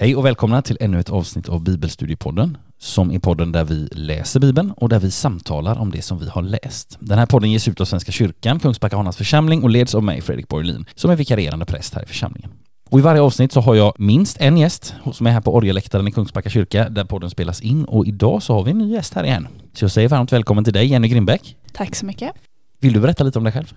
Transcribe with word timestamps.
Hej 0.00 0.16
och 0.16 0.24
välkomna 0.24 0.62
till 0.62 0.76
ännu 0.80 1.00
ett 1.00 1.10
avsnitt 1.10 1.48
av 1.48 1.62
Bibelstudiepodden 1.62 2.58
som 2.78 3.10
är 3.10 3.18
podden 3.18 3.52
där 3.52 3.64
vi 3.64 3.88
läser 3.92 4.40
Bibeln 4.40 4.70
och 4.70 4.88
där 4.88 4.98
vi 4.98 5.10
samtalar 5.10 5.78
om 5.78 5.90
det 5.90 6.02
som 6.02 6.18
vi 6.18 6.28
har 6.28 6.42
läst. 6.42 6.96
Den 7.00 7.18
här 7.18 7.26
podden 7.26 7.50
ges 7.50 7.68
ut 7.68 7.80
av 7.80 7.84
Svenska 7.84 8.12
kyrkan, 8.12 8.60
Kungsbacka 8.60 8.96
Hanas 8.96 9.16
församling 9.16 9.62
och 9.62 9.70
leds 9.70 9.94
av 9.94 10.02
mig, 10.02 10.20
Fredrik 10.20 10.48
Borglin, 10.48 10.84
som 10.94 11.10
är 11.10 11.16
vikarierande 11.16 11.66
präst 11.66 11.94
här 11.94 12.02
i 12.02 12.06
församlingen. 12.06 12.50
Och 12.90 12.98
i 12.98 13.02
varje 13.02 13.20
avsnitt 13.20 13.52
så 13.52 13.60
har 13.60 13.74
jag 13.74 13.94
minst 13.98 14.36
en 14.40 14.58
gäst 14.58 14.94
som 15.12 15.26
är 15.26 15.30
här 15.30 15.40
på 15.40 15.54
orgelläktaren 15.54 16.08
i 16.08 16.12
Kungsbacka 16.12 16.50
kyrka 16.50 16.88
där 16.88 17.04
podden 17.04 17.30
spelas 17.30 17.60
in 17.60 17.84
och 17.84 18.06
idag 18.06 18.42
så 18.42 18.54
har 18.54 18.62
vi 18.62 18.70
en 18.70 18.78
ny 18.78 18.92
gäst 18.92 19.14
här 19.14 19.24
igen. 19.24 19.48
Så 19.72 19.84
jag 19.84 19.90
säger 19.90 20.08
varmt 20.08 20.32
välkommen 20.32 20.64
till 20.64 20.72
dig 20.72 20.86
Jenny 20.86 21.08
Grimbeck. 21.08 21.56
Tack 21.72 21.96
så 21.96 22.06
mycket. 22.06 22.32
Vill 22.78 22.92
du 22.92 23.00
berätta 23.00 23.24
lite 23.24 23.38
om 23.38 23.44
dig 23.44 23.52
själv? 23.52 23.74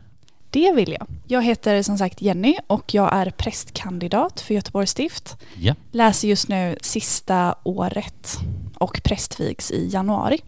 Det 0.53 0.73
vill 0.73 0.91
jag. 0.99 1.07
Jag 1.27 1.43
heter 1.43 1.81
som 1.81 1.97
sagt 1.97 2.21
Jenny 2.21 2.55
och 2.67 2.93
jag 2.93 3.13
är 3.13 3.29
prästkandidat 3.29 4.41
för 4.41 4.53
Göteborgs 4.53 4.91
stift. 4.91 5.37
Ja. 5.55 5.75
Läser 5.91 6.27
just 6.27 6.47
nu 6.47 6.77
sista 6.81 7.55
året 7.63 8.37
och 8.75 9.01
prästvigs 9.03 9.71
i 9.71 9.89
januari. 9.93 10.39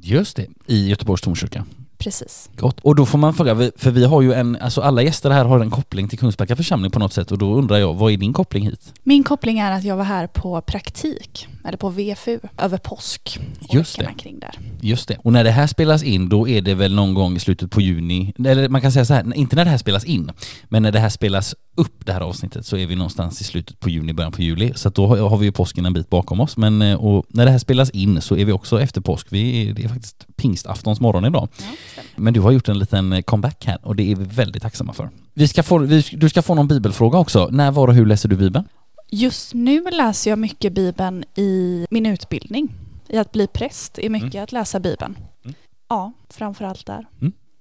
Just 0.00 0.36
det, 0.36 0.46
i 0.66 0.88
Göteborgs 0.88 1.22
domkyrka. 1.22 1.64
Precis. 1.98 2.50
Gott. 2.56 2.80
Och 2.80 2.94
då 2.94 3.06
får 3.06 3.18
man 3.18 3.34
fråga, 3.34 3.70
för 3.76 3.90
vi 3.90 4.04
har 4.04 4.22
ju 4.22 4.32
en, 4.32 4.56
alltså 4.56 4.80
alla 4.80 5.02
gäster 5.02 5.30
här 5.30 5.44
har 5.44 5.60
en 5.60 5.70
koppling 5.70 6.08
till 6.08 6.18
Kungsbacka 6.18 6.56
församling 6.56 6.90
på 6.90 6.98
något 6.98 7.12
sätt 7.12 7.32
och 7.32 7.38
då 7.38 7.54
undrar 7.54 7.76
jag, 7.76 7.94
vad 7.94 8.12
är 8.12 8.16
din 8.16 8.32
koppling 8.32 8.64
hit? 8.64 8.92
Min 9.02 9.24
koppling 9.24 9.58
är 9.58 9.72
att 9.72 9.84
jag 9.84 9.96
var 9.96 10.04
här 10.04 10.26
på 10.26 10.60
praktik, 10.60 11.48
eller 11.64 11.76
på 11.78 11.88
VFU, 11.88 12.38
över 12.58 12.78
påsk. 12.78 13.40
Just 13.70 13.98
det. 13.98 14.14
kring 14.18 14.38
där. 14.38 14.58
Just 14.80 15.08
det. 15.08 15.16
Och 15.22 15.32
när 15.32 15.44
det 15.44 15.50
här 15.50 15.66
spelas 15.66 16.02
in 16.02 16.28
då 16.28 16.48
är 16.48 16.62
det 16.62 16.74
väl 16.74 16.94
någon 16.94 17.14
gång 17.14 17.36
i 17.36 17.40
slutet 17.40 17.70
på 17.70 17.80
juni, 17.80 18.32
eller 18.44 18.68
man 18.68 18.80
kan 18.80 18.92
säga 18.92 19.04
så 19.04 19.14
här, 19.14 19.36
inte 19.36 19.56
när 19.56 19.64
det 19.64 19.70
här 19.70 19.78
spelas 19.78 20.04
in, 20.04 20.30
men 20.68 20.82
när 20.82 20.92
det 20.92 20.98
här 20.98 21.08
spelas 21.08 21.54
upp 21.74 22.06
det 22.06 22.12
här 22.12 22.20
avsnittet 22.20 22.66
så 22.66 22.76
är 22.76 22.86
vi 22.86 22.96
någonstans 22.96 23.40
i 23.40 23.44
slutet 23.44 23.80
på 23.80 23.90
juni, 23.90 24.12
början 24.12 24.32
på 24.32 24.42
juli. 24.42 24.72
Så 24.74 24.88
då 24.88 25.06
har 25.06 25.36
vi 25.36 25.44
ju 25.44 25.52
påsken 25.52 25.86
en 25.86 25.92
bit 25.92 26.10
bakom 26.10 26.40
oss. 26.40 26.56
Men 26.56 26.82
eh, 26.82 27.22
när 27.28 27.44
det 27.44 27.50
här 27.50 27.58
spelas 27.58 27.90
in 27.90 28.20
så 28.20 28.36
är 28.36 28.44
vi 28.44 28.52
också 28.52 28.80
efter 28.80 29.00
påsk. 29.00 29.26
Vi 29.30 29.68
är, 29.68 29.74
det 29.74 29.84
är 29.84 29.88
faktiskt 29.88 30.26
pingstaftons 30.36 31.00
morgon 31.00 31.24
idag. 31.24 31.48
Ja. 31.58 32.02
Men 32.16 32.34
du 32.34 32.40
har 32.40 32.50
gjort 32.50 32.68
en 32.68 32.78
liten 32.78 33.12
eh, 33.12 33.22
comeback 33.22 33.64
här 33.66 33.78
och 33.82 33.96
det 33.96 34.12
är 34.12 34.16
vi 34.16 34.24
väldigt 34.24 34.62
tacksamma 34.62 34.92
för. 34.92 35.10
Vi 35.34 35.48
ska 35.48 35.62
få, 35.62 35.78
vi, 35.78 36.04
du 36.12 36.28
ska 36.28 36.42
få 36.42 36.54
någon 36.54 36.68
bibelfråga 36.68 37.18
också. 37.18 37.48
När, 37.52 37.70
var 37.70 37.88
och 37.88 37.94
hur 37.94 38.06
läser 38.06 38.28
du 38.28 38.36
Bibeln? 38.36 38.68
Just 39.10 39.54
nu 39.54 39.90
läser 39.90 40.30
jag 40.30 40.38
mycket 40.38 40.72
Bibeln 40.72 41.24
i 41.36 41.86
min 41.90 42.06
utbildning. 42.06 42.74
I 43.08 43.18
att 43.18 43.32
bli 43.32 43.46
präst 43.46 43.98
är 43.98 44.10
mycket 44.10 44.42
att 44.42 44.52
läsa 44.52 44.80
Bibeln. 44.80 45.18
Mm. 45.44 45.54
Ja, 45.88 46.12
framför 46.30 46.64
allt 46.64 46.86
där. 46.86 47.06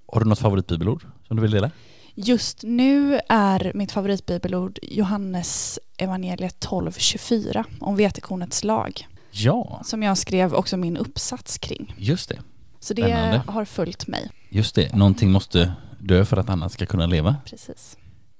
Har 0.08 0.19
du 0.19 0.25
något 0.25 0.39
favoritbibelord 0.39 1.06
som 1.28 1.36
du 1.36 1.41
vill 1.41 1.52
dela? 1.52 1.72
Just 2.16 2.64
nu 2.64 3.19
är 3.30 3.72
mitt 3.75 3.92
favoritbibelord 3.92 4.80
Johannes 4.81 5.80
evangeliet 5.97 6.66
12.24 6.67 7.64
om 7.80 7.95
vetekornets 7.95 8.64
lag. 8.64 9.07
Ja, 9.31 9.81
Som 9.85 10.03
jag 10.03 10.18
skrev 10.18 10.53
också 10.53 10.78
min 10.78 10.97
uppsats 10.97 11.57
kring. 11.57 11.94
just 11.97 12.29
det. 12.29 12.40
Så 12.79 12.94
det 12.94 13.02
Spännande. 13.02 13.41
har 13.47 13.66
följt 13.66 14.07
mig. 14.07 14.29
Just 14.50 14.75
det. 14.75 14.96
Någonting 14.96 15.31
måste 15.31 15.73
dö 16.00 16.25
för 16.25 16.38
att 16.38 16.50
annat 16.50 16.72
ska 16.72 16.85
kunna 16.85 17.06
leva. 17.06 17.35
Precis. 17.46 17.97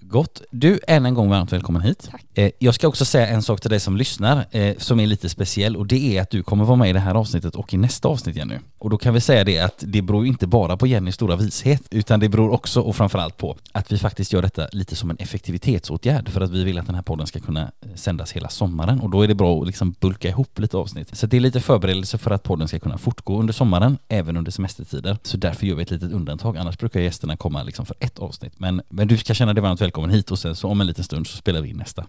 Gott. 0.08 0.42
Du, 0.52 0.80
än 0.88 1.06
en 1.06 1.14
gång 1.14 1.30
varmt 1.30 1.54
välkommen 1.54 1.82
hit. 1.82 2.08
Tack. 2.12 2.26
Eh, 2.34 2.52
jag 2.60 2.76
ska 2.76 2.88
också 2.88 3.06
säga 3.06 3.28
en 3.28 3.42
sak 3.42 3.62
till 3.62 3.70
dig 3.70 3.80
som 3.80 3.98
lyssnar 3.98 4.46
eh, 4.52 4.78
som 4.78 5.00
är 5.00 5.08
lite 5.08 5.30
speciell 5.30 5.76
och 5.76 5.88
det 5.88 6.18
är 6.18 6.22
att 6.22 6.30
du 6.30 6.44
kommer 6.44 6.66
vara 6.66 6.76
med 6.76 6.90
i 6.90 6.94
det 6.94 7.00
här 7.00 7.16
avsnittet 7.16 7.56
och 7.56 7.74
i 7.74 7.78
nästa 7.78 8.08
avsnitt 8.08 8.36
Jenny. 8.36 8.56
Och 8.78 8.90
då 8.90 8.98
kan 8.98 9.14
vi 9.14 9.22
säga 9.22 9.44
det 9.44 9.60
att 9.60 9.84
det 9.88 10.02
beror 10.02 10.26
inte 10.26 10.48
bara 10.48 10.78
på 10.78 10.88
Jennys 10.88 11.16
stora 11.16 11.36
vishet 11.36 11.82
utan 11.92 12.20
det 12.20 12.30
beror 12.30 12.52
också 12.52 12.82
och 12.82 12.96
framförallt 12.96 13.38
på 13.38 13.58
att 13.72 13.92
vi 13.92 13.98
faktiskt 13.98 14.34
gör 14.34 14.42
detta 14.42 14.68
lite 14.72 14.96
som 14.96 15.10
en 15.10 15.18
effektivitetsåtgärd 15.20 16.30
för 16.30 16.42
att 16.42 16.52
vi 16.52 16.64
vill 16.64 16.80
att 16.80 16.86
den 16.86 16.96
här 16.96 17.02
podden 17.02 17.28
ska 17.28 17.40
kunna 17.40 17.62
eh, 17.62 17.96
sändas 17.96 18.32
hela 18.32 18.50
sommaren 18.50 19.00
och 19.00 19.10
då 19.10 19.22
är 19.22 19.28
det 19.28 19.36
bra 19.36 19.62
att 19.62 19.68
liksom 19.68 19.96
bulka 20.00 20.30
ihop 20.30 20.60
lite 20.60 20.78
avsnitt. 20.78 21.18
Så 21.18 21.28
det 21.28 21.38
är 21.38 21.42
lite 21.42 21.60
förberedelse 21.60 22.18
för 22.18 22.32
att 22.32 22.44
podden 22.44 22.68
ska 22.68 22.80
kunna 22.80 22.98
fortgå 22.98 23.40
under 23.40 23.54
sommaren, 23.54 23.98
även 24.08 24.38
under 24.38 24.52
semestertider. 24.52 25.18
Så 25.24 25.38
därför 25.38 25.66
gör 25.66 25.76
vi 25.76 25.84
ett 25.84 25.92
litet 25.92 26.12
undantag, 26.12 26.58
annars 26.58 26.78
brukar 26.78 27.00
gästerna 27.00 27.38
komma 27.38 27.64
liksom 27.64 27.86
för 27.86 27.96
ett 28.00 28.20
avsnitt. 28.20 28.54
Men, 28.58 28.82
men 28.90 29.08
du 29.08 29.18
ska 29.18 29.34
känna 29.34 29.54
dig 29.54 29.64
varmt 29.64 29.82
välkommen 29.82 29.93
hit 30.02 30.32
och 30.32 30.40
sen 30.40 30.56
så 30.56 30.70
om 30.70 30.82
en 30.82 30.88
liten 30.88 31.04
stund 31.04 31.28
så 31.28 31.38
spelar 31.38 31.62
vi 31.62 31.70
in 31.70 31.78
nästa. 31.78 32.06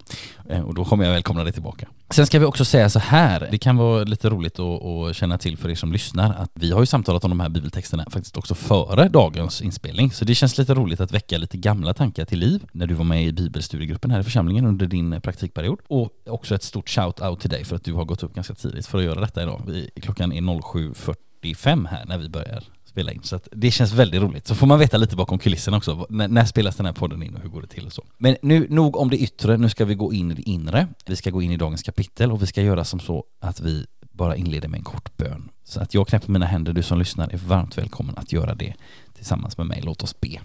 Eh, 0.48 0.60
och 0.60 0.74
då 0.74 0.84
kommer 0.84 1.04
jag 1.04 1.12
välkomna 1.12 1.44
dig 1.44 1.52
tillbaka. 1.52 1.88
Sen 2.10 2.26
ska 2.26 2.38
vi 2.38 2.44
också 2.44 2.64
säga 2.64 2.90
så 2.90 2.98
här, 2.98 3.48
det 3.50 3.58
kan 3.58 3.76
vara 3.76 4.04
lite 4.04 4.30
roligt 4.30 4.58
att, 4.58 4.82
att 4.82 5.16
känna 5.16 5.38
till 5.38 5.56
för 5.56 5.70
er 5.70 5.74
som 5.74 5.92
lyssnar 5.92 6.34
att 6.34 6.50
vi 6.54 6.70
har 6.70 6.80
ju 6.80 6.86
samtalat 6.86 7.24
om 7.24 7.30
de 7.30 7.40
här 7.40 7.48
bibeltexterna 7.48 8.04
faktiskt 8.10 8.36
också 8.36 8.54
före 8.54 9.08
dagens 9.08 9.62
inspelning. 9.62 10.10
Så 10.10 10.24
det 10.24 10.34
känns 10.34 10.58
lite 10.58 10.74
roligt 10.74 11.00
att 11.00 11.12
väcka 11.12 11.38
lite 11.38 11.56
gamla 11.56 11.94
tankar 11.94 12.24
till 12.24 12.38
liv 12.38 12.64
när 12.72 12.86
du 12.86 12.94
var 12.94 13.04
med 13.04 13.24
i 13.24 13.32
bibelstudiegruppen 13.32 14.10
här 14.10 14.20
i 14.20 14.24
församlingen 14.24 14.66
under 14.66 14.86
din 14.86 15.12
eh, 15.12 15.20
praktikperiod. 15.20 15.78
Och 15.88 16.10
också 16.26 16.54
ett 16.54 16.62
stort 16.62 16.88
shout-out 16.88 17.36
till 17.36 17.50
dig 17.50 17.64
för 17.64 17.76
att 17.76 17.84
du 17.84 17.92
har 17.92 18.04
gått 18.04 18.22
upp 18.22 18.34
ganska 18.34 18.54
tidigt 18.54 18.86
för 18.86 18.98
att 18.98 19.04
göra 19.04 19.20
detta 19.20 19.42
idag. 19.42 19.62
Vi, 19.66 19.90
klockan 20.02 20.32
är 20.32 20.40
07.45 20.40 21.88
här 21.88 22.04
när 22.06 22.18
vi 22.18 22.28
börjar 22.28 22.62
spela 22.94 23.12
in. 23.12 23.22
Så 23.22 23.36
att 23.36 23.48
det 23.52 23.70
känns 23.70 23.92
väldigt 23.92 24.22
roligt. 24.22 24.46
Så 24.46 24.54
får 24.54 24.66
man 24.66 24.78
veta 24.78 24.96
lite 24.96 25.16
bakom 25.16 25.38
kulisserna 25.38 25.76
också. 25.76 26.06
När, 26.08 26.28
när 26.28 26.44
spelas 26.44 26.76
den 26.76 26.86
här 26.86 26.92
podden 26.92 27.22
in 27.22 27.34
och 27.34 27.42
hur 27.42 27.48
går 27.48 27.60
det 27.62 27.66
till 27.66 27.86
och 27.86 27.92
så. 27.92 28.04
Men 28.18 28.36
nu, 28.42 28.66
nog 28.70 28.96
om 28.96 29.10
det 29.10 29.18
yttre. 29.18 29.56
Nu 29.56 29.68
ska 29.68 29.84
vi 29.84 29.94
gå 29.94 30.12
in 30.12 30.30
i 30.30 30.34
det 30.34 30.42
inre. 30.42 30.88
Vi 31.06 31.16
ska 31.16 31.30
gå 31.30 31.42
in 31.42 31.50
i 31.50 31.56
dagens 31.56 31.82
kapitel 31.82 32.32
och 32.32 32.42
vi 32.42 32.46
ska 32.46 32.62
göra 32.62 32.84
som 32.84 33.00
så 33.00 33.24
att 33.40 33.60
vi 33.60 33.86
bara 34.12 34.36
inleder 34.36 34.68
med 34.68 34.78
en 34.78 34.84
kort 34.84 35.16
bön. 35.16 35.50
Så 35.64 35.80
att 35.80 35.94
jag 35.94 36.08
knäpper 36.08 36.32
mina 36.32 36.46
händer. 36.46 36.72
Du 36.72 36.82
som 36.82 36.98
lyssnar 36.98 37.28
är 37.28 37.36
varmt 37.36 37.78
välkommen 37.78 38.14
att 38.18 38.32
göra 38.32 38.54
det 38.54 38.74
tillsammans 39.14 39.58
med 39.58 39.66
mig. 39.66 39.80
Låt 39.84 40.02
oss 40.02 40.20
be. 40.20 40.40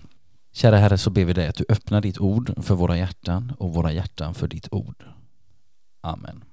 Kära 0.53 0.77
Herre 0.77 0.97
så 0.97 1.09
ber 1.09 1.25
vi 1.25 1.33
dig 1.33 1.47
att 1.47 1.55
du 1.55 1.65
öppnar 1.69 2.01
ditt 2.01 2.19
ord 2.19 2.63
för 2.63 2.75
våra 2.75 2.97
hjärtan 2.97 3.53
och 3.57 3.73
våra 3.73 3.91
hjärtan 3.91 4.33
för 4.33 4.47
ditt 4.47 4.67
ord. 4.71 5.03
Amen. 6.01 6.43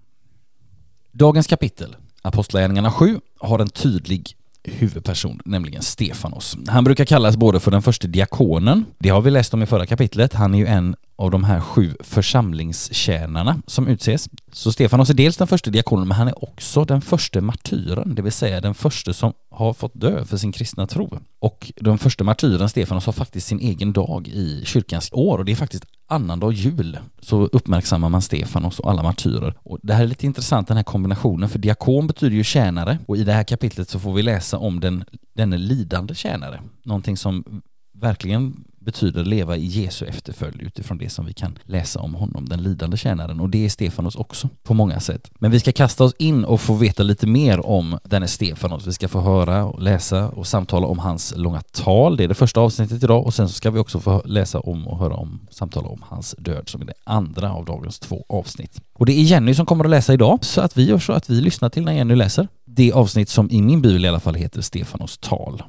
Dagens 1.12 1.46
kapitel, 1.46 1.96
Apostlagärningarna 2.22 2.90
7, 2.90 3.20
har 3.40 3.58
en 3.58 3.68
tydlig 3.68 4.36
huvudperson, 4.66 5.40
nämligen 5.44 5.82
Stefanos. 5.82 6.56
Han 6.66 6.84
brukar 6.84 7.04
kallas 7.04 7.36
både 7.36 7.60
för 7.60 7.70
den 7.70 7.82
första 7.82 8.08
diakonen, 8.08 8.84
det 8.98 9.08
har 9.08 9.20
vi 9.20 9.30
läst 9.30 9.54
om 9.54 9.62
i 9.62 9.66
förra 9.66 9.86
kapitlet, 9.86 10.34
han 10.34 10.54
är 10.54 10.58
ju 10.58 10.66
en 10.66 10.96
av 11.16 11.30
de 11.30 11.44
här 11.44 11.60
sju 11.60 11.94
församlingstjänarna 12.00 13.62
som 13.66 13.88
utses. 13.88 14.28
Så 14.52 14.72
Stefanos 14.72 15.10
är 15.10 15.14
dels 15.14 15.36
den 15.36 15.46
första 15.46 15.70
diakonen, 15.70 16.08
men 16.08 16.16
han 16.16 16.28
är 16.28 16.44
också 16.44 16.84
den 16.84 17.00
första 17.00 17.40
martyren, 17.40 18.14
det 18.14 18.22
vill 18.22 18.32
säga 18.32 18.60
den 18.60 18.74
första 18.74 19.12
som 19.12 19.32
har 19.50 19.72
fått 19.72 20.00
dö 20.00 20.24
för 20.24 20.36
sin 20.36 20.52
kristna 20.52 20.86
tro. 20.86 21.18
Och 21.38 21.72
den 21.76 21.98
första 21.98 22.24
martyren, 22.24 22.68
Stefanos, 22.68 23.06
har 23.06 23.12
faktiskt 23.12 23.46
sin 23.46 23.60
egen 23.60 23.92
dag 23.92 24.28
i 24.28 24.62
kyrkans 24.64 25.08
år 25.12 25.38
och 25.38 25.44
det 25.44 25.52
är 25.52 25.56
faktiskt 25.56 25.84
annandag 26.06 26.52
jul 26.52 26.98
så 27.20 27.42
uppmärksammar 27.46 28.08
man 28.08 28.22
Stefanos 28.22 28.80
och 28.80 28.90
alla 28.90 29.02
martyrer. 29.02 29.54
Och 29.62 29.78
det 29.82 29.94
här 29.94 30.02
är 30.02 30.06
lite 30.06 30.26
intressant 30.26 30.68
den 30.68 30.76
här 30.76 30.84
kombinationen 30.84 31.48
för 31.48 31.58
diakon 31.58 32.06
betyder 32.06 32.36
ju 32.36 32.44
tjänare 32.44 32.98
och 33.06 33.16
i 33.16 33.24
det 33.24 33.32
här 33.32 33.44
kapitlet 33.44 33.88
så 33.88 33.98
får 33.98 34.12
vi 34.12 34.22
läsa 34.22 34.58
om 34.58 34.80
den, 34.80 35.04
denne 35.34 35.58
lidande 35.58 36.14
tjänare. 36.14 36.62
Någonting 36.82 37.16
som 37.16 37.62
verkligen 38.00 38.64
betyder 38.86 39.24
leva 39.24 39.56
i 39.56 39.66
Jesu 39.66 40.06
efterföljd 40.06 40.62
utifrån 40.62 40.98
det 40.98 41.10
som 41.10 41.26
vi 41.26 41.32
kan 41.32 41.58
läsa 41.64 42.00
om 42.00 42.14
honom, 42.14 42.48
den 42.48 42.62
lidande 42.62 42.96
tjänaren. 42.96 43.40
Och 43.40 43.50
det 43.50 43.64
är 43.64 43.68
Stefanos 43.68 44.16
också 44.16 44.48
på 44.62 44.74
många 44.74 45.00
sätt. 45.00 45.30
Men 45.38 45.50
vi 45.50 45.60
ska 45.60 45.72
kasta 45.72 46.04
oss 46.04 46.14
in 46.18 46.44
och 46.44 46.60
få 46.60 46.74
veta 46.74 47.02
lite 47.02 47.26
mer 47.26 47.66
om 47.66 47.98
denne 48.04 48.28
Stefanos. 48.28 48.86
Vi 48.86 48.92
ska 48.92 49.08
få 49.08 49.20
höra 49.20 49.64
och 49.64 49.82
läsa 49.82 50.28
och 50.28 50.46
samtala 50.46 50.86
om 50.86 50.98
hans 50.98 51.34
långa 51.36 51.60
tal. 51.60 52.16
Det 52.16 52.24
är 52.24 52.28
det 52.28 52.34
första 52.34 52.60
avsnittet 52.60 53.02
idag 53.02 53.26
och 53.26 53.34
sen 53.34 53.48
så 53.48 53.54
ska 53.54 53.70
vi 53.70 53.78
också 53.78 54.00
få 54.00 54.22
läsa 54.24 54.60
om 54.60 54.88
och 54.88 54.98
höra 54.98 55.14
om, 55.14 55.40
samtala 55.50 55.88
om 55.88 56.02
hans 56.08 56.34
död 56.38 56.68
som 56.68 56.82
är 56.82 56.86
det 56.86 56.94
andra 57.04 57.52
av 57.52 57.64
dagens 57.64 57.98
två 57.98 58.24
avsnitt. 58.28 58.80
Och 58.92 59.06
det 59.06 59.12
är 59.12 59.22
Jenny 59.22 59.54
som 59.54 59.66
kommer 59.66 59.84
att 59.84 59.90
läsa 59.90 60.14
idag 60.14 60.44
så 60.44 60.60
att 60.60 60.76
vi 60.76 60.84
gör 60.84 60.98
så 60.98 61.12
att 61.12 61.30
vi 61.30 61.40
lyssnar 61.40 61.68
till 61.68 61.84
när 61.84 61.92
Jenny 61.92 62.14
läser. 62.14 62.48
Det 62.64 62.92
avsnitt 62.92 63.28
som 63.28 63.50
i 63.50 63.62
min 63.62 63.82
bibel 63.82 64.04
i 64.04 64.08
alla 64.08 64.20
fall 64.20 64.34
heter 64.34 64.60
Stefanos 64.60 65.18
tal. 65.18 65.62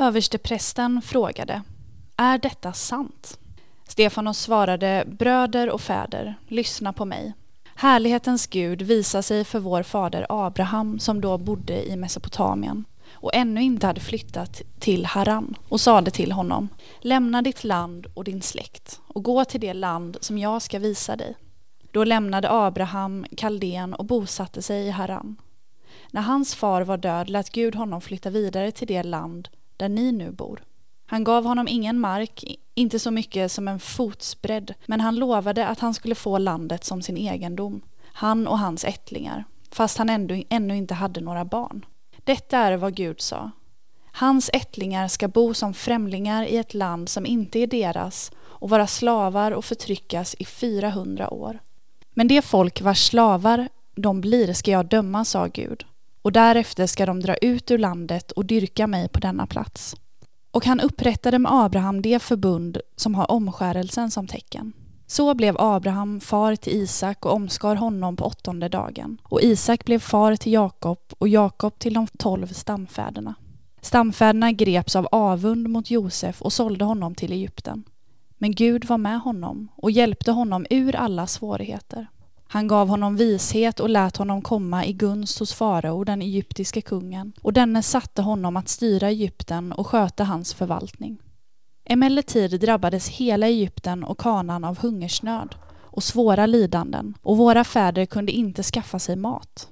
Översteprästen 0.00 1.02
frågade, 1.02 1.62
är 2.16 2.38
detta 2.38 2.72
sant? 2.72 3.38
Stefanos 3.88 4.38
svarade, 4.38 5.04
bröder 5.06 5.70
och 5.70 5.80
fäder, 5.80 6.34
lyssna 6.48 6.92
på 6.92 7.04
mig. 7.04 7.32
Härlighetens 7.74 8.46
Gud 8.46 8.82
visar 8.82 9.22
sig 9.22 9.44
för 9.44 9.58
vår 9.58 9.82
fader 9.82 10.26
Abraham 10.28 10.98
som 10.98 11.20
då 11.20 11.38
bodde 11.38 11.88
i 11.88 11.96
Mesopotamien 11.96 12.84
och 13.12 13.34
ännu 13.34 13.62
inte 13.62 13.86
hade 13.86 14.00
flyttat 14.00 14.62
till 14.78 15.06
Haran 15.06 15.56
och 15.68 15.80
sade 15.80 16.10
till 16.10 16.32
honom, 16.32 16.68
lämna 17.00 17.42
ditt 17.42 17.64
land 17.64 18.06
och 18.14 18.24
din 18.24 18.42
släkt 18.42 19.00
och 19.06 19.24
gå 19.24 19.44
till 19.44 19.60
det 19.60 19.74
land 19.74 20.16
som 20.20 20.38
jag 20.38 20.62
ska 20.62 20.78
visa 20.78 21.16
dig. 21.16 21.36
Då 21.92 22.04
lämnade 22.04 22.50
Abraham 22.50 23.26
Kaldén 23.36 23.94
och 23.94 24.04
bosatte 24.04 24.62
sig 24.62 24.86
i 24.86 24.90
Haran. 24.90 25.36
När 26.10 26.22
hans 26.22 26.54
far 26.54 26.82
var 26.82 26.96
död 26.96 27.30
lät 27.30 27.50
Gud 27.50 27.74
honom 27.74 28.00
flytta 28.00 28.30
vidare 28.30 28.70
till 28.70 28.88
det 28.88 29.02
land 29.02 29.48
där 29.80 29.88
ni 29.88 30.12
nu 30.12 30.30
bor. 30.30 30.62
Han 31.06 31.24
gav 31.24 31.44
honom 31.44 31.68
ingen 31.68 32.00
mark, 32.00 32.44
inte 32.74 32.98
så 32.98 33.10
mycket 33.10 33.52
som 33.52 33.68
en 33.68 33.80
fotsbredd, 33.80 34.74
men 34.86 35.00
han 35.00 35.16
lovade 35.16 35.66
att 35.66 35.80
han 35.80 35.94
skulle 35.94 36.14
få 36.14 36.38
landet 36.38 36.84
som 36.84 37.02
sin 37.02 37.16
egendom, 37.16 37.80
han 38.12 38.46
och 38.46 38.58
hans 38.58 38.84
ättlingar, 38.84 39.44
fast 39.70 39.98
han 39.98 40.10
ändå, 40.10 40.42
ännu 40.48 40.76
inte 40.76 40.94
hade 40.94 41.20
några 41.20 41.44
barn. 41.44 41.84
Detta 42.24 42.58
är 42.58 42.76
vad 42.76 42.94
Gud 42.94 43.20
sa. 43.20 43.50
Hans 44.12 44.50
ättlingar 44.52 45.08
ska 45.08 45.28
bo 45.28 45.54
som 45.54 45.74
främlingar 45.74 46.44
i 46.44 46.56
ett 46.56 46.74
land 46.74 47.08
som 47.08 47.26
inte 47.26 47.58
är 47.58 47.66
deras 47.66 48.32
och 48.38 48.70
vara 48.70 48.86
slavar 48.86 49.52
och 49.52 49.64
förtryckas 49.64 50.34
i 50.38 50.44
400 50.44 51.30
år. 51.30 51.58
Men 52.14 52.28
det 52.28 52.42
folk 52.42 52.80
vars 52.80 53.06
slavar 53.06 53.68
de 53.94 54.20
blir 54.20 54.52
ska 54.52 54.70
jag 54.70 54.86
döma, 54.86 55.24
sa 55.24 55.46
Gud, 55.46 55.84
och 56.22 56.32
därefter 56.32 56.86
ska 56.86 57.06
de 57.06 57.20
dra 57.20 57.34
ut 57.34 57.70
ur 57.70 57.78
landet 57.78 58.30
och 58.30 58.44
dyrka 58.44 58.86
mig 58.86 59.08
på 59.08 59.20
denna 59.20 59.46
plats. 59.46 59.96
Och 60.50 60.66
han 60.66 60.80
upprättade 60.80 61.38
med 61.38 61.52
Abraham 61.52 62.02
det 62.02 62.22
förbund 62.22 62.78
som 62.96 63.14
har 63.14 63.30
omskärelsen 63.30 64.10
som 64.10 64.26
tecken. 64.26 64.72
Så 65.06 65.34
blev 65.34 65.56
Abraham 65.58 66.20
far 66.20 66.56
till 66.56 66.72
Isak 66.72 67.26
och 67.26 67.32
omskar 67.32 67.74
honom 67.76 68.16
på 68.16 68.24
åttonde 68.24 68.68
dagen. 68.68 69.20
Och 69.24 69.42
Isak 69.42 69.84
blev 69.84 69.98
far 69.98 70.36
till 70.36 70.52
Jakob 70.52 70.98
och 71.18 71.28
Jakob 71.28 71.78
till 71.78 71.94
de 71.94 72.06
tolv 72.06 72.46
stamfäderna. 72.46 73.34
Stamfäderna 73.80 74.52
greps 74.52 74.96
av 74.96 75.08
avund 75.12 75.68
mot 75.68 75.90
Josef 75.90 76.42
och 76.42 76.52
sålde 76.52 76.84
honom 76.84 77.14
till 77.14 77.32
Egypten. 77.32 77.84
Men 78.38 78.52
Gud 78.52 78.84
var 78.84 78.98
med 78.98 79.20
honom 79.20 79.68
och 79.76 79.90
hjälpte 79.90 80.32
honom 80.32 80.66
ur 80.70 80.96
alla 80.96 81.26
svårigheter. 81.26 82.06
Han 82.52 82.68
gav 82.68 82.88
honom 82.88 83.16
vishet 83.16 83.80
och 83.80 83.88
lät 83.88 84.16
honom 84.16 84.42
komma 84.42 84.84
i 84.84 84.92
gunst 84.92 85.38
hos 85.38 85.54
farao, 85.54 86.04
den 86.04 86.22
egyptiske 86.22 86.80
kungen, 86.80 87.32
och 87.42 87.52
denne 87.52 87.82
satte 87.82 88.22
honom 88.22 88.56
att 88.56 88.68
styra 88.68 89.08
Egypten 89.08 89.72
och 89.72 89.86
sköta 89.86 90.24
hans 90.24 90.54
förvaltning. 90.54 91.18
Emellertid 91.84 92.60
drabbades 92.60 93.08
hela 93.08 93.46
Egypten 93.46 94.04
och 94.04 94.18
kanan 94.18 94.64
av 94.64 94.78
hungersnöd 94.78 95.54
och 95.80 96.02
svåra 96.02 96.46
lidanden 96.46 97.14
och 97.22 97.36
våra 97.36 97.64
fäder 97.64 98.06
kunde 98.06 98.32
inte 98.32 98.62
skaffa 98.62 98.98
sig 98.98 99.16
mat. 99.16 99.68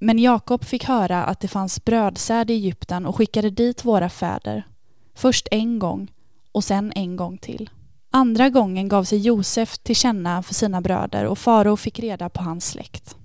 Men 0.00 0.18
Jakob 0.18 0.64
fick 0.64 0.84
höra 0.84 1.24
att 1.24 1.40
det 1.40 1.48
fanns 1.48 1.84
brödsäd 1.84 2.50
i 2.50 2.54
Egypten 2.54 3.06
och 3.06 3.16
skickade 3.16 3.50
dit 3.50 3.84
våra 3.84 4.08
fäder, 4.08 4.66
först 5.14 5.48
en 5.50 5.78
gång 5.78 6.12
och 6.52 6.64
sen 6.64 6.92
en 6.94 7.16
gång 7.16 7.38
till. 7.38 7.70
Andra 8.16 8.50
gången 8.50 8.88
gav 8.88 9.04
sig 9.04 9.18
Josef 9.18 9.78
till 9.78 9.96
känna 9.96 10.42
för 10.42 10.54
sina 10.54 10.80
bröder 10.80 11.24
och 11.24 11.38
farao 11.38 11.76
fick 11.76 11.98
reda 11.98 12.28
på 12.28 12.42
hans 12.42 12.66
släkt. 12.66 13.16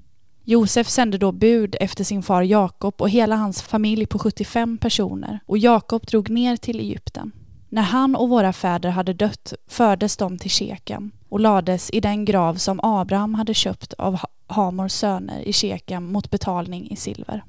Josef 0.43 0.87
sände 0.87 1.17
då 1.17 1.31
bud 1.31 1.75
efter 1.79 2.03
sin 2.03 2.23
far 2.23 2.41
Jakob 2.41 2.93
och 2.97 3.09
hela 3.09 3.35
hans 3.35 3.61
familj 3.61 4.05
på 4.05 4.19
75 4.19 4.77
personer 4.77 5.39
och 5.45 5.57
Jakob 5.57 6.05
drog 6.05 6.29
ner 6.29 6.57
till 6.57 6.79
Egypten. 6.79 7.31
När 7.69 7.81
han 7.81 8.15
och 8.15 8.29
våra 8.29 8.53
fäder 8.53 8.89
hade 8.89 9.13
dött 9.13 9.53
fördes 9.67 10.17
de 10.17 10.37
till 10.37 10.51
Shekem 10.51 11.11
och 11.29 11.39
lades 11.39 11.89
i 11.89 11.99
den 11.99 12.25
grav 12.25 12.55
som 12.55 12.79
Abraham 12.83 13.33
hade 13.33 13.53
köpt 13.53 13.93
av 13.93 14.19
Hamors 14.47 14.91
söner 14.91 15.41
i 15.41 15.53
Shekem 15.53 16.11
mot 16.11 16.29
betalning 16.29 16.91
i 16.91 16.95
silver. 16.95 17.43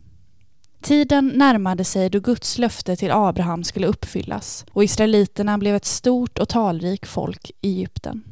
Tiden 0.83 1.29
närmade 1.29 1.85
sig 1.85 2.11
då 2.11 2.21
Guds 2.21 2.59
löfte 2.59 2.97
till 2.97 3.11
Abraham 3.11 3.65
skulle 3.65 3.87
uppfyllas 3.87 4.67
och 4.73 4.85
israeliterna 4.85 5.59
blev 5.59 5.75
ett 5.75 5.85
stort 5.85 6.39
och 6.39 6.49
talrikt 6.49 7.09
folk 7.09 7.51
i 7.61 7.69
Egypten. 7.69 8.23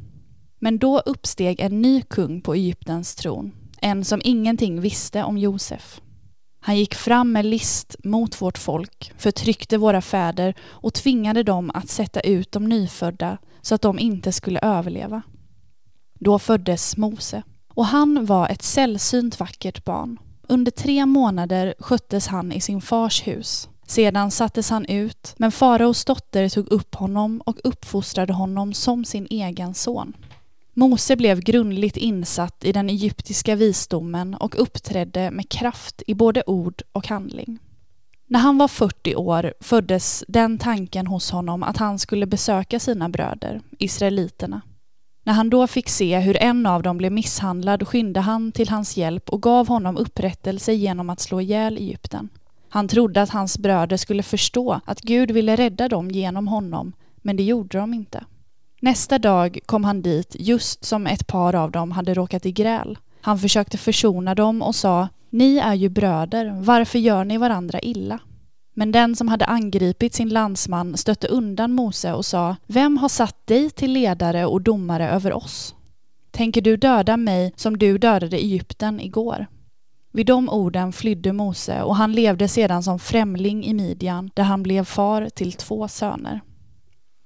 Men 0.59 0.77
då 0.77 0.99
uppsteg 0.99 1.59
en 1.59 1.81
ny 1.81 2.01
kung 2.01 2.41
på 2.41 2.53
Egyptens 2.53 3.15
tron, 3.15 3.51
en 3.81 4.05
som 4.05 4.21
ingenting 4.23 4.81
visste 4.81 5.23
om 5.23 5.37
Josef. 5.37 6.01
Han 6.59 6.77
gick 6.77 6.95
fram 6.95 7.31
med 7.31 7.45
list 7.45 7.95
mot 8.03 8.41
vårt 8.41 8.57
folk, 8.57 9.13
förtryckte 9.17 9.77
våra 9.77 10.01
fäder 10.01 10.53
och 10.61 10.93
tvingade 10.93 11.43
dem 11.43 11.71
att 11.73 11.89
sätta 11.89 12.19
ut 12.19 12.51
de 12.51 12.65
nyfödda 12.65 13.37
så 13.61 13.75
att 13.75 13.81
de 13.81 13.99
inte 13.99 14.31
skulle 14.31 14.59
överleva. 14.59 15.21
Då 16.19 16.39
föddes 16.39 16.97
Mose, 16.97 17.43
och 17.73 17.85
han 17.85 18.25
var 18.25 18.49
ett 18.49 18.61
sällsynt 18.61 19.39
vackert 19.39 19.85
barn. 19.85 20.19
Under 20.51 20.71
tre 20.71 21.05
månader 21.05 21.73
sköttes 21.79 22.27
han 22.27 22.51
i 22.51 22.61
sin 22.61 22.81
fars 22.81 23.27
hus. 23.27 23.69
Sedan 23.87 24.31
sattes 24.31 24.69
han 24.69 24.85
ut, 24.85 25.33
men 25.37 25.51
faraos 25.51 26.05
dotter 26.05 26.49
tog 26.49 26.67
upp 26.71 26.95
honom 26.95 27.41
och 27.45 27.57
uppfostrade 27.63 28.33
honom 28.33 28.73
som 28.73 29.05
sin 29.05 29.27
egen 29.29 29.73
son. 29.73 30.13
Mose 30.73 31.15
blev 31.15 31.39
grundligt 31.39 31.97
insatt 31.97 32.65
i 32.65 32.71
den 32.71 32.89
egyptiska 32.89 33.55
visdomen 33.55 34.33
och 34.33 34.61
uppträdde 34.61 35.31
med 35.31 35.49
kraft 35.49 36.03
i 36.07 36.13
både 36.13 36.43
ord 36.47 36.81
och 36.91 37.07
handling. 37.07 37.59
När 38.27 38.39
han 38.39 38.57
var 38.57 38.67
40 38.67 39.15
år 39.15 39.53
föddes 39.59 40.23
den 40.27 40.57
tanken 40.57 41.07
hos 41.07 41.31
honom 41.31 41.63
att 41.63 41.77
han 41.77 41.99
skulle 41.99 42.25
besöka 42.25 42.79
sina 42.79 43.09
bröder, 43.09 43.61
israeliterna. 43.77 44.61
När 45.29 45.33
han 45.33 45.49
då 45.49 45.67
fick 45.67 45.89
se 45.89 46.19
hur 46.19 46.43
en 46.43 46.65
av 46.65 46.83
dem 46.83 46.97
blev 46.97 47.11
misshandlad 47.11 47.87
skyndade 47.87 48.23
han 48.23 48.51
till 48.51 48.69
hans 48.69 48.97
hjälp 48.97 49.29
och 49.29 49.41
gav 49.41 49.67
honom 49.67 49.97
upprättelse 49.97 50.73
genom 50.73 51.09
att 51.09 51.19
slå 51.19 51.41
ihjäl 51.41 51.77
Egypten. 51.77 52.29
Han 52.69 52.87
trodde 52.87 53.21
att 53.21 53.29
hans 53.29 53.59
bröder 53.59 53.97
skulle 53.97 54.23
förstå 54.23 54.81
att 54.85 55.01
Gud 55.01 55.31
ville 55.31 55.55
rädda 55.55 55.87
dem 55.87 56.11
genom 56.11 56.47
honom, 56.47 56.93
men 57.15 57.37
det 57.37 57.43
gjorde 57.43 57.77
de 57.77 57.93
inte. 57.93 58.25
Nästa 58.81 59.19
dag 59.19 59.59
kom 59.65 59.83
han 59.83 60.01
dit 60.01 60.35
just 60.39 60.85
som 60.85 61.07
ett 61.07 61.27
par 61.27 61.55
av 61.55 61.71
dem 61.71 61.91
hade 61.91 62.13
råkat 62.13 62.45
i 62.45 62.51
gräl. 62.51 62.97
Han 63.21 63.39
försökte 63.39 63.77
försona 63.77 64.35
dem 64.35 64.61
och 64.61 64.75
sa 64.75 65.07
Ni 65.29 65.57
är 65.57 65.73
ju 65.73 65.89
bröder, 65.89 66.61
varför 66.61 66.99
gör 66.99 67.23
ni 67.23 67.37
varandra 67.37 67.79
illa? 67.79 68.19
Men 68.79 68.91
den 68.91 69.15
som 69.15 69.27
hade 69.27 69.45
angripit 69.45 70.13
sin 70.13 70.29
landsman 70.29 70.97
stötte 70.97 71.27
undan 71.27 71.71
Mose 71.71 72.13
och 72.13 72.25
sa 72.25 72.55
Vem 72.67 72.97
har 72.97 73.09
satt 73.09 73.47
dig 73.47 73.69
till 73.69 73.91
ledare 73.91 74.45
och 74.45 74.61
domare 74.61 75.09
över 75.09 75.33
oss? 75.33 75.75
Tänker 76.31 76.61
du 76.61 76.77
döda 76.77 77.17
mig 77.17 77.53
som 77.55 77.77
du 77.77 77.97
dödade 77.97 78.37
Egypten 78.37 78.99
igår? 78.99 79.45
Vid 80.11 80.25
de 80.25 80.49
orden 80.49 80.93
flydde 80.93 81.33
Mose 81.33 81.81
och 81.81 81.95
han 81.95 82.13
levde 82.13 82.47
sedan 82.47 82.83
som 82.83 82.99
främling 82.99 83.65
i 83.65 83.73
Midjan 83.73 84.31
där 84.33 84.43
han 84.43 84.63
blev 84.63 84.83
far 84.83 85.29
till 85.29 85.53
två 85.53 85.87
söner. 85.87 86.41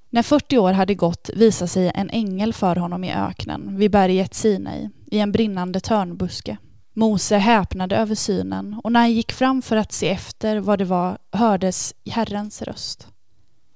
När 0.09 0.23
40 0.23 0.57
år 0.57 0.73
hade 0.73 0.95
gått 0.95 1.29
visade 1.35 1.69
sig 1.69 1.91
en 1.95 2.09
ängel 2.09 2.53
för 2.53 2.75
honom 2.75 3.03
i 3.03 3.13
öknen 3.13 3.77
vid 3.77 3.91
berget 3.91 4.33
Sinai 4.33 4.89
i 5.11 5.19
en 5.19 5.31
brinnande 5.31 5.79
törnbuske. 5.79 6.57
Mose 6.93 7.37
häpnade 7.37 7.97
över 7.97 8.15
synen 8.15 8.79
och 8.83 8.91
när 8.91 8.99
han 8.99 9.11
gick 9.11 9.31
fram 9.31 9.61
för 9.61 9.75
att 9.77 9.91
se 9.91 10.09
efter 10.09 10.57
vad 10.57 10.79
det 10.79 10.85
var 10.85 11.17
hördes 11.31 11.93
Herrens 12.05 12.61
röst. 12.61 13.07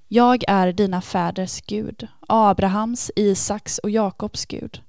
Jag 0.07 0.43
är 0.47 0.71
dina 0.71 1.01
fäders 1.01 1.61
Gud, 1.61 2.07
Abrahams, 2.27 3.11
Isaks 3.15 3.77
och 3.77 3.89
Jakobs 3.89 4.45
Gud. 4.45 4.81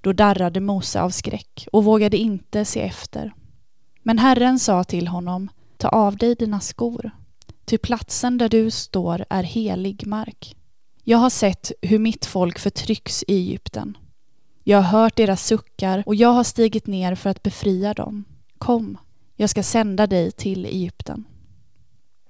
Då 0.00 0.12
darrade 0.12 0.60
Mose 0.60 1.00
av 1.02 1.10
skräck 1.10 1.68
och 1.72 1.84
vågade 1.84 2.16
inte 2.16 2.64
se 2.64 2.80
efter. 2.80 3.34
Men 4.02 4.18
Herren 4.18 4.58
sa 4.58 4.84
till 4.84 5.08
honom, 5.08 5.50
ta 5.76 5.88
av 5.88 6.16
dig 6.16 6.34
dina 6.34 6.60
skor, 6.60 7.10
ty 7.64 7.78
platsen 7.78 8.38
där 8.38 8.48
du 8.48 8.70
står 8.70 9.24
är 9.30 9.42
helig 9.42 10.06
mark. 10.06 10.56
Jag 11.04 11.18
har 11.18 11.30
sett 11.30 11.72
hur 11.82 11.98
mitt 11.98 12.26
folk 12.26 12.58
förtrycks 12.58 13.24
i 13.28 13.34
Egypten. 13.34 13.96
Jag 14.66 14.82
har 14.82 15.00
hört 15.00 15.16
deras 15.16 15.46
suckar 15.46 16.02
och 16.06 16.14
jag 16.14 16.28
har 16.28 16.44
stigit 16.44 16.86
ner 16.86 17.14
för 17.14 17.30
att 17.30 17.42
befria 17.42 17.94
dem. 17.94 18.24
Kom, 18.58 18.98
jag 19.36 19.50
ska 19.50 19.62
sända 19.62 20.06
dig 20.06 20.30
till 20.32 20.66
Egypten. 20.66 21.24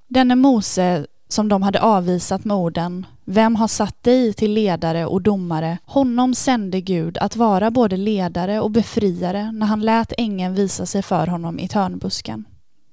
Denne 0.09 0.35
Mose 0.37 1.07
som 1.29 1.49
de 1.49 1.63
hade 1.63 1.81
avvisat 1.81 2.45
med 2.45 2.57
orden 2.57 3.07
Vem 3.25 3.57
har 3.57 3.69
satt 3.69 4.03
dig 4.03 4.33
till 4.33 4.53
ledare 4.53 5.07
och 5.07 5.23
domare? 5.23 5.79
Honom 5.85 6.35
sände 6.35 6.81
Gud 6.81 7.19
att 7.19 7.37
vara 7.37 7.71
både 7.71 7.97
ledare 7.97 8.61
och 8.61 8.71
befriare 8.71 9.53
när 9.53 9.67
han 9.67 9.81
lät 9.81 10.13
ängeln 10.19 10.55
visa 10.55 10.87
sig 10.87 11.03
för 11.03 11.27
honom 11.27 11.59
i 11.59 11.69
törnbusken. 11.69 12.45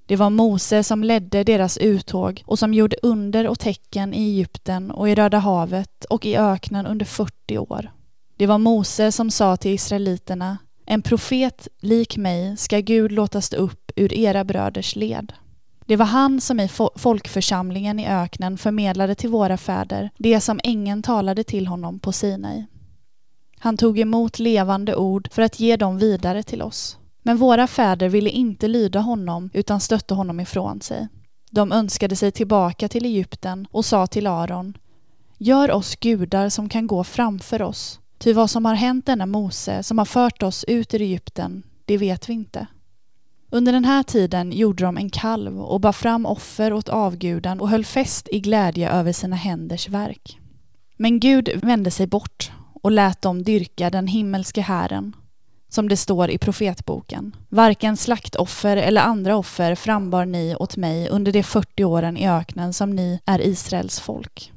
Det 0.05 0.15
var 0.15 0.29
Mose 0.29 0.83
som 0.83 1.03
ledde 1.03 1.43
deras 1.43 1.77
uttåg 1.77 2.43
och 2.45 2.59
som 2.59 2.73
gjorde 2.73 2.95
under 3.03 3.47
och 3.47 3.59
tecken 3.59 4.13
i 4.13 4.23
Egypten 4.23 4.91
och 4.91 5.09
i 5.09 5.15
Röda 5.15 5.37
havet 5.37 6.05
och 6.05 6.25
i 6.25 6.37
öknen 6.37 6.85
under 6.85 7.05
40 7.05 7.57
år. 7.57 7.91
Det 8.41 8.47
var 8.47 8.57
Mose 8.57 9.11
som 9.11 9.31
sa 9.31 9.57
till 9.57 9.71
israeliterna 9.71 10.57
En 10.85 11.01
profet 11.01 11.67
lik 11.79 12.17
mig 12.17 12.57
ska 12.57 12.79
Gud 12.79 13.11
låta 13.11 13.41
stå 13.41 13.57
upp 13.57 13.91
ur 13.95 14.13
era 14.13 14.43
bröders 14.43 14.95
led. 14.95 15.33
Det 15.85 15.95
var 15.95 16.05
han 16.05 16.41
som 16.41 16.59
i 16.59 16.69
folkförsamlingen 16.95 17.99
i 17.99 18.07
öknen 18.07 18.57
förmedlade 18.57 19.15
till 19.15 19.29
våra 19.29 19.57
fäder 19.57 20.09
det 20.17 20.41
som 20.41 20.59
ängeln 20.63 21.03
talade 21.03 21.43
till 21.43 21.67
honom 21.67 21.99
på 21.99 22.11
Sinai. 22.11 22.65
Han 23.59 23.77
tog 23.77 23.99
emot 23.99 24.39
levande 24.39 24.95
ord 24.95 25.27
för 25.31 25.41
att 25.41 25.59
ge 25.59 25.77
dem 25.77 25.97
vidare 25.97 26.43
till 26.43 26.61
oss. 26.61 26.97
Men 27.23 27.37
våra 27.37 27.67
fäder 27.67 28.09
ville 28.09 28.29
inte 28.29 28.67
lyda 28.67 28.99
honom 28.99 29.49
utan 29.53 29.79
stötte 29.79 30.13
honom 30.13 30.39
ifrån 30.39 30.81
sig. 30.81 31.07
De 31.51 31.71
önskade 31.71 32.15
sig 32.15 32.31
tillbaka 32.31 32.87
till 32.87 33.05
Egypten 33.05 33.67
och 33.71 33.85
sa 33.85 34.07
till 34.07 34.27
Aron 34.27 34.77
Gör 35.37 35.71
oss 35.71 35.95
gudar 35.95 36.49
som 36.49 36.69
kan 36.69 36.87
gå 36.87 37.03
framför 37.03 37.61
oss 37.61 38.00
Ty 38.21 38.33
vad 38.33 38.49
som 38.49 38.65
har 38.65 38.75
hänt 38.75 39.05
denna 39.05 39.25
Mose 39.25 39.83
som 39.83 39.97
har 39.97 40.05
fört 40.05 40.43
oss 40.43 40.63
ut 40.63 40.93
ur 40.93 41.01
Egypten, 41.01 41.63
det 41.85 41.97
vet 41.97 42.29
vi 42.29 42.33
inte. 42.33 42.67
Under 43.49 43.73
den 43.73 43.85
här 43.85 44.03
tiden 44.03 44.51
gjorde 44.51 44.83
de 44.83 44.97
en 44.97 45.09
kalv 45.09 45.61
och 45.61 45.81
bar 45.81 45.91
fram 45.91 46.25
offer 46.25 46.73
åt 46.73 46.89
avguden 46.89 47.61
och 47.61 47.69
höll 47.69 47.85
fest 47.85 48.27
i 48.31 48.39
glädje 48.39 48.91
över 48.91 49.13
sina 49.13 49.35
händers 49.35 49.89
verk. 49.89 50.39
Men 50.97 51.19
Gud 51.19 51.49
vände 51.63 51.91
sig 51.91 52.07
bort 52.07 52.51
och 52.81 52.91
lät 52.91 53.21
dem 53.21 53.43
dyrka 53.43 53.89
den 53.89 54.07
himmelske 54.07 54.61
hären, 54.61 55.15
som 55.69 55.89
det 55.89 55.97
står 55.97 56.29
i 56.29 56.37
profetboken. 56.37 57.35
Varken 57.49 57.97
slaktoffer 57.97 58.77
eller 58.77 59.01
andra 59.01 59.35
offer 59.35 59.75
frambar 59.75 60.25
ni 60.25 60.55
åt 60.55 60.77
mig 60.77 61.09
under 61.09 61.31
de 61.31 61.43
40 61.43 61.83
åren 61.83 62.17
i 62.17 62.29
öknen 62.29 62.73
som 62.73 62.95
ni 62.95 63.19
är 63.25 63.41
Israels 63.41 63.99
folk. 63.99 64.51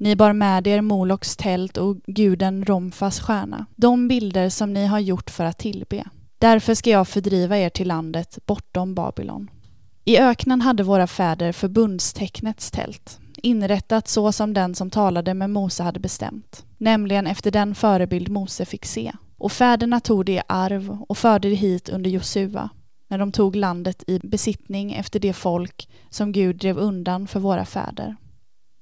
Ni 0.00 0.16
bar 0.16 0.32
med 0.32 0.66
er 0.66 0.80
Moloks 0.80 1.36
tält 1.36 1.76
och 1.76 1.96
guden 2.06 2.64
Romfas 2.64 3.20
stjärna, 3.20 3.66
de 3.76 4.08
bilder 4.08 4.48
som 4.48 4.72
ni 4.72 4.86
har 4.86 4.98
gjort 4.98 5.30
för 5.30 5.44
att 5.44 5.58
tillbe. 5.58 6.04
Därför 6.38 6.74
ska 6.74 6.90
jag 6.90 7.08
fördriva 7.08 7.58
er 7.58 7.68
till 7.68 7.88
landet 7.88 8.38
bortom 8.46 8.94
Babylon. 8.94 9.50
I 10.04 10.18
öknen 10.18 10.60
hade 10.60 10.82
våra 10.82 11.06
fäder 11.06 11.52
förbundstecknets 11.52 12.70
tält, 12.70 13.18
inrättat 13.36 14.08
så 14.08 14.32
som 14.32 14.54
den 14.54 14.74
som 14.74 14.90
talade 14.90 15.34
med 15.34 15.50
Mose 15.50 15.82
hade 15.82 16.00
bestämt, 16.00 16.64
nämligen 16.76 17.26
efter 17.26 17.50
den 17.50 17.74
förebild 17.74 18.28
Mose 18.28 18.64
fick 18.64 18.84
se. 18.84 19.12
Och 19.38 19.52
fäderna 19.52 20.00
tog 20.00 20.24
det 20.24 20.32
i 20.32 20.40
arv 20.46 20.98
och 21.08 21.18
förde 21.18 21.48
det 21.48 21.54
hit 21.54 21.88
under 21.88 22.10
Josua, 22.10 22.70
när 23.08 23.18
de 23.18 23.32
tog 23.32 23.56
landet 23.56 24.04
i 24.06 24.18
besittning 24.18 24.92
efter 24.92 25.20
det 25.20 25.32
folk 25.32 25.88
som 26.10 26.32
Gud 26.32 26.56
drev 26.56 26.78
undan 26.78 27.26
för 27.26 27.40
våra 27.40 27.64
fäder. 27.64 28.16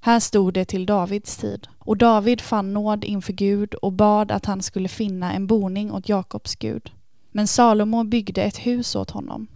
Här 0.07 0.21
stod 0.21 0.55
det 0.55 0.65
till 0.65 0.87
Davids 0.87 1.37
tid. 1.37 1.69
Och 1.79 1.97
David 1.97 2.41
fann 2.41 2.73
nåd 2.73 3.05
inför 3.05 3.33
Gud 3.33 3.75
och 3.75 3.93
bad 3.93 4.31
att 4.31 4.47
han 4.47 4.63
skulle 4.63 4.89
finna 4.89 5.33
en 5.33 5.47
boning 5.47 5.93
åt 5.93 6.09
Jakobs 6.09 6.57
Gud. 6.57 6.91
Men 7.31 7.47
Salomo 7.47 8.05
byggde 8.05 8.43
ett 8.43 8.57
hus 8.57 8.97
åt 8.97 9.11
honom. 9.11 9.47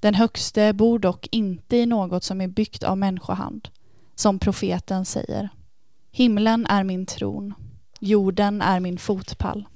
Den 0.00 0.14
högste 0.14 0.72
bor 0.72 0.98
dock 0.98 1.28
inte 1.30 1.76
i 1.76 1.86
något 1.86 2.24
som 2.24 2.40
är 2.40 2.48
byggt 2.48 2.82
av 2.82 2.98
människohand, 2.98 3.68
som 4.14 4.38
profeten 4.38 5.04
säger. 5.04 5.48
Himlen 6.12 6.66
är 6.66 6.84
min 6.84 7.06
tron, 7.06 7.54
jorden 8.00 8.62
är 8.62 8.80
min 8.80 8.98
fotpall. 8.98 9.68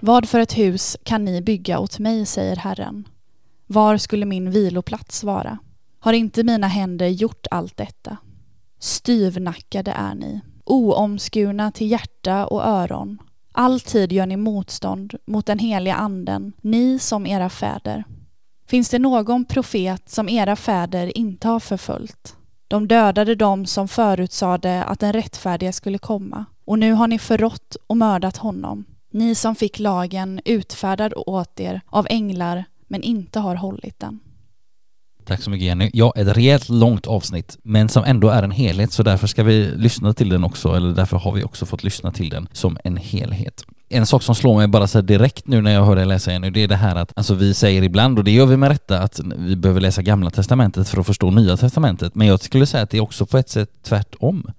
Vad 0.00 0.28
för 0.28 0.40
ett 0.40 0.58
hus 0.58 0.96
kan 1.02 1.24
ni 1.24 1.42
bygga 1.42 1.78
åt 1.78 1.98
mig, 1.98 2.26
säger 2.26 2.56
Herren. 2.56 3.08
Var 3.66 3.96
skulle 3.96 4.26
min 4.26 4.50
viloplats 4.50 5.24
vara? 5.24 5.58
Har 5.98 6.12
inte 6.12 6.44
mina 6.44 6.66
händer 6.66 7.08
gjort 7.08 7.46
allt 7.50 7.76
detta? 7.76 8.16
Styvnackade 8.78 9.90
är 9.90 10.14
ni, 10.14 10.40
oomskurna 10.64 11.72
till 11.72 11.90
hjärta 11.90 12.46
och 12.46 12.64
öron. 12.64 13.18
Alltid 13.52 14.12
gör 14.12 14.26
ni 14.26 14.36
motstånd 14.36 15.14
mot 15.26 15.46
den 15.46 15.58
heliga 15.58 15.94
anden, 15.94 16.52
ni 16.60 16.98
som 16.98 17.26
era 17.26 17.50
fäder. 17.50 18.04
Finns 18.66 18.88
det 18.88 18.98
någon 18.98 19.44
profet 19.44 20.08
som 20.08 20.28
era 20.28 20.56
fäder 20.56 21.18
inte 21.18 21.48
har 21.48 21.60
förföljt? 21.60 22.36
De 22.68 22.88
dödade 22.88 23.34
dem 23.34 23.66
som 23.66 23.88
förutsade 23.88 24.84
att 24.84 25.00
den 25.00 25.12
rättfärdiga 25.12 25.72
skulle 25.72 25.98
komma, 25.98 26.44
och 26.64 26.78
nu 26.78 26.92
har 26.92 27.08
ni 27.08 27.18
förrått 27.18 27.76
och 27.86 27.96
mördat 27.96 28.36
honom. 28.36 28.84
Ni 29.10 29.34
som 29.34 29.54
fick 29.54 29.78
lagen 29.78 30.40
utfärdad 30.44 31.12
åt 31.16 31.60
er 31.60 31.80
av 31.86 32.06
änglar 32.10 32.64
men 32.86 33.02
inte 33.02 33.40
har 33.40 33.54
hållit 33.54 34.00
den. 34.00 34.20
Tack 35.26 35.42
så 35.42 35.50
mycket 35.50 35.66
Jenny. 35.66 35.90
Ja, 35.92 36.12
ett 36.16 36.36
rejält 36.36 36.68
långt 36.68 37.06
avsnitt, 37.06 37.58
men 37.62 37.88
som 37.88 38.04
ändå 38.04 38.28
är 38.28 38.42
en 38.42 38.50
helhet, 38.50 38.92
så 38.92 39.02
därför 39.02 39.26
ska 39.26 39.42
vi 39.42 39.70
lyssna 39.76 40.12
till 40.12 40.28
den 40.28 40.44
också, 40.44 40.76
eller 40.76 40.94
därför 40.94 41.16
har 41.16 41.32
vi 41.32 41.44
också 41.44 41.66
fått 41.66 41.84
lyssna 41.84 42.12
till 42.12 42.28
den 42.28 42.48
som 42.52 42.78
en 42.84 42.96
helhet. 42.96 43.64
En 43.88 44.06
sak 44.06 44.22
som 44.22 44.34
slår 44.34 44.56
mig 44.56 44.68
bara 44.68 44.86
så 44.86 45.00
direkt 45.00 45.46
nu 45.46 45.60
när 45.60 45.70
jag 45.70 45.84
hör 45.84 45.96
dig 45.96 46.06
läsa 46.06 46.32
Jenny, 46.32 46.50
det 46.50 46.62
är 46.62 46.68
det 46.68 46.76
här 46.76 46.96
att 46.96 47.12
alltså 47.16 47.34
vi 47.34 47.54
säger 47.54 47.82
ibland, 47.82 48.18
och 48.18 48.24
det 48.24 48.30
gör 48.30 48.46
vi 48.46 48.56
med 48.56 48.68
rätta, 48.68 48.98
att 48.98 49.20
vi 49.36 49.56
behöver 49.56 49.80
läsa 49.80 50.02
Gamla 50.02 50.30
Testamentet 50.30 50.88
för 50.88 51.00
att 51.00 51.06
förstå 51.06 51.30
Nya 51.30 51.56
Testamentet, 51.56 52.14
men 52.14 52.26
jag 52.26 52.40
skulle 52.40 52.66
säga 52.66 52.82
att 52.82 52.90
det 52.90 52.96
är 52.96 53.02
också 53.02 53.26
på 53.26 53.38
ett 53.38 53.48
sätt 53.48 53.70
tvärtom. 53.82 54.50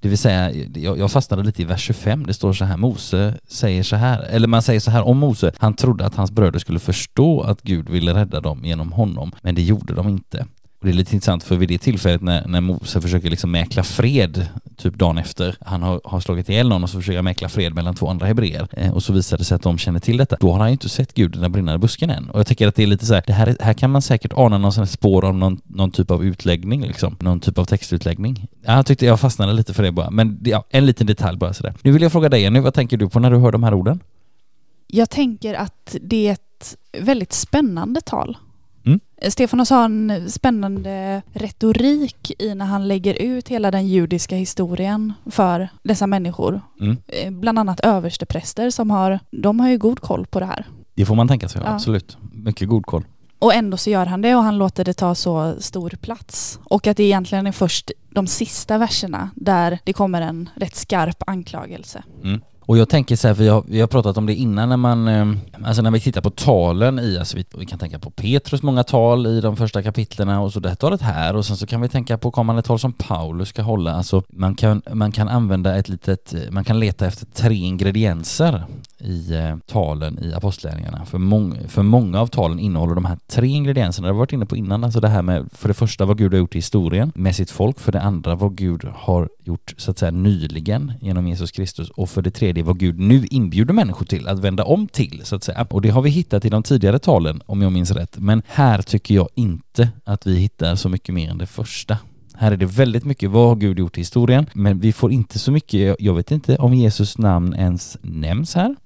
Det 0.00 0.08
vill 0.08 0.18
säga, 0.18 0.52
jag, 0.74 1.10
fastnade 1.10 1.42
lite 1.42 1.62
i 1.62 1.64
vers 1.64 1.80
25, 1.80 2.26
det 2.26 2.34
står 2.34 2.52
så 2.52 2.64
här, 2.64 2.76
Mose 2.76 3.38
säger 3.48 3.82
så 3.82 3.96
här, 3.96 4.22
eller 4.22 4.48
man 4.48 4.62
säger 4.62 4.80
så 4.80 4.90
här 4.90 5.02
om 5.02 5.18
Mose, 5.18 5.52
han 5.58 5.74
trodde 5.74 6.06
att 6.06 6.14
hans 6.14 6.30
bröder 6.30 6.58
skulle 6.58 6.78
förstå 6.78 7.40
att 7.40 7.62
Gud 7.62 7.88
ville 7.88 8.14
rädda 8.14 8.40
dem 8.40 8.64
genom 8.64 8.92
honom, 8.92 9.32
men 9.42 9.54
det 9.54 9.62
gjorde 9.62 9.94
de 9.94 10.08
inte. 10.08 10.46
Och 10.80 10.86
det 10.86 10.92
är 10.92 10.94
lite 10.94 11.14
intressant 11.14 11.44
för 11.44 11.56
vid 11.56 11.68
det 11.68 11.78
tillfället 11.78 12.22
när, 12.22 12.48
när 12.48 12.60
Mose 12.60 13.00
försöker 13.00 13.30
liksom 13.30 13.50
mäkla 13.50 13.82
fred, 13.82 14.46
typ 14.76 14.94
dagen 14.94 15.18
efter, 15.18 15.56
han 15.60 15.82
har, 15.82 16.00
har 16.04 16.20
slagit 16.20 16.48
ihjäl 16.48 16.68
någon 16.68 16.82
och 16.82 16.90
så 16.90 16.98
försöker 16.98 17.16
han 17.16 17.24
mäkla 17.24 17.48
fred 17.48 17.74
mellan 17.74 17.94
två 17.94 18.08
andra 18.08 18.26
hebreer 18.26 18.68
eh, 18.72 18.94
och 18.94 19.02
så 19.02 19.12
visar 19.12 19.38
det 19.38 19.44
sig 19.44 19.54
att 19.56 19.62
de 19.62 19.78
känner 19.78 20.00
till 20.00 20.16
detta. 20.16 20.36
Då 20.40 20.52
har 20.52 20.58
han 20.58 20.68
ju 20.68 20.72
inte 20.72 20.88
sett 20.88 21.14
Gud 21.14 21.36
i 21.36 21.38
den 21.38 21.52
brinnande 21.52 21.78
busken 21.78 22.10
än. 22.10 22.30
Och 22.30 22.38
jag 22.38 22.46
tycker 22.46 22.68
att 22.68 22.74
det 22.74 22.82
är 22.82 22.86
lite 22.86 23.06
så 23.06 23.14
här, 23.14 23.22
det 23.26 23.32
här, 23.32 23.56
här 23.60 23.74
kan 23.74 23.90
man 23.90 24.02
säkert 24.02 24.32
ana 24.36 24.58
någon 24.58 24.72
sån 24.72 24.86
spår 24.86 25.24
av 25.24 25.34
någon, 25.34 25.60
någon 25.66 25.90
typ 25.90 26.10
av 26.10 26.24
utläggning 26.24 26.86
liksom, 26.86 27.16
någon 27.20 27.40
typ 27.40 27.58
av 27.58 27.64
textutläggning. 27.64 28.46
Jag 28.62 28.86
tyckte 28.86 29.06
jag 29.06 29.20
fastnade 29.20 29.52
lite 29.52 29.74
för 29.74 29.82
det 29.82 29.92
bara, 29.92 30.10
men 30.10 30.40
ja, 30.44 30.64
en 30.70 30.86
liten 30.86 31.06
detalj 31.06 31.38
bara 31.38 31.54
sådär. 31.54 31.74
Nu 31.82 31.92
vill 31.92 32.02
jag 32.02 32.12
fråga 32.12 32.28
dig 32.28 32.50
nu, 32.50 32.60
vad 32.60 32.74
tänker 32.74 32.96
du 32.96 33.08
på 33.08 33.20
när 33.20 33.30
du 33.30 33.36
hör 33.36 33.52
de 33.52 33.62
här 33.62 33.74
orden? 33.74 34.00
Jag 34.86 35.10
tänker 35.10 35.54
att 35.54 35.96
det 36.02 36.28
är 36.28 36.32
ett 36.32 36.76
väldigt 36.98 37.32
spännande 37.32 38.00
tal. 38.00 38.36
Stefanos 39.28 39.70
har 39.70 39.84
en 39.84 40.30
spännande 40.30 41.22
retorik 41.32 42.32
i 42.38 42.54
när 42.54 42.66
han 42.66 42.88
lägger 42.88 43.14
ut 43.14 43.48
hela 43.48 43.70
den 43.70 43.86
judiska 43.86 44.36
historien 44.36 45.12
för 45.30 45.68
dessa 45.82 46.06
människor. 46.06 46.60
Mm. 46.80 46.96
Eh, 47.06 47.30
bland 47.30 47.58
annat 47.58 47.80
överstepräster 47.80 48.70
som 48.70 48.90
har, 48.90 49.20
de 49.30 49.60
har 49.60 49.68
ju 49.68 49.78
god 49.78 50.00
koll 50.00 50.26
på 50.26 50.40
det 50.40 50.46
här. 50.46 50.66
Det 50.94 51.06
får 51.06 51.14
man 51.14 51.28
tänka 51.28 51.48
sig, 51.48 51.62
ja. 51.64 51.74
absolut. 51.74 52.18
Mycket 52.32 52.68
god 52.68 52.86
koll. 52.86 53.04
Och 53.38 53.54
ändå 53.54 53.76
så 53.76 53.90
gör 53.90 54.06
han 54.06 54.22
det 54.22 54.34
och 54.34 54.42
han 54.42 54.58
låter 54.58 54.84
det 54.84 54.94
ta 54.94 55.14
så 55.14 55.54
stor 55.60 55.90
plats. 55.90 56.60
Och 56.64 56.86
att 56.86 56.96
det 56.96 57.02
egentligen 57.02 57.46
är 57.46 57.52
först 57.52 57.90
de 58.10 58.26
sista 58.26 58.78
verserna 58.78 59.30
där 59.34 59.78
det 59.84 59.92
kommer 59.92 60.22
en 60.22 60.48
rätt 60.54 60.76
skarp 60.76 61.22
anklagelse. 61.26 62.02
Mm. 62.24 62.40
Och 62.68 62.78
jag 62.78 62.88
tänker 62.88 63.16
så 63.16 63.28
här, 63.28 63.34
för 63.34 63.42
vi 63.42 63.48
har, 63.48 63.64
vi 63.66 63.80
har 63.80 63.86
pratat 63.86 64.16
om 64.16 64.26
det 64.26 64.34
innan 64.34 64.68
när 64.68 64.76
man, 64.76 65.08
eh, 65.08 65.26
alltså 65.64 65.82
när 65.82 65.90
vi 65.90 66.00
tittar 66.00 66.20
på 66.20 66.30
talen 66.30 66.98
i, 66.98 67.18
alltså 67.18 67.36
vi, 67.36 67.44
vi, 67.58 67.66
kan 67.66 67.78
tänka 67.78 67.98
på 67.98 68.10
Petrus 68.10 68.62
många 68.62 68.84
tal 68.84 69.26
i 69.26 69.40
de 69.40 69.56
första 69.56 69.82
kapitlerna 69.82 70.40
och 70.40 70.52
så 70.52 70.60
det 70.60 70.68
här 70.68 70.76
talet 70.76 71.02
här 71.02 71.36
och 71.36 71.46
sen 71.46 71.56
så 71.56 71.66
kan 71.66 71.80
vi 71.80 71.88
tänka 71.88 72.18
på 72.18 72.30
kommande 72.30 72.62
tal 72.62 72.78
som 72.78 72.92
Paulus 72.92 73.48
ska 73.48 73.62
hålla. 73.62 73.92
Alltså 73.92 74.22
man 74.28 74.54
kan, 74.54 74.82
man 74.92 75.12
kan 75.12 75.28
använda 75.28 75.76
ett 75.76 75.88
litet, 75.88 76.34
eh, 76.34 76.40
man 76.50 76.64
kan 76.64 76.80
leta 76.80 77.06
efter 77.06 77.26
tre 77.26 77.54
ingredienser 77.54 78.64
i 79.00 79.34
eh, 79.34 79.56
talen 79.66 80.18
i 80.24 80.34
apostlagärningarna. 80.34 81.04
För, 81.04 81.18
mång, 81.18 81.58
för 81.68 81.82
många 81.82 82.20
av 82.20 82.26
talen 82.26 82.58
innehåller 82.58 82.94
de 82.94 83.04
här 83.04 83.18
tre 83.26 83.46
ingredienserna, 83.46 84.06
det 84.06 84.10
har 84.10 84.14
vi 84.14 84.18
varit 84.18 84.32
inne 84.32 84.46
på 84.46 84.56
innan, 84.56 84.84
alltså 84.84 85.00
det 85.00 85.08
här 85.08 85.22
med 85.22 85.48
för 85.52 85.68
det 85.68 85.74
första 85.74 86.04
vad 86.04 86.18
Gud 86.18 86.32
har 86.32 86.38
gjort 86.38 86.54
i 86.54 86.58
historien 86.58 87.12
med 87.14 87.36
sitt 87.36 87.50
folk, 87.50 87.80
för 87.80 87.92
det 87.92 88.00
andra 88.00 88.34
vad 88.34 88.56
Gud 88.56 88.84
har 88.94 89.28
gjort 89.44 89.74
så 89.76 89.90
att 89.90 89.98
säga 89.98 90.10
nyligen 90.10 90.92
genom 91.00 91.28
Jesus 91.28 91.50
Kristus 91.50 91.90
och 91.90 92.10
för 92.10 92.22
det 92.22 92.30
tredje 92.30 92.62
vad 92.62 92.78
Gud 92.78 92.98
nu 92.98 93.26
inbjuder 93.30 93.74
människor 93.74 94.06
till 94.06 94.28
att 94.28 94.38
vända 94.38 94.64
om 94.64 94.88
till 94.88 95.20
så 95.24 95.36
att 95.36 95.44
säga. 95.44 95.66
Och 95.70 95.82
det 95.82 95.90
har 95.90 96.02
vi 96.02 96.10
hittat 96.10 96.44
i 96.44 96.48
de 96.48 96.62
tidigare 96.62 96.98
talen 96.98 97.42
om 97.46 97.62
jag 97.62 97.72
minns 97.72 97.90
rätt, 97.90 98.18
men 98.18 98.42
här 98.46 98.82
tycker 98.82 99.14
jag 99.14 99.28
inte 99.34 99.88
att 100.04 100.26
vi 100.26 100.36
hittar 100.36 100.76
så 100.76 100.88
mycket 100.88 101.14
mer 101.14 101.30
än 101.30 101.38
det 101.38 101.46
första. 101.46 101.98
Här 102.40 102.52
är 102.52 102.56
det 102.56 102.66
väldigt 102.66 103.04
mycket 103.04 103.30
vad 103.30 103.48
har 103.48 103.56
Gud 103.56 103.78
gjort 103.78 103.96
i 103.96 104.00
historien, 104.00 104.46
men 104.52 104.80
vi 104.80 104.92
får 104.92 105.12
inte 105.12 105.38
så 105.38 105.52
mycket, 105.52 105.96
jag 105.98 106.14
vet 106.14 106.30
inte 106.30 106.56
om 106.56 106.74
Jesus 106.74 107.18
namn 107.18 107.54
ens 107.54 107.98
nämns 108.02 108.54
här. 108.54 108.76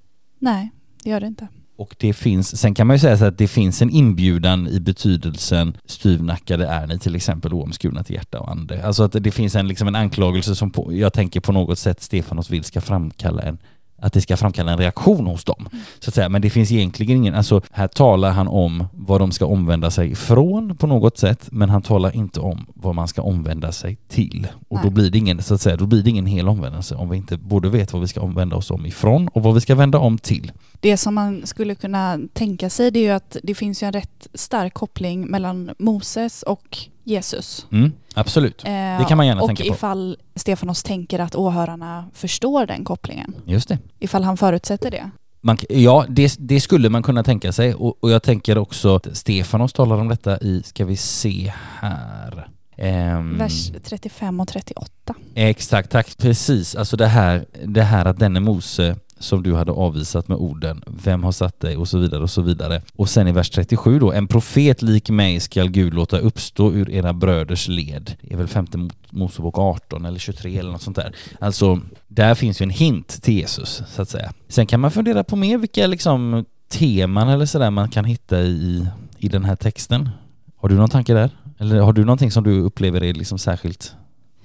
Nej, 0.42 0.70
det 1.02 1.10
gör 1.10 1.20
det 1.20 1.26
inte. 1.26 1.48
Och 1.76 1.96
det 1.98 2.12
finns, 2.12 2.60
sen 2.60 2.74
kan 2.74 2.86
man 2.86 2.96
ju 2.96 3.00
säga 3.00 3.16
så 3.16 3.24
att 3.24 3.38
det 3.38 3.48
finns 3.48 3.82
en 3.82 3.90
inbjudan 3.90 4.68
i 4.68 4.80
betydelsen 4.80 5.76
styvnackade 5.84 6.66
är 6.66 6.86
ni 6.86 6.98
till 6.98 7.16
exempel 7.16 7.54
oomskurna 7.54 8.04
till 8.04 8.14
hjärta 8.14 8.40
och 8.40 8.50
ande. 8.50 8.86
Alltså 8.86 9.02
att 9.02 9.12
det 9.12 9.30
finns 9.30 9.54
en, 9.54 9.68
liksom 9.68 9.88
en 9.88 9.94
anklagelse 9.94 10.54
som 10.54 10.70
på, 10.70 10.92
jag 10.92 11.12
tänker 11.12 11.40
på 11.40 11.52
något 11.52 11.78
sätt 11.78 12.02
Stefanos 12.02 12.50
vill 12.50 12.64
ska 12.64 12.80
framkalla 12.80 13.42
en 13.42 13.58
att 14.02 14.12
det 14.12 14.20
ska 14.20 14.36
framkalla 14.36 14.72
en 14.72 14.78
reaktion 14.78 15.26
hos 15.26 15.44
dem. 15.44 15.68
Mm. 15.72 15.84
Så 16.00 16.10
att 16.10 16.14
säga. 16.14 16.28
Men 16.28 16.42
det 16.42 16.50
finns 16.50 16.72
egentligen 16.72 17.16
ingen, 17.16 17.34
alltså 17.34 17.62
här 17.70 17.88
talar 17.88 18.30
han 18.30 18.48
om 18.48 18.84
vad 18.92 19.20
de 19.20 19.32
ska 19.32 19.46
omvända 19.46 19.90
sig 19.90 20.14
från 20.14 20.76
på 20.76 20.86
något 20.86 21.18
sätt, 21.18 21.48
men 21.50 21.70
han 21.70 21.82
talar 21.82 22.16
inte 22.16 22.40
om 22.40 22.66
vad 22.74 22.94
man 22.94 23.08
ska 23.08 23.22
omvända 23.22 23.72
sig 23.72 23.96
till. 24.08 24.46
Och 24.68 24.78
då 24.82 24.90
blir 24.90 25.10
det 25.10 25.18
ingen, 25.18 25.42
så 25.42 25.54
att 25.54 25.60
säga, 25.60 25.76
då 25.76 25.86
blir 25.86 26.02
det 26.02 26.10
ingen 26.10 26.26
hel 26.26 26.48
omvändelse 26.48 26.94
om 26.94 27.10
vi 27.10 27.16
inte 27.16 27.36
både 27.36 27.68
vet 27.68 27.92
vad 27.92 28.02
vi 28.02 28.08
ska 28.08 28.20
omvända 28.20 28.56
oss 28.56 28.70
om 28.70 28.86
ifrån 28.86 29.28
och 29.28 29.42
vad 29.42 29.54
vi 29.54 29.60
ska 29.60 29.74
vända 29.74 29.98
om 29.98 30.18
till. 30.18 30.52
Det 30.80 30.96
som 30.96 31.14
man 31.14 31.46
skulle 31.46 31.74
kunna 31.74 32.20
tänka 32.32 32.70
sig 32.70 32.90
det 32.90 32.98
är 32.98 33.04
ju 33.04 33.10
att 33.10 33.36
det 33.42 33.54
finns 33.54 33.82
ju 33.82 33.86
en 33.86 33.92
rätt 33.92 34.28
stark 34.34 34.74
koppling 34.74 35.26
mellan 35.26 35.70
Moses 35.78 36.42
och 36.42 36.78
Jesus. 37.04 37.66
Mm, 37.72 37.92
absolut, 38.14 38.62
det 38.98 39.04
kan 39.08 39.16
man 39.16 39.26
gärna 39.26 39.46
tänka 39.46 39.62
på. 39.62 39.68
Och 39.68 39.76
ifall 39.76 40.16
Stefanos 40.34 40.82
tänker 40.82 41.18
att 41.18 41.34
åhörarna 41.34 42.08
förstår 42.14 42.66
den 42.66 42.84
kopplingen. 42.84 43.34
Just 43.44 43.68
det. 43.68 43.78
Ifall 43.98 44.24
han 44.24 44.36
förutsätter 44.36 44.90
det. 44.90 45.10
Man, 45.40 45.58
ja, 45.68 46.04
det, 46.08 46.36
det, 46.38 46.60
skulle 46.60 46.88
man 46.88 47.02
kunna 47.02 47.22
tänka 47.22 47.52
sig 47.52 47.74
och, 47.74 48.04
och, 48.04 48.10
jag 48.10 48.22
tänker 48.22 48.58
också 48.58 48.96
att 48.96 49.16
Stefanos 49.16 49.72
talar 49.72 49.96
om 49.96 50.08
detta 50.08 50.38
i, 50.38 50.62
ska 50.62 50.84
vi 50.84 50.96
se 50.96 51.52
här, 51.80 52.48
Um, 52.76 53.38
Vers 53.38 53.70
35 53.84 54.40
och 54.40 54.48
38. 54.48 55.14
Exakt, 55.34 55.90
tack. 55.90 56.18
Precis, 56.18 56.74
alltså 56.74 56.96
det 56.96 57.06
här, 57.06 57.46
det 57.64 57.82
här 57.82 58.04
att 58.04 58.18
denne 58.18 58.40
Mose 58.40 58.96
som 59.22 59.42
du 59.42 59.54
hade 59.54 59.72
avvisat 59.72 60.28
med 60.28 60.38
orden 60.38 60.82
Vem 60.86 61.24
har 61.24 61.32
satt 61.32 61.60
dig? 61.60 61.76
och 61.76 61.88
så 61.88 61.98
vidare 61.98 62.22
och 62.22 62.30
så 62.30 62.42
vidare. 62.42 62.82
Och 62.96 63.08
sen 63.08 63.28
i 63.28 63.32
vers 63.32 63.50
37 63.50 63.98
då, 63.98 64.12
en 64.12 64.28
profet 64.28 64.82
lik 64.82 65.10
mig 65.10 65.40
skall 65.40 65.68
Gud 65.68 65.94
låta 65.94 66.18
uppstå 66.18 66.72
ur 66.72 66.90
era 66.90 67.12
bröders 67.12 67.68
led. 67.68 68.16
Det 68.20 68.32
är 68.32 68.38
väl 68.38 68.48
femte 68.48 68.88
Mosebok 69.10 69.58
18 69.58 70.04
eller 70.04 70.18
23 70.18 70.58
eller 70.58 70.72
något 70.72 70.82
sånt 70.82 70.96
där. 70.96 71.14
Alltså, 71.40 71.80
där 72.08 72.34
finns 72.34 72.60
ju 72.60 72.64
en 72.64 72.70
hint 72.70 73.22
till 73.22 73.34
Jesus 73.34 73.82
så 73.88 74.02
att 74.02 74.08
säga. 74.08 74.32
Sen 74.48 74.66
kan 74.66 74.80
man 74.80 74.90
fundera 74.90 75.24
på 75.24 75.36
mer 75.36 75.58
vilka 75.58 75.86
liksom 75.86 76.44
teman 76.68 77.28
eller 77.28 77.46
sådär 77.46 77.70
man 77.70 77.88
kan 77.88 78.04
hitta 78.04 78.40
i, 78.40 78.86
i 79.18 79.28
den 79.28 79.44
här 79.44 79.56
texten. 79.56 80.10
Har 80.56 80.68
du 80.68 80.74
någon 80.74 80.90
tanke 80.90 81.14
där? 81.14 81.30
Eller 81.58 81.80
har 81.80 81.92
du 81.92 82.04
någonting 82.04 82.30
som 82.30 82.44
du 82.44 82.60
upplever 82.60 83.02
är 83.02 83.14
liksom 83.14 83.38
särskilt, 83.38 83.94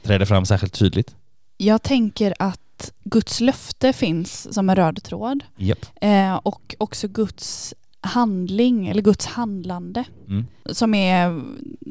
träder 0.03 0.25
fram 0.25 0.45
särskilt 0.45 0.73
tydligt? 0.73 1.15
Jag 1.57 1.83
tänker 1.83 2.33
att 2.39 2.59
Guds 3.03 3.39
löfte 3.41 3.93
finns 3.93 4.53
som 4.53 4.69
en 4.69 4.75
röd 4.75 5.03
tråd 5.03 5.43
Japp. 5.57 5.85
eh, 6.01 6.35
och 6.35 6.75
också 6.77 7.07
Guds 7.07 7.73
handling 8.01 8.87
eller 8.87 9.01
Guds 9.01 9.25
handlande 9.25 10.03
Mm. 10.27 10.45
som 10.71 10.93
är 10.93 11.41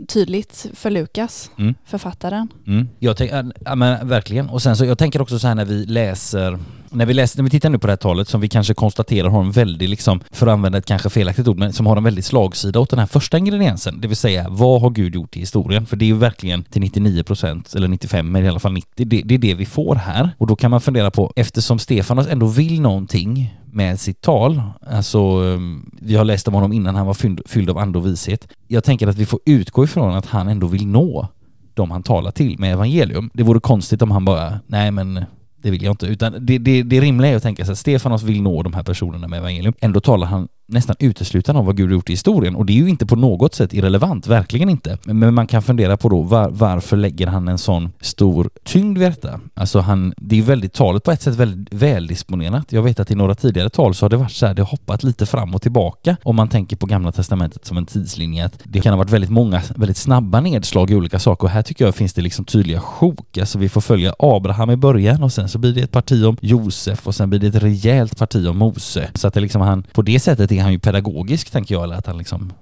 tydligt 0.09 0.66
för 0.75 0.90
Lukas, 0.90 1.50
Mm. 1.59 1.75
författaren. 1.85 2.49
Mm. 2.66 2.88
Jag 2.99 3.16
tänk, 3.16 3.31
ja, 3.64 3.75
men 3.75 4.09
verkligen. 4.09 4.49
Och 4.49 4.62
sen 4.62 4.76
så 4.76 4.85
jag 4.85 4.99
tänker 4.99 5.23
också 5.23 5.38
så 5.38 5.47
här 5.49 5.55
när 5.55 5.64
vi 5.64 5.87
läser 5.87 6.59
när 6.90 7.07
vi, 7.07 7.14
läser, 7.14 7.38
när 7.38 7.45
vi 7.45 7.50
tittar 7.50 7.71
nu 7.71 7.78
på 7.78 7.87
det 7.87 7.93
här 7.93 7.97
talet 7.97 8.28
som 8.28 8.40
vi 8.40 8.49
kanske 8.49 8.75
konstaterar 8.75 9.28
har 9.28 9.40
en 9.40 9.50
väldigt, 9.50 9.90
liksom, 9.90 10.21
för 10.31 10.47
att 10.47 10.52
använda 10.52 10.78
ett 10.78 10.87
kanske 10.87 11.11
felaktigt 11.11 11.49
ord, 11.49 11.59
men 11.59 11.73
som 11.73 11.87
har 11.87 11.97
en 11.97 12.05
väldigt 12.05 12.25
slagsida 12.25 12.81
åt 12.81 12.90
den 12.90 12.99
här 12.99 13.07
första 13.07 13.38
ingrediensen. 13.38 14.00
Det 14.00 14.09
vill 14.09 14.16
säga, 14.16 14.47
vad 14.49 14.81
har 14.81 14.90
Gud 14.90 15.14
gjort 15.14 15.37
i 15.37 15.40
historien? 15.40 15.87
För 15.87 15.97
det 15.97 16.05
är 16.05 16.07
ju 16.07 16.16
verkligen 16.16 16.64
till 16.64 16.83
99% 16.83 17.76
eller 17.76 17.88
95, 17.88 18.33
men 18.33 18.45
i 18.45 18.49
alla 18.49 18.61
fall 18.61 18.73
90, 18.73 19.05
det, 19.05 19.23
det 19.25 19.35
är 19.35 19.38
det 19.38 19.55
vi 19.55 19.66
får 19.66 19.95
här. 19.95 20.31
Och 20.38 20.47
då 20.47 20.57
kan 20.57 20.71
man 20.71 20.81
fundera 20.81 21.11
på, 21.11 21.33
eftersom 21.37 21.78
Stefanos 21.78 22.26
ändå 22.26 22.47
vill 22.47 22.81
någonting 22.81 23.57
med 23.73 24.00
sitt 24.00 24.21
tal, 24.21 24.62
alltså 24.87 25.19
ehm, 25.19 25.90
vi 26.00 26.16
har 26.16 26.25
läst 26.25 26.49
om 26.49 26.55
honom 26.55 26.73
innan 26.73 26.95
han 26.95 27.07
var 27.07 27.14
fylld, 27.14 27.40
fylld 27.47 27.71
av 27.71 27.78
ande 27.78 27.99
och 27.99 28.07
vishet. 28.07 28.49
Jag 28.69 28.85
tänker 28.85 29.07
att 29.07 29.16
vi 29.16 29.26
får 29.26 29.40
utgå 29.45 29.85
ifrån 29.85 30.14
att 30.14 30.26
han 30.26 30.49
ändå 30.49 30.66
vill 30.66 30.87
nå 30.87 31.28
de 31.75 31.90
han 31.90 32.02
talar 32.02 32.31
till 32.31 32.59
med 32.59 32.73
evangelium. 32.73 33.31
Det 33.35 33.43
vore 33.43 33.61
konstigt 33.61 34.02
om 34.02 34.11
han 34.11 34.25
bara, 34.25 34.61
nej 34.66 34.90
men 34.90 35.25
det 35.66 35.70
vill 35.70 35.82
jag 35.82 35.92
inte. 35.92 36.06
Utan 36.06 36.46
det, 36.46 36.58
det, 36.58 36.82
det 36.82 37.00
rimliga 37.00 37.32
är 37.32 37.37
att 37.37 37.42
tänka 37.42 37.64
sig 37.64 37.73
att 37.73 37.78
Stefanos 37.78 38.23
vill 38.23 38.42
nå 38.42 38.62
de 38.62 38.75
här 38.75 38.82
personerna 38.82 39.28
med 39.28 39.38
evangelium. 39.38 39.75
Ändå 39.80 40.00
talar 40.00 40.26
han 40.26 40.49
nästan 40.66 40.96
uteslutande 40.99 41.61
om 41.61 41.66
vad 41.66 41.76
Gud 41.76 41.88
har 41.88 41.94
gjort 41.94 42.11
i 42.11 42.12
historien. 42.12 42.56
Och 42.56 42.66
det 42.66 42.73
är 42.73 42.76
ju 42.76 42.88
inte 42.88 43.06
på 43.06 43.16
något 43.16 43.54
sätt 43.54 43.73
irrelevant, 43.73 44.26
verkligen 44.26 44.68
inte. 44.68 44.99
Men 45.04 45.35
man 45.35 45.46
kan 45.46 45.62
fundera 45.62 45.96
på 45.96 46.08
då 46.08 46.23
var, 46.23 46.50
varför 46.50 46.96
lägger 46.96 47.26
han 47.26 47.49
en 47.49 47.58
sån 47.58 47.92
stor 48.00 48.50
tyngd 48.64 48.99
vid 48.99 49.08
detta? 49.08 49.40
Alltså 49.54 49.80
han, 49.80 50.14
det 50.16 50.38
är 50.38 50.42
väldigt, 50.42 50.73
talet 50.73 51.02
på 51.02 51.11
ett 51.11 51.23
sätt 51.23 51.35
väldigt 51.35 51.75
väldisponerat. 51.75 52.73
Jag 52.73 52.82
vet 52.82 53.00
att 53.00 53.11
i 53.11 53.14
några 53.14 53.35
tidigare 53.35 53.70
tal 53.70 53.94
så 53.94 54.04
har 54.04 54.11
det 54.11 54.16
varit 54.16 54.32
så 54.32 54.46
här, 54.46 54.54
det 54.54 54.62
har 54.62 54.70
hoppat 54.70 55.02
lite 55.02 55.26
fram 55.26 55.54
och 55.54 55.62
tillbaka. 55.62 56.16
Om 56.23 56.37
man 56.37 56.49
tänker 56.49 56.76
på 56.76 56.87
gamla 56.87 57.12
testamentet 57.12 57.64
som 57.64 57.76
en 57.76 57.87
tidslinje, 57.87 58.44
att 58.44 58.61
det 58.64 58.80
kan 58.80 58.92
ha 58.92 58.99
varit 58.99 59.11
väldigt 59.11 59.30
många, 59.30 59.62
väldigt 59.76 59.96
snabba 59.96 60.40
nedslag 60.40 60.90
i 60.90 60.94
olika 60.94 61.18
saker. 61.18 61.44
Och 61.44 61.50
här 61.50 61.62
tycker 61.62 61.85
jag 61.85 61.94
finns 61.94 62.12
det 62.12 62.23
liksom 62.23 62.44
tydliga 62.44 62.80
sjok. 62.80 63.38
Alltså 63.38 63.58
vi 63.58 63.68
får 63.68 63.80
följa 63.80 64.14
Abraham 64.18 64.70
i 64.70 64.76
början 64.76 65.23
och 65.23 65.32
sen 65.32 65.49
så 65.49 65.58
blir 65.58 65.73
det 65.73 65.80
ett 65.80 65.92
parti 65.92 66.25
om 66.25 66.37
Josef 66.40 67.06
och 67.06 67.14
sen 67.14 67.30
blir 67.30 67.40
det 67.40 67.46
ett 67.46 67.62
rejält 67.62 68.18
parti 68.18 68.46
om 68.46 68.58
Mose. 68.58 69.11
Så 69.14 69.28
att 69.28 69.35
det 69.35 69.40
liksom 69.40 69.61
han, 69.61 69.82
på 69.92 70.02
det 70.02 70.20
sättet 70.20 70.52
är 70.59 70.63
han 70.63 70.73
ju 70.73 70.79
pedagogisk 70.79 71.51
tänker 71.51 71.75
jag, 71.75 71.85
eller 71.85 71.97
att 71.97 72.07
han 72.07 72.19
liksom 72.19 72.53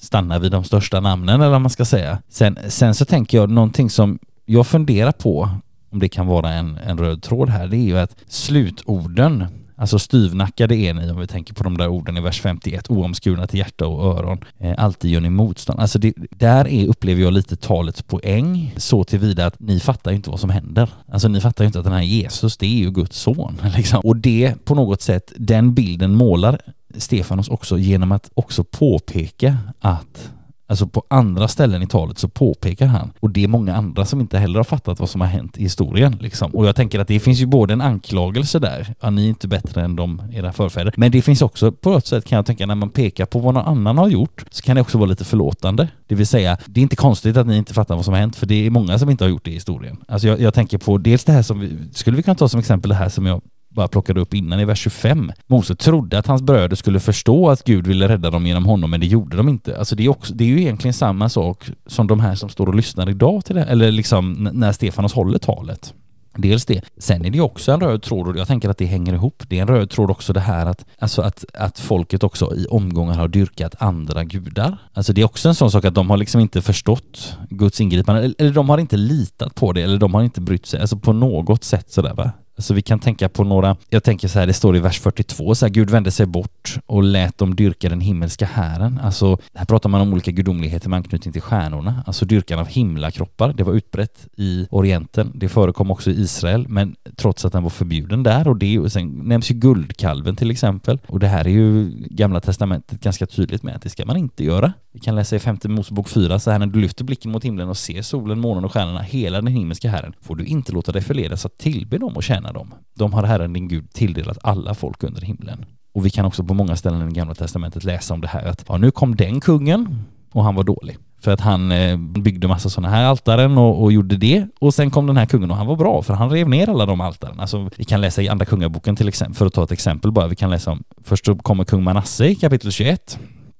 stannar 0.00 0.38
vid 0.38 0.52
de 0.52 0.64
största 0.64 1.00
namnen 1.00 1.40
eller 1.40 1.50
vad 1.50 1.60
man 1.60 1.70
ska 1.70 1.84
säga. 1.84 2.18
Sen, 2.28 2.58
sen 2.68 2.94
så 2.94 3.04
tänker 3.04 3.38
jag 3.38 3.50
någonting 3.50 3.90
som 3.90 4.18
jag 4.44 4.66
funderar 4.66 5.12
på 5.12 5.48
om 5.90 5.98
det 5.98 6.08
kan 6.08 6.26
vara 6.26 6.52
en, 6.52 6.78
en 6.86 6.98
röd 6.98 7.22
tråd 7.22 7.48
här, 7.48 7.66
det 7.66 7.76
är 7.76 7.84
ju 7.84 7.98
att 7.98 8.16
slutorden 8.28 9.46
Alltså 9.82 9.98
styvnackade 9.98 10.76
är 10.76 10.94
ni 10.94 11.10
om 11.10 11.20
vi 11.20 11.26
tänker 11.26 11.54
på 11.54 11.64
de 11.64 11.78
där 11.78 11.88
orden 11.88 12.16
i 12.16 12.20
vers 12.20 12.40
51, 12.40 12.90
oomskurna 12.90 13.46
till 13.46 13.58
hjärta 13.58 13.86
och 13.86 14.18
öron. 14.18 14.44
Eh, 14.58 14.74
alltid 14.78 15.10
gör 15.10 15.20
ni 15.20 15.30
motstånd. 15.30 15.80
Alltså 15.80 15.98
det, 15.98 16.14
där 16.30 16.68
är, 16.68 16.86
upplever 16.86 17.22
jag 17.22 17.32
lite 17.32 17.56
talets 17.56 18.02
poäng 18.02 18.74
så 18.76 19.04
tillvida 19.04 19.46
att 19.46 19.60
ni 19.60 19.80
fattar 19.80 20.10
ju 20.10 20.16
inte 20.16 20.30
vad 20.30 20.40
som 20.40 20.50
händer. 20.50 20.90
Alltså 21.08 21.28
ni 21.28 21.40
fattar 21.40 21.64
ju 21.64 21.66
inte 21.66 21.78
att 21.78 21.84
den 21.84 21.94
här 21.94 22.02
Jesus, 22.02 22.56
det 22.56 22.66
är 22.66 22.78
ju 22.78 22.90
Guds 22.90 23.18
son. 23.18 23.60
Liksom. 23.76 24.00
Och 24.00 24.16
det 24.16 24.54
på 24.64 24.74
något 24.74 25.02
sätt, 25.02 25.32
den 25.36 25.74
bilden 25.74 26.14
målar 26.14 26.60
Stefanos 26.96 27.48
också 27.48 27.78
genom 27.78 28.12
att 28.12 28.30
också 28.34 28.64
påpeka 28.64 29.56
att 29.80 30.30
Alltså 30.72 30.86
på 30.86 31.02
andra 31.08 31.48
ställen 31.48 31.82
i 31.82 31.86
talet 31.86 32.18
så 32.18 32.28
påpekar 32.28 32.86
han, 32.86 33.12
och 33.20 33.30
det 33.30 33.44
är 33.44 33.48
många 33.48 33.76
andra 33.76 34.04
som 34.04 34.20
inte 34.20 34.38
heller 34.38 34.58
har 34.58 34.64
fattat 34.64 35.00
vad 35.00 35.10
som 35.10 35.20
har 35.20 35.28
hänt 35.28 35.58
i 35.58 35.62
historien. 35.62 36.16
Liksom. 36.20 36.54
Och 36.54 36.66
jag 36.66 36.76
tänker 36.76 37.00
att 37.00 37.08
det 37.08 37.20
finns 37.20 37.38
ju 37.38 37.46
både 37.46 37.72
en 37.72 37.80
anklagelse 37.80 38.58
där, 38.58 38.94
att 39.00 39.12
ni 39.12 39.24
är 39.24 39.28
inte 39.28 39.48
bättre 39.48 39.82
än 39.82 39.96
de, 39.96 40.22
era 40.32 40.52
förfäder, 40.52 40.94
men 40.96 41.10
det 41.12 41.22
finns 41.22 41.42
också 41.42 41.72
på 41.72 41.96
ett 41.96 42.06
sätt 42.06 42.24
kan 42.24 42.36
jag 42.36 42.46
tänka 42.46 42.66
när 42.66 42.74
man 42.74 42.90
pekar 42.90 43.26
på 43.26 43.38
vad 43.38 43.54
någon 43.54 43.66
annan 43.66 43.98
har 43.98 44.08
gjort 44.08 44.44
så 44.50 44.62
kan 44.62 44.76
det 44.76 44.82
också 44.82 44.98
vara 44.98 45.08
lite 45.08 45.24
förlåtande. 45.24 45.88
Det 46.06 46.14
vill 46.14 46.26
säga, 46.26 46.58
det 46.66 46.80
är 46.80 46.82
inte 46.82 46.96
konstigt 46.96 47.36
att 47.36 47.46
ni 47.46 47.56
inte 47.56 47.74
fattar 47.74 47.96
vad 47.96 48.04
som 48.04 48.14
har 48.14 48.20
hänt, 48.20 48.36
för 48.36 48.46
det 48.46 48.66
är 48.66 48.70
många 48.70 48.98
som 48.98 49.10
inte 49.10 49.24
har 49.24 49.28
gjort 49.28 49.44
det 49.44 49.50
i 49.50 49.54
historien. 49.54 50.04
Alltså 50.08 50.28
jag, 50.28 50.40
jag 50.40 50.54
tänker 50.54 50.78
på 50.78 50.98
dels 50.98 51.24
det 51.24 51.32
här 51.32 51.42
som 51.42 51.60
vi, 51.60 51.78
skulle 51.92 52.16
vi 52.16 52.22
kunna 52.22 52.34
ta 52.34 52.48
som 52.48 52.60
exempel 52.60 52.88
det 52.88 52.94
här 52.94 53.08
som 53.08 53.26
jag 53.26 53.42
bara 53.74 53.88
plockade 53.88 54.20
upp 54.20 54.34
innan 54.34 54.60
i 54.60 54.64
vers 54.64 54.78
25. 54.78 55.32
Mose 55.46 55.74
trodde 55.74 56.18
att 56.18 56.26
hans 56.26 56.42
bröder 56.42 56.76
skulle 56.76 57.00
förstå 57.00 57.50
att 57.50 57.64
Gud 57.64 57.86
ville 57.86 58.08
rädda 58.08 58.30
dem 58.30 58.46
genom 58.46 58.66
honom, 58.66 58.90
men 58.90 59.00
det 59.00 59.06
gjorde 59.06 59.36
de 59.36 59.48
inte. 59.48 59.78
Alltså 59.78 59.96
det 59.96 60.04
är, 60.04 60.08
också, 60.08 60.34
det 60.34 60.44
är 60.44 60.48
ju 60.48 60.60
egentligen 60.60 60.94
samma 60.94 61.28
sak 61.28 61.70
som 61.86 62.06
de 62.06 62.20
här 62.20 62.34
som 62.34 62.48
står 62.48 62.66
och 62.66 62.74
lyssnar 62.74 63.10
idag 63.10 63.44
till 63.44 63.54
det, 63.54 63.64
eller 63.64 63.92
liksom 63.92 64.48
när 64.52 64.72
Stefanos 64.72 65.12
håller 65.12 65.38
talet. 65.38 65.94
Dels 66.36 66.64
det. 66.64 66.82
Sen 66.98 67.24
är 67.24 67.30
det 67.30 67.36
ju 67.36 67.42
också 67.42 67.72
en 67.72 67.80
röd 67.80 68.02
tråd 68.02 68.28
och 68.28 68.36
jag 68.36 68.46
tänker 68.46 68.68
att 68.68 68.78
det 68.78 68.86
hänger 68.86 69.12
ihop. 69.12 69.42
Det 69.48 69.58
är 69.58 69.62
en 69.62 69.68
röd 69.68 69.90
tråd 69.90 70.10
också 70.10 70.32
det 70.32 70.40
här 70.40 70.66
att, 70.66 70.84
alltså 70.98 71.22
att, 71.22 71.44
att 71.54 71.78
folket 71.78 72.24
också 72.24 72.54
i 72.56 72.66
omgångar 72.66 73.14
har 73.14 73.28
dyrkat 73.28 73.74
andra 73.78 74.24
gudar. 74.24 74.78
Alltså 74.92 75.12
det 75.12 75.20
är 75.20 75.24
också 75.24 75.48
en 75.48 75.54
sån 75.54 75.70
sak 75.70 75.84
att 75.84 75.94
de 75.94 76.10
har 76.10 76.16
liksom 76.16 76.40
inte 76.40 76.62
förstått 76.62 77.36
Guds 77.50 77.80
ingripande, 77.80 78.34
eller 78.38 78.52
de 78.52 78.68
har 78.68 78.78
inte 78.78 78.96
litat 78.96 79.54
på 79.54 79.72
det, 79.72 79.82
eller 79.82 79.98
de 79.98 80.14
har 80.14 80.22
inte 80.22 80.40
brytt 80.40 80.66
sig, 80.66 80.80
alltså 80.80 80.96
på 80.96 81.12
något 81.12 81.64
sätt 81.64 81.92
sådär 81.92 82.14
va. 82.14 82.32
Så 82.58 82.74
vi 82.74 82.82
kan 82.82 82.98
tänka 82.98 83.28
på 83.28 83.44
några, 83.44 83.76
jag 83.88 84.04
tänker 84.04 84.28
så 84.28 84.38
här, 84.38 84.46
det 84.46 84.52
står 84.52 84.76
i 84.76 84.80
vers 84.80 85.00
42, 85.00 85.54
så 85.54 85.66
här, 85.66 85.72
Gud 85.72 85.90
vände 85.90 86.10
sig 86.10 86.26
bort 86.26 86.78
och 86.86 87.02
lät 87.02 87.38
dem 87.38 87.56
dyrka 87.56 87.88
den 87.88 88.00
himmelska 88.00 88.46
hären. 88.46 89.00
Alltså, 89.02 89.38
här 89.54 89.64
pratar 89.64 89.88
man 89.88 90.00
om 90.00 90.12
olika 90.12 90.30
gudomligheter 90.30 90.88
med 90.88 90.96
anknytning 90.96 91.32
till 91.32 91.42
stjärnorna, 91.42 92.02
alltså 92.06 92.24
dyrkan 92.24 92.58
av 92.58 92.66
himlakroppar. 92.66 93.52
Det 93.52 93.62
var 93.62 93.72
utbrett 93.72 94.28
i 94.36 94.66
Orienten, 94.70 95.32
det 95.34 95.48
förekom 95.48 95.90
också 95.90 96.10
i 96.10 96.20
Israel, 96.20 96.68
men 96.68 96.96
trots 97.16 97.44
att 97.44 97.52
den 97.52 97.62
var 97.62 97.70
förbjuden 97.70 98.22
där 98.22 98.48
och 98.48 98.56
det, 98.56 98.78
och 98.78 98.92
sen 98.92 99.08
nämns 99.08 99.50
ju 99.50 99.54
guldkalven 99.54 100.36
till 100.36 100.50
exempel. 100.50 100.98
Och 101.06 101.20
det 101.20 101.28
här 101.28 101.44
är 101.44 101.50
ju 101.50 101.90
Gamla 102.10 102.40
Testamentet 102.40 103.00
ganska 103.00 103.26
tydligt 103.26 103.62
med 103.62 103.76
att 103.76 103.82
det 103.82 103.90
ska 103.90 104.06
man 104.06 104.16
inte 104.16 104.44
göra. 104.44 104.72
Vi 104.94 105.00
kan 105.00 105.14
läsa 105.14 105.36
i 105.36 105.38
femte 105.38 105.68
Mosebok 105.68 106.08
4, 106.08 106.38
så 106.38 106.50
här 106.50 106.58
när 106.58 106.66
du 106.66 106.80
lyfter 106.80 107.04
blicken 107.04 107.32
mot 107.32 107.44
himlen 107.44 107.68
och 107.68 107.76
ser 107.76 108.02
solen, 108.02 108.40
månen 108.40 108.64
och 108.64 108.72
stjärnorna, 108.72 109.02
hela 109.02 109.40
den 109.40 109.46
himmelska 109.46 109.90
herren, 109.90 110.14
får 110.20 110.36
du 110.36 110.44
inte 110.44 110.72
låta 110.72 110.92
dig 110.92 111.02
förledas 111.02 111.46
att 111.46 111.58
tillbe 111.58 111.98
dem 111.98 112.16
och 112.16 112.22
tjäna 112.22 112.52
dem. 112.52 112.74
De 112.94 113.12
har 113.12 113.22
Herren 113.22 113.52
din 113.52 113.68
Gud 113.68 113.92
tilldelat 113.92 114.38
alla 114.42 114.74
folk 114.74 115.02
under 115.04 115.20
himlen. 115.20 115.64
Och 115.94 116.06
vi 116.06 116.10
kan 116.10 116.24
också 116.24 116.44
på 116.44 116.54
många 116.54 116.76
ställen 116.76 117.08
i 117.08 117.12
Gamla 117.12 117.34
Testamentet 117.34 117.84
läsa 117.84 118.14
om 118.14 118.20
det 118.20 118.28
här 118.28 118.44
att 118.44 118.64
ja, 118.68 118.76
nu 118.76 118.90
kom 118.90 119.16
den 119.16 119.40
kungen 119.40 120.04
och 120.32 120.44
han 120.44 120.54
var 120.54 120.64
dålig. 120.64 120.98
För 121.20 121.30
att 121.30 121.40
han 121.40 121.72
eh, 121.72 121.96
byggde 121.96 122.48
massa 122.48 122.70
sådana 122.70 122.88
här 122.88 123.04
altaren 123.04 123.58
och, 123.58 123.82
och, 123.82 123.92
gjorde 123.92 124.16
det. 124.16 124.46
Och 124.60 124.74
sen 124.74 124.90
kom 124.90 125.06
den 125.06 125.16
här 125.16 125.26
kungen 125.26 125.50
och 125.50 125.56
han 125.56 125.66
var 125.66 125.76
bra 125.76 126.02
för 126.02 126.14
han 126.14 126.30
rev 126.30 126.48
ner 126.48 126.68
alla 126.68 126.86
de 126.86 127.00
altaren. 127.00 127.40
Alltså 127.40 127.70
vi 127.76 127.84
kan 127.84 128.00
läsa 128.00 128.22
i 128.22 128.28
Andra 128.28 128.44
Kungaboken 128.44 128.96
till 128.96 129.08
exempel, 129.08 129.34
för 129.34 129.46
att 129.46 129.52
ta 129.52 129.64
ett 129.64 129.72
exempel 129.72 130.12
bara. 130.12 130.26
Vi 130.26 130.36
kan 130.36 130.50
läsa 130.50 130.70
om, 130.70 130.82
först 131.02 131.24
så 131.24 131.36
kommer 131.36 131.64
kung 131.64 131.82
Manasse 131.82 132.26
i 132.26 132.34
kapitel 132.34 132.72
21. 132.72 133.18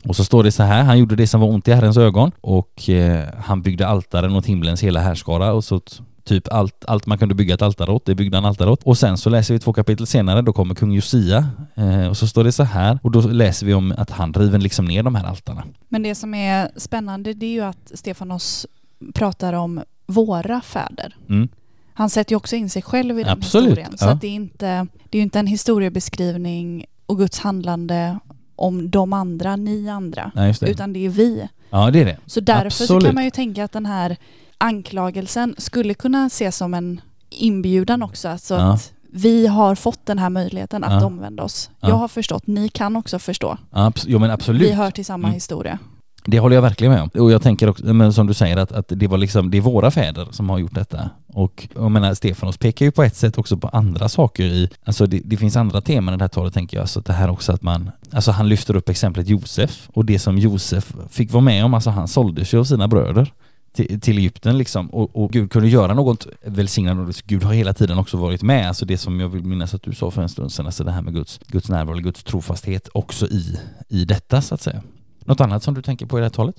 Och 0.09 0.17
så 0.17 0.25
står 0.25 0.45
det 0.45 0.53
så 0.53 0.63
här, 0.63 0.83
han 0.83 0.99
gjorde 0.99 1.17
det 1.17 1.27
som 1.27 1.41
var 1.41 1.49
ont 1.49 1.69
i 1.69 1.73
Herrens 1.73 1.97
ögon 1.97 2.33
och 2.41 2.89
eh, 2.89 3.29
han 3.45 3.63
byggde 3.63 3.87
altaren 3.87 4.37
åt 4.37 4.47
himlens 4.47 4.83
hela 4.83 5.01
härskara 5.01 5.53
och 5.53 5.65
så 5.65 5.81
typ 6.25 6.53
allt, 6.53 6.85
allt 6.85 7.07
man 7.07 7.19
kunde 7.19 7.35
bygga 7.35 7.55
ett 7.55 7.63
altare 7.63 7.91
åt, 7.91 8.07
det 8.07 8.15
byggde 8.15 8.37
han 8.37 8.45
altare 8.45 8.71
åt. 8.71 8.83
Och 8.83 8.99
sen 8.99 9.19
så 9.19 9.31
läser 9.31 9.55
vi 9.55 9.61
två 9.61 9.73
kapitel 9.73 10.07
senare, 10.07 10.43
då 10.43 10.53
kommer 10.53 10.75
kung 10.75 10.93
Josia 10.93 11.49
eh, 11.75 12.07
och 12.07 12.17
så 12.17 12.27
står 12.27 12.45
det 12.45 12.53
så 12.53 12.63
här 12.63 12.99
och 13.03 13.11
då 13.11 13.21
läser 13.21 13.67
vi 13.67 13.75
om 13.75 13.95
att 13.99 14.11
han 14.11 14.33
river 14.33 14.59
liksom 14.59 14.85
ner 14.85 15.03
de 15.03 15.15
här 15.15 15.25
altarna. 15.25 15.65
Men 15.89 16.03
det 16.03 16.15
som 16.15 16.35
är 16.35 16.71
spännande 16.77 17.35
det 17.35 17.47
är 17.47 17.51
ju 17.51 17.65
att 17.65 17.93
Stefanos 17.95 18.67
pratar 19.15 19.53
om 19.53 19.83
våra 20.07 20.61
fäder. 20.61 21.17
Mm. 21.29 21.49
Han 21.95 22.11
sätter 22.11 22.33
ju 22.33 22.37
också 22.37 22.57
in 22.57 22.71
sig 22.71 22.83
själv 22.83 23.19
i 23.19 23.23
den 23.23 23.33
Absolut, 23.33 23.69
historien. 23.69 23.99
Så 23.99 24.05
ja. 24.05 24.19
det, 24.21 24.27
är 24.27 24.35
inte, 24.35 24.87
det 25.11 25.19
är 25.19 25.21
ju 25.21 25.23
inte 25.23 25.39
en 25.39 25.47
historiebeskrivning 25.47 26.85
och 27.07 27.19
Guds 27.19 27.39
handlande 27.39 28.19
om 28.63 28.91
de 28.91 29.13
andra, 29.13 29.57
ni 29.57 29.89
andra, 29.89 30.31
Nej, 30.35 30.55
det. 30.61 30.71
utan 30.71 30.93
det 30.93 31.05
är 31.07 31.09
vi. 31.11 31.49
Ja, 31.71 31.91
det 31.91 32.01
är 32.01 32.05
det. 32.05 32.17
Så 32.27 32.41
därför 32.41 32.85
så 32.85 33.01
kan 33.01 33.15
man 33.15 33.25
ju 33.25 33.31
tänka 33.31 33.65
att 33.65 33.73
den 33.73 33.87
här 33.87 34.17
anklagelsen 34.59 35.55
skulle 35.59 35.95
kunna 35.95 36.27
ses 36.27 36.57
som 36.57 36.75
en 36.75 37.01
inbjudan 37.31 38.03
också. 38.03 38.29
Alltså 38.29 38.55
Ja. 38.55 38.73
att 38.73 38.93
vi 39.15 39.47
har 39.47 39.75
fått 39.75 40.07
den 40.07 40.19
här 40.19 40.31
möjligheten 40.31 40.85
att 40.85 40.93
Ja. 41.03 41.07
omvända 41.07 41.43
oss. 41.43 41.71
Ja. 41.81 41.89
Jag 41.89 41.97
har 41.97 42.09
förstått, 42.09 42.47
ni 42.47 42.69
kan 42.69 42.97
också 42.97 43.19
förstå. 43.19 43.57
Abs- 43.71 44.05
jo 44.09 44.19
men 44.19 44.31
absolut. 44.31 44.63
Vi 44.63 44.73
hör 44.73 44.91
till 44.91 45.05
samma 45.05 45.29
Mm. 45.29 45.35
historia. 45.35 45.79
Det 46.25 46.39
håller 46.39 46.55
jag 46.55 46.63
verkligen 46.63 46.93
med 46.93 47.03
om. 47.03 47.11
Och 47.23 47.33
jag 47.33 47.43
tänker 47.43 47.69
också, 47.69 47.85
men 47.85 48.13
som 48.13 48.27
du 48.27 48.35
säger, 48.35 48.57
att, 48.57 48.73
att 48.73 48.87
det 48.89 49.07
var 49.07 49.19
liksom, 49.19 49.51
det 49.51 49.57
är 49.57 49.61
våra 49.61 49.91
fäder 49.91 50.29
som 50.31 50.51
har 50.51 50.59
gjort 50.59 50.75
detta. 50.75 51.11
Och 51.27 51.69
jag 51.75 51.91
menar, 51.91 52.15
Stefanos 52.15 52.57
pekar 52.57 52.87
ju 52.87 52.93
på 52.93 53.03
ett 53.03 53.17
sätt 53.17 53.39
också 53.39 53.57
på 53.57 53.69
andra 53.69 54.09
saker 54.09 54.45
i, 54.45 54.71
alltså 54.85 55.07
det, 55.07 55.21
det 55.25 55.37
finns 55.37 55.57
andra 55.57 55.81
teman 55.81 56.15
i 56.15 56.17
det 56.17 56.25
här 56.25 56.29
talet 56.29 56.55
tänker 56.55 56.79
jag, 56.79 56.89
så 56.89 57.01
det 57.01 57.13
här 57.13 57.31
också 57.31 57.53
att 57.53 57.63
man, 57.63 57.91
alltså 58.11 58.31
han 58.31 58.49
lyfter 58.49 58.77
upp 58.77 58.89
exemplet 58.89 59.29
Josef 59.29 59.89
och 59.93 60.05
det 60.05 60.19
som 60.19 60.39
Josef 60.39 60.93
fick 61.11 61.33
vara 61.33 61.45
med 61.45 61.65
om, 61.65 61.75
alltså 61.75 61.91
han 61.91 62.09
såldes 62.09 62.55
ju 62.55 62.59
av 62.59 62.65
sina 62.65 62.89
bröder 62.89 63.33
till, 63.73 64.01
till 64.01 64.19
Egypten 64.19 64.59
liksom 64.59 64.91
och, 64.91 65.25
och 65.25 65.33
Gud 65.33 65.53
kunde 65.53 65.69
göra 65.69 65.95
något 65.95 66.27
välsignande. 66.45 67.13
Gud 67.27 67.43
har 67.43 67.53
hela 67.53 67.75
tiden 67.75 67.99
också 67.99 68.17
varit 68.17 68.43
med. 68.43 68.69
Alltså 68.69 68.87
det 68.87 68.99
som 68.99 69.21
jag 69.21 69.29
vill 69.29 69.45
minnas 69.45 69.75
att 69.75 69.83
du 69.83 69.95
sa 69.95 70.11
för 70.11 70.23
en 70.23 70.29
stund 70.29 70.53
sedan, 70.53 70.67
alltså 70.67 70.85
det 70.85 70.91
här 70.91 71.03
med 71.03 71.15
Guds, 71.15 71.41
Guds 71.47 71.69
närvaro 71.69 71.97
Guds 71.97 72.25
trofasthet 72.25 72.89
också 72.95 73.27
i, 73.27 73.59
i 73.89 74.05
detta 74.05 74.43
så 74.43 74.55
att 74.55 74.61
säga. 74.61 74.83
Något 75.25 75.41
annat 75.41 75.63
som 75.63 75.75
du 75.75 75.83
tänker 75.83 76.07
på 76.07 76.19
i 76.19 76.21
det 76.21 76.25
här 76.25 76.31
talet? 76.31 76.57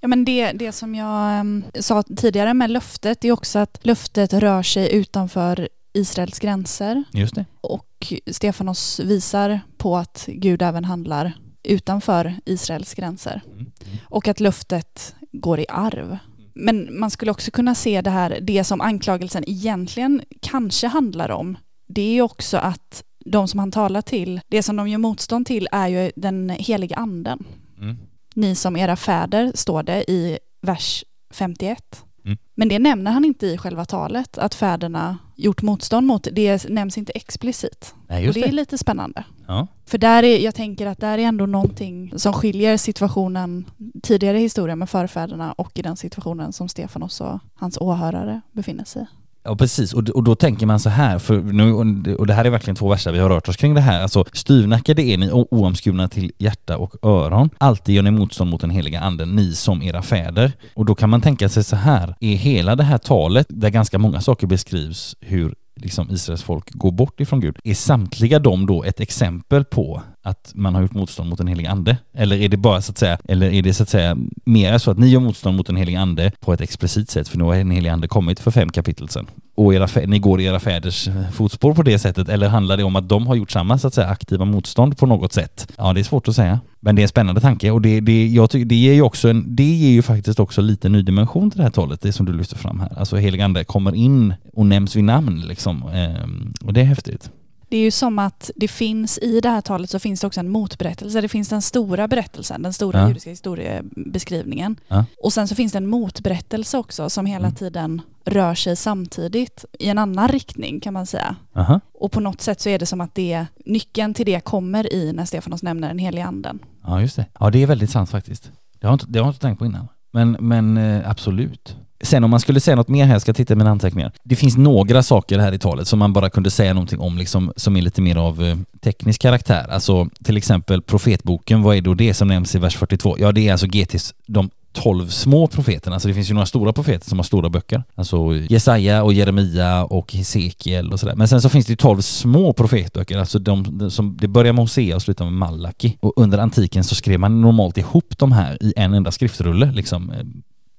Ja, 0.00 0.08
men 0.08 0.24
det, 0.24 0.52
det 0.52 0.72
som 0.72 0.94
jag 0.94 1.40
um, 1.40 1.64
sa 1.80 2.02
tidigare 2.02 2.54
med 2.54 2.70
löftet 2.70 3.24
är 3.24 3.32
också 3.32 3.58
att 3.58 3.78
löftet 3.82 4.32
rör 4.32 4.62
sig 4.62 4.94
utanför 4.94 5.68
Israels 5.92 6.38
gränser. 6.38 7.04
Just 7.12 7.34
det. 7.34 7.44
Och 7.60 8.12
Stefanos 8.26 9.00
visar 9.00 9.60
på 9.76 9.96
att 9.96 10.24
Gud 10.28 10.62
även 10.62 10.84
handlar 10.84 11.32
utanför 11.62 12.34
Israels 12.44 12.94
gränser. 12.94 13.40
Mm. 13.52 13.66
Och 14.04 14.28
att 14.28 14.40
löftet 14.40 15.14
går 15.32 15.60
i 15.60 15.66
arv. 15.68 16.18
Men 16.54 16.98
man 16.98 17.10
skulle 17.10 17.30
också 17.30 17.50
kunna 17.50 17.74
se 17.74 18.00
det 18.00 18.10
här, 18.10 18.38
det 18.42 18.64
som 18.64 18.80
anklagelsen 18.80 19.44
egentligen 19.46 20.22
kanske 20.40 20.86
handlar 20.86 21.30
om, 21.30 21.56
det 21.88 22.18
är 22.18 22.22
också 22.22 22.56
att 22.56 23.04
de 23.24 23.48
som 23.48 23.60
han 23.60 23.72
talar 23.72 24.02
till, 24.02 24.40
det 24.48 24.62
som 24.62 24.76
de 24.76 24.88
gör 24.88 24.98
motstånd 24.98 25.46
till 25.46 25.68
är 25.72 25.88
ju 25.88 26.12
den 26.16 26.50
heliga 26.50 26.96
anden. 26.96 27.44
Mm. 27.82 27.96
Ni 28.34 28.54
som 28.54 28.76
era 28.76 28.96
fäder, 28.96 29.52
står 29.54 29.82
det 29.82 30.10
i 30.10 30.38
vers 30.62 31.04
51. 31.34 32.04
Mm. 32.24 32.38
Men 32.54 32.68
det 32.68 32.78
nämner 32.78 33.10
han 33.10 33.24
inte 33.24 33.46
i 33.46 33.58
själva 33.58 33.84
talet, 33.84 34.38
att 34.38 34.54
fäderna 34.54 35.18
gjort 35.36 35.62
motstånd 35.62 36.06
mot 36.06 36.28
det 36.32 36.68
nämns 36.68 36.98
inte 36.98 37.12
explicit. 37.12 37.94
Nej, 38.08 38.28
och 38.28 38.34
det, 38.34 38.40
det, 38.40 38.48
är 38.48 38.52
lite 38.52 38.78
spännande. 38.78 39.24
Ja. 39.46 39.66
För 39.86 39.98
där 39.98 40.22
är, 40.22 40.38
jag 40.38 40.54
tänker 40.54 40.86
att 40.86 40.98
där 41.00 41.18
är 41.18 41.22
ändå 41.22 41.46
någonting 41.46 42.12
som 42.16 42.32
skiljer 42.32 42.76
situationen 42.76 43.70
tidigare 44.02 44.38
i 44.38 44.42
historien 44.42 44.78
med 44.78 44.90
förfäderna 44.90 45.52
och 45.52 45.78
i 45.78 45.82
den 45.82 45.96
situationen 45.96 46.52
som 46.52 46.68
Stefanos 46.68 47.20
och 47.20 47.38
hans 47.54 47.78
åhörare 47.80 48.40
befinner 48.52 48.84
sig 48.84 49.02
i. 49.02 49.06
Ja 49.44 49.56
precis, 49.56 49.92
och, 49.94 50.08
och 50.08 50.22
då 50.22 50.34
tänker 50.34 50.66
man 50.66 50.80
så 50.80 50.88
här, 50.88 51.18
för 51.18 51.40
nu, 51.40 51.72
och 52.14 52.26
det 52.26 52.34
här 52.34 52.44
är 52.44 52.50
verkligen 52.50 52.76
två 52.76 52.88
verser 52.88 53.12
vi 53.12 53.18
har 53.18 53.28
rört 53.28 53.48
oss 53.48 53.56
kring 53.56 53.74
det 53.74 53.80
här, 53.80 54.02
alltså 54.02 54.24
styvnackade 54.32 55.02
är 55.02 55.18
ni 55.18 55.30
oomskurna 55.32 56.08
till 56.08 56.32
hjärta 56.38 56.78
och 56.78 56.94
öron, 57.02 57.50
alltid 57.58 57.94
gör 57.94 58.02
ni 58.02 58.10
motstånd 58.10 58.50
mot 58.50 58.60
den 58.60 58.70
heliga 58.70 59.00
anden, 59.00 59.36
ni 59.36 59.52
som 59.54 59.82
era 59.82 60.02
fäder. 60.02 60.52
Och 60.74 60.84
då 60.84 60.94
kan 60.94 61.10
man 61.10 61.20
tänka 61.20 61.48
sig 61.48 61.64
så 61.64 61.76
här, 61.76 62.14
är 62.20 62.34
hela 62.34 62.76
det 62.76 62.84
här 62.84 62.98
talet, 62.98 63.46
där 63.48 63.70
ganska 63.70 63.98
många 63.98 64.20
saker 64.20 64.46
beskrivs 64.46 65.16
hur 65.20 65.54
liksom 65.76 66.10
Israels 66.10 66.42
folk 66.42 66.70
går 66.70 66.90
bort 66.90 67.20
ifrån 67.20 67.40
Gud. 67.40 67.58
Är 67.64 67.74
samtliga 67.74 68.38
de 68.38 68.66
då 68.66 68.84
ett 68.84 69.00
exempel 69.00 69.64
på 69.64 70.02
att 70.22 70.52
man 70.54 70.74
har 70.74 70.82
gjort 70.82 70.94
motstånd 70.94 71.28
mot 71.28 71.38
den 71.38 71.46
helige 71.46 71.70
ande? 71.70 71.96
Eller 72.14 72.36
är 72.36 72.48
det 72.48 72.56
bara 72.56 72.80
så 72.80 72.92
att 72.92 72.98
säga, 72.98 73.18
eller 73.24 73.52
är 73.52 73.62
det 73.62 73.74
så 73.74 73.82
att 73.82 73.88
säga 73.88 74.16
mera 74.44 74.78
så 74.78 74.90
att 74.90 74.98
ni 74.98 75.08
gör 75.08 75.20
motstånd 75.20 75.56
mot 75.56 75.66
den 75.66 75.76
helige 75.76 76.00
ande 76.00 76.32
på 76.40 76.52
ett 76.52 76.60
explicit 76.60 77.10
sätt, 77.10 77.28
för 77.28 77.38
nu 77.38 77.44
har 77.44 77.54
den 77.54 77.70
helige 77.70 77.92
ande 77.92 78.08
kommit 78.08 78.40
för 78.40 78.50
fem 78.50 78.68
kapitel 78.68 79.08
sedan 79.08 79.26
och 79.54 79.74
era, 79.74 79.88
ni 80.06 80.18
går 80.18 80.40
i 80.40 80.44
era 80.44 80.60
fäders 80.60 81.08
eh, 81.08 81.30
fotspår 81.30 81.74
på 81.74 81.82
det 81.82 81.98
sättet, 81.98 82.28
eller 82.28 82.48
handlar 82.48 82.76
det 82.76 82.84
om 82.84 82.96
att 82.96 83.08
de 83.08 83.26
har 83.26 83.34
gjort 83.34 83.50
samma 83.50 83.78
så 83.78 83.86
att 83.86 83.94
säga 83.94 84.06
aktiva 84.06 84.44
motstånd 84.44 84.98
på 84.98 85.06
något 85.06 85.32
sätt? 85.32 85.72
Ja, 85.78 85.92
det 85.92 86.00
är 86.00 86.04
svårt 86.04 86.28
att 86.28 86.36
säga. 86.36 86.60
Men 86.80 86.96
det 86.96 87.00
är 87.00 87.04
en 87.04 87.08
spännande 87.08 87.40
tanke 87.40 87.70
och 87.70 87.80
det, 87.82 88.00
det, 88.00 88.26
jag 88.26 88.50
tycker, 88.50 88.66
det 88.66 88.74
ger 88.74 88.92
ju 88.92 89.02
också 89.02 89.28
en, 89.28 89.56
det 89.56 89.74
ger 89.74 89.90
ju 89.90 90.02
faktiskt 90.02 90.40
också 90.40 90.60
lite 90.60 90.88
ny 90.88 91.02
dimension 91.02 91.50
till 91.50 91.58
det 91.58 91.64
här 91.64 91.70
talet, 91.70 92.00
det 92.00 92.12
som 92.12 92.26
du 92.26 92.32
lyfter 92.32 92.56
fram 92.56 92.80
här. 92.80 92.98
Alltså 92.98 93.16
heligande 93.16 93.64
kommer 93.64 93.94
in 93.94 94.34
och 94.52 94.66
nämns 94.66 94.96
vid 94.96 95.04
namn 95.04 95.40
liksom. 95.40 95.82
Ehm, 95.92 96.52
och 96.64 96.72
det 96.72 96.80
är 96.80 96.84
häftigt. 96.84 97.30
Det 97.72 97.76
är 97.76 97.82
ju 97.82 97.90
som 97.90 98.18
att 98.18 98.50
det 98.56 98.68
finns 98.68 99.18
i 99.18 99.40
det 99.40 99.48
här 99.48 99.60
talet 99.60 99.90
så 99.90 99.98
finns 99.98 100.20
det 100.20 100.26
också 100.26 100.40
en 100.40 100.48
motberättelse. 100.48 101.20
Det 101.20 101.28
finns 101.28 101.48
den 101.48 101.62
stora 101.62 102.08
berättelsen, 102.08 102.62
den 102.62 102.72
stora 102.72 103.00
ja. 103.00 103.08
judiska 103.08 103.30
historiebeskrivningen. 103.30 104.76
Ja. 104.88 105.04
Och 105.22 105.32
sen 105.32 105.48
så 105.48 105.54
finns 105.54 105.72
det 105.72 105.78
en 105.78 105.86
motberättelse 105.86 106.78
också 106.78 107.10
som 107.10 107.26
hela 107.26 107.46
mm. 107.46 107.54
tiden 107.54 108.02
rör 108.24 108.54
sig 108.54 108.76
samtidigt 108.76 109.64
i 109.78 109.88
en 109.88 109.98
annan 109.98 110.28
riktning 110.28 110.80
kan 110.80 110.94
man 110.94 111.06
säga. 111.06 111.36
Aha. 111.54 111.80
Och 111.94 112.12
på 112.12 112.20
något 112.20 112.40
sätt 112.40 112.60
så 112.60 112.68
är 112.68 112.78
det 112.78 112.86
som 112.86 113.00
att 113.00 113.14
det, 113.14 113.46
nyckeln 113.66 114.14
till 114.14 114.26
det 114.26 114.40
kommer 114.40 114.92
i 114.92 115.12
när 115.12 115.24
Stefanos 115.24 115.62
nämner 115.62 115.88
den 115.88 115.98
heliga 115.98 116.26
anden. 116.26 116.58
Ja, 116.84 117.00
just 117.00 117.16
det. 117.16 117.26
Ja, 117.40 117.50
det 117.50 117.62
är 117.62 117.66
väldigt 117.66 117.90
sant 117.90 118.10
faktiskt. 118.10 118.50
Det 118.80 118.86
har, 118.86 118.92
inte, 118.92 119.06
det 119.08 119.18
har 119.18 119.26
jag 119.26 119.30
inte 119.30 119.40
tänkt 119.40 119.58
på 119.58 119.66
innan. 119.66 119.88
Men, 120.10 120.36
men 120.40 120.76
eh, 120.76 121.10
absolut. 121.10 121.76
Sen 122.02 122.24
om 122.24 122.30
man 122.30 122.40
skulle 122.40 122.60
säga 122.60 122.76
något 122.76 122.88
mer 122.88 123.04
här, 123.04 123.12
jag 123.12 123.22
ska 123.22 123.32
titta 123.32 123.54
i 123.54 123.56
mina 123.56 123.70
anteckningar. 123.70 124.12
Det 124.22 124.36
finns 124.36 124.56
några 124.56 125.02
saker 125.02 125.38
här 125.38 125.52
i 125.52 125.58
talet 125.58 125.88
som 125.88 125.98
man 125.98 126.12
bara 126.12 126.30
kunde 126.30 126.50
säga 126.50 126.74
någonting 126.74 127.00
om 127.00 127.18
liksom, 127.18 127.52
som 127.56 127.76
är 127.76 127.82
lite 127.82 128.00
mer 128.00 128.16
av 128.16 128.44
eh, 128.44 128.56
teknisk 128.80 129.20
karaktär. 129.20 129.66
Alltså 129.70 130.08
till 130.24 130.36
exempel 130.36 130.82
profetboken, 130.82 131.62
vad 131.62 131.76
är 131.76 131.80
då 131.80 131.94
det 131.94 132.14
som 132.14 132.28
nämns 132.28 132.54
i 132.54 132.58
vers 132.58 132.76
42? 132.76 133.16
Ja, 133.18 133.32
det 133.32 133.48
är 133.48 133.52
alltså 133.52 133.66
GTs, 133.66 134.14
de 134.26 134.50
tolv 134.72 135.08
små 135.08 135.46
profeterna, 135.46 135.96
alltså 135.96 136.08
det 136.08 136.14
finns 136.14 136.30
ju 136.30 136.34
några 136.34 136.46
stora 136.46 136.72
profeter 136.72 137.08
som 137.08 137.18
har 137.18 137.24
stora 137.24 137.48
böcker. 137.48 137.84
Alltså 137.94 138.34
Jesaja 138.34 139.02
och 139.02 139.12
Jeremia 139.12 139.84
och 139.84 140.12
Hesekiel 140.12 140.92
och 140.92 141.00
sådär. 141.00 141.14
Men 141.14 141.28
sen 141.28 141.42
så 141.42 141.48
finns 141.48 141.66
det 141.66 141.72
ju 141.72 141.76
tolv 141.76 142.00
små 142.00 142.52
profetböcker, 142.52 143.18
alltså 143.18 143.38
de, 143.38 143.78
de 143.78 143.90
som, 143.90 144.16
det 144.20 144.28
börjar 144.28 144.52
med 144.52 144.62
Hosea 144.62 144.96
och 144.96 145.02
slutar 145.02 145.24
med 145.24 145.34
Malaki. 145.34 145.96
Och 146.00 146.12
under 146.16 146.38
antiken 146.38 146.84
så 146.84 146.94
skrev 146.94 147.20
man 147.20 147.40
normalt 147.40 147.78
ihop 147.78 148.18
de 148.18 148.32
här 148.32 148.62
i 148.62 148.72
en 148.76 148.94
enda 148.94 149.10
skriftrulle, 149.10 149.72
liksom 149.72 150.10
eh, 150.10 150.16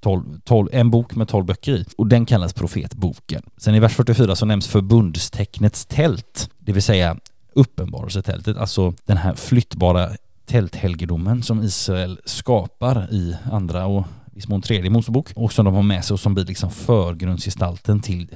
12, 0.03 0.23
12, 0.43 0.69
en 0.71 0.89
bok 0.89 1.15
med 1.15 1.27
tolv 1.27 1.45
böcker 1.45 1.71
i 1.71 1.85
och 1.97 2.07
den 2.07 2.25
kallas 2.25 2.53
profetboken. 2.53 3.43
Sen 3.57 3.75
i 3.75 3.79
vers 3.79 3.93
44 3.93 4.35
så 4.35 4.45
nämns 4.45 4.67
förbundstecknets 4.67 5.85
tält, 5.85 6.49
det 6.59 6.71
vill 6.71 6.83
säga 6.83 7.17
uppenbarelsetältet, 7.53 8.57
alltså 8.57 8.93
den 9.05 9.17
här 9.17 9.35
flyttbara 9.35 10.09
tälthelgedomen 10.45 11.43
som 11.43 11.63
Israel 11.63 12.19
skapar 12.25 13.13
i 13.13 13.35
andra 13.51 13.85
och 13.85 14.05
i 14.35 14.41
mån 14.47 14.61
tredje 14.61 14.89
Mosebok 14.89 15.31
och 15.35 15.53
som 15.53 15.65
de 15.65 15.73
har 15.73 15.83
med 15.83 16.05
sig 16.05 16.13
och 16.13 16.19
som 16.19 16.33
blir 16.33 16.45
liksom 16.45 16.71
förgrundsgestalten 16.71 18.01
till 18.01 18.27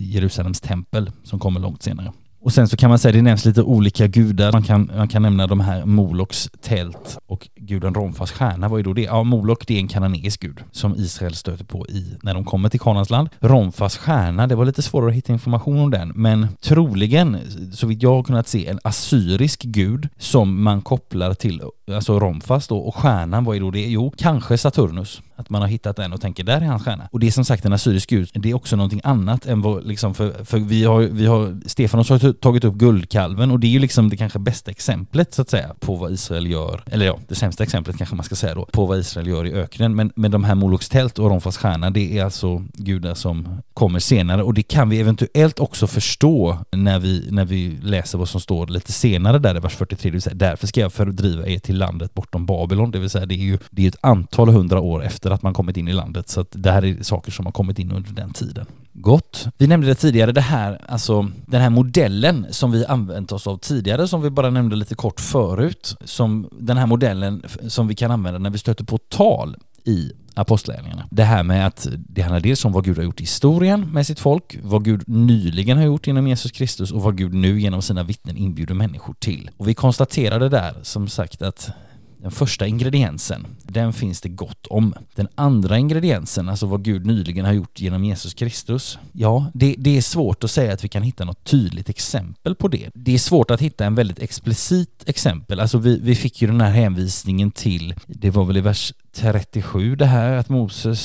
Jerusalems 0.00 0.60
tempel 0.60 1.10
som 1.22 1.38
kommer 1.38 1.60
långt 1.60 1.82
senare. 1.82 2.12
Och 2.46 2.52
sen 2.52 2.68
så 2.68 2.76
kan 2.76 2.90
man 2.90 2.98
säga, 2.98 3.12
det 3.12 3.22
nämns 3.22 3.44
lite 3.44 3.62
olika 3.62 4.06
gudar. 4.06 4.52
Man 4.52 4.62
kan, 4.62 4.90
man 4.96 5.08
kan 5.08 5.22
nämna 5.22 5.46
de 5.46 5.60
här 5.60 5.84
Moloks 5.84 6.50
tält 6.60 7.18
och 7.26 7.48
guden 7.56 7.94
Romfas 7.94 8.32
stjärna. 8.32 8.68
Vad 8.68 8.80
är 8.80 8.84
då 8.84 8.92
det? 8.92 9.02
Ja, 9.02 9.22
Molok 9.22 9.66
det 9.66 9.74
är 9.74 9.78
en 9.78 9.88
kananeisk 9.88 10.40
gud 10.40 10.60
som 10.72 10.94
Israel 10.94 11.34
stöter 11.34 11.64
på 11.64 11.86
i 11.86 12.16
när 12.22 12.34
de 12.34 12.44
kommer 12.44 12.68
till 12.68 12.80
Kanans 12.80 13.10
land. 13.10 13.28
Romfas 13.40 13.96
stjärna, 13.96 14.46
det 14.46 14.54
var 14.54 14.64
lite 14.64 14.82
svårare 14.82 15.08
att 15.08 15.16
hitta 15.16 15.32
information 15.32 15.78
om 15.78 15.90
den, 15.90 16.12
men 16.14 16.48
troligen, 16.60 17.38
så 17.72 17.86
vitt 17.86 18.02
jag 18.02 18.14
har 18.14 18.22
kunnat 18.22 18.48
se, 18.48 18.66
en 18.66 18.78
assyrisk 18.84 19.62
gud 19.62 20.08
som 20.18 20.62
man 20.62 20.82
kopplar 20.82 21.34
till, 21.34 21.62
alltså 21.94 22.20
Romfas 22.20 22.68
då, 22.68 22.78
och 22.78 22.94
stjärnan, 22.94 23.44
vad 23.44 23.56
är 23.56 23.60
då 23.60 23.70
det? 23.70 23.86
Jo, 23.86 24.12
kanske 24.16 24.58
Saturnus. 24.58 25.22
Att 25.36 25.50
man 25.50 25.62
har 25.62 25.68
hittat 25.68 25.96
den 25.96 26.12
och 26.12 26.20
tänker 26.20 26.44
där 26.44 26.60
är 26.60 26.66
hans 26.66 26.84
stjärna. 26.84 27.08
Och 27.12 27.20
det 27.20 27.26
är 27.26 27.30
som 27.30 27.44
sagt 27.44 27.64
en 27.64 27.72
assyrisk 27.72 28.10
gud, 28.10 28.30
det 28.34 28.50
är 28.50 28.54
också 28.54 28.76
någonting 28.76 29.00
annat 29.04 29.46
än 29.46 29.62
vad 29.62 29.84
liksom, 29.84 30.14
för, 30.14 30.44
för 30.44 30.58
vi 30.58 30.84
har, 30.84 31.00
vi 31.00 31.26
har, 31.26 31.60
Stefanos 31.66 32.08
har 32.08 32.32
tagit 32.32 32.64
upp 32.64 32.74
guldkalven 32.74 33.50
och 33.50 33.60
det 33.60 33.66
är 33.66 33.70
ju 33.70 33.78
liksom 33.78 34.08
det 34.08 34.16
kanske 34.16 34.38
bästa 34.38 34.70
exemplet 34.70 35.34
så 35.34 35.42
att 35.42 35.50
säga 35.50 35.74
på 35.80 35.96
vad 35.96 36.12
Israel 36.12 36.46
gör, 36.46 36.82
eller 36.86 37.06
ja, 37.06 37.18
det 37.28 37.34
sämsta 37.34 37.62
exemplet 37.62 37.96
kanske 37.96 38.16
man 38.16 38.24
ska 38.24 38.34
säga 38.34 38.54
då, 38.54 38.64
på 38.64 38.86
vad 38.86 38.98
Israel 38.98 39.26
gör 39.26 39.46
i 39.46 39.52
öknen. 39.52 39.94
Men, 39.94 40.12
men 40.16 40.30
de 40.30 40.44
här 40.44 40.54
Moloks 40.54 40.88
tält 40.88 41.18
och 41.18 41.30
Romfas 41.30 41.56
stjärna, 41.56 41.90
det 41.90 42.18
är 42.18 42.24
alltså 42.24 42.64
gudar 42.74 43.14
som 43.14 43.62
kommer 43.74 43.98
senare. 43.98 44.42
Och 44.42 44.54
det 44.54 44.62
kan 44.62 44.88
vi 44.88 45.00
eventuellt 45.00 45.60
också 45.60 45.86
förstå 45.86 46.58
när 46.70 46.98
vi, 46.98 47.28
när 47.30 47.44
vi 47.44 47.78
läser 47.82 48.18
vad 48.18 48.28
som 48.28 48.40
står 48.40 48.66
lite 48.66 48.92
senare 48.92 49.38
där 49.38 49.56
i 49.56 49.60
vers 49.60 49.74
43, 49.74 50.10
det 50.10 50.12
vill 50.12 50.22
säga 50.22 50.34
därför 50.34 50.66
ska 50.66 50.80
jag 50.80 50.92
fördriva 50.92 51.46
er 51.46 51.58
till 51.58 51.78
landet 51.78 52.14
bortom 52.14 52.46
Babylon, 52.46 52.90
det 52.90 52.98
vill 52.98 53.10
säga 53.10 53.26
det 53.26 53.34
är 53.34 53.36
ju 53.36 53.58
det 53.70 53.84
är 53.84 53.88
ett 53.88 53.96
antal 54.00 54.48
hundra 54.48 54.80
år 54.80 55.04
efter 55.04 55.25
att 55.30 55.42
man 55.42 55.54
kommit 55.54 55.76
in 55.76 55.88
i 55.88 55.92
landet 55.92 56.28
så 56.28 56.40
att 56.40 56.48
det 56.50 56.70
här 56.70 56.84
är 56.84 57.02
saker 57.02 57.32
som 57.32 57.46
har 57.46 57.52
kommit 57.52 57.78
in 57.78 57.92
under 57.92 58.10
den 58.10 58.32
tiden. 58.32 58.66
Gott. 58.92 59.46
Vi 59.58 59.66
nämnde 59.66 59.86
det 59.86 59.94
tidigare, 59.94 60.32
det 60.32 60.40
här, 60.40 60.80
alltså 60.88 61.30
den 61.46 61.60
här 61.60 61.70
modellen 61.70 62.46
som 62.50 62.70
vi 62.72 62.86
använt 62.86 63.32
oss 63.32 63.46
av 63.46 63.56
tidigare, 63.56 64.08
som 64.08 64.22
vi 64.22 64.30
bara 64.30 64.50
nämnde 64.50 64.76
lite 64.76 64.94
kort 64.94 65.20
förut, 65.20 65.96
som 66.04 66.48
den 66.58 66.76
här 66.76 66.86
modellen 66.86 67.42
som 67.68 67.88
vi 67.88 67.94
kan 67.94 68.10
använda 68.10 68.38
när 68.38 68.50
vi 68.50 68.58
stöter 68.58 68.84
på 68.84 68.98
tal 68.98 69.56
i 69.84 70.12
apostlärningarna. 70.34 71.06
Det 71.10 71.24
här 71.24 71.42
med 71.42 71.66
att 71.66 71.88
det 71.92 72.22
handlar 72.22 72.40
dels 72.40 72.64
om 72.64 72.72
vad 72.72 72.84
Gud 72.84 72.96
har 72.96 73.04
gjort 73.04 73.20
i 73.20 73.22
historien 73.22 73.92
med 73.92 74.06
sitt 74.06 74.20
folk, 74.20 74.58
vad 74.62 74.84
Gud 74.84 75.08
nyligen 75.08 75.78
har 75.78 75.84
gjort 75.84 76.06
genom 76.06 76.28
Jesus 76.28 76.52
Kristus 76.52 76.92
och 76.92 77.02
vad 77.02 77.16
Gud 77.16 77.34
nu 77.34 77.60
genom 77.60 77.82
sina 77.82 78.02
vittnen 78.02 78.36
inbjuder 78.36 78.74
människor 78.74 79.14
till. 79.18 79.50
Och 79.56 79.68
vi 79.68 79.74
konstaterade 79.74 80.48
där 80.48 80.74
som 80.82 81.08
sagt 81.08 81.42
att 81.42 81.70
den 82.18 82.30
första 82.30 82.66
ingrediensen, 82.66 83.46
den 83.62 83.92
finns 83.92 84.20
det 84.20 84.28
gott 84.28 84.66
om. 84.66 84.94
Den 85.14 85.28
andra 85.34 85.78
ingrediensen, 85.78 86.48
alltså 86.48 86.66
vad 86.66 86.84
Gud 86.84 87.06
nyligen 87.06 87.44
har 87.44 87.52
gjort 87.52 87.80
genom 87.80 88.04
Jesus 88.04 88.34
Kristus, 88.34 88.98
ja, 89.12 89.50
det, 89.54 89.74
det, 89.78 89.96
är 89.96 90.02
svårt 90.02 90.44
att 90.44 90.50
säga 90.50 90.72
att 90.72 90.84
vi 90.84 90.88
kan 90.88 91.02
hitta 91.02 91.24
något 91.24 91.44
tydligt 91.44 91.88
exempel 91.88 92.54
på 92.54 92.68
det. 92.68 92.90
Det 92.94 93.14
är 93.14 93.18
svårt 93.18 93.50
att 93.50 93.60
hitta 93.60 93.84
en 93.84 93.94
väldigt 93.94 94.18
explicit 94.18 95.04
exempel. 95.06 95.60
Alltså 95.60 95.78
vi, 95.78 96.00
vi 96.02 96.14
fick 96.14 96.42
ju 96.42 96.48
den 96.48 96.60
här 96.60 96.70
hänvisningen 96.70 97.50
till, 97.50 97.94
det 98.06 98.30
var 98.30 98.44
väl 98.44 98.56
i 98.56 98.60
vers 98.60 98.92
37 99.12 99.96
det 99.96 100.06
här 100.06 100.32
att 100.32 100.48
Moses 100.48 101.00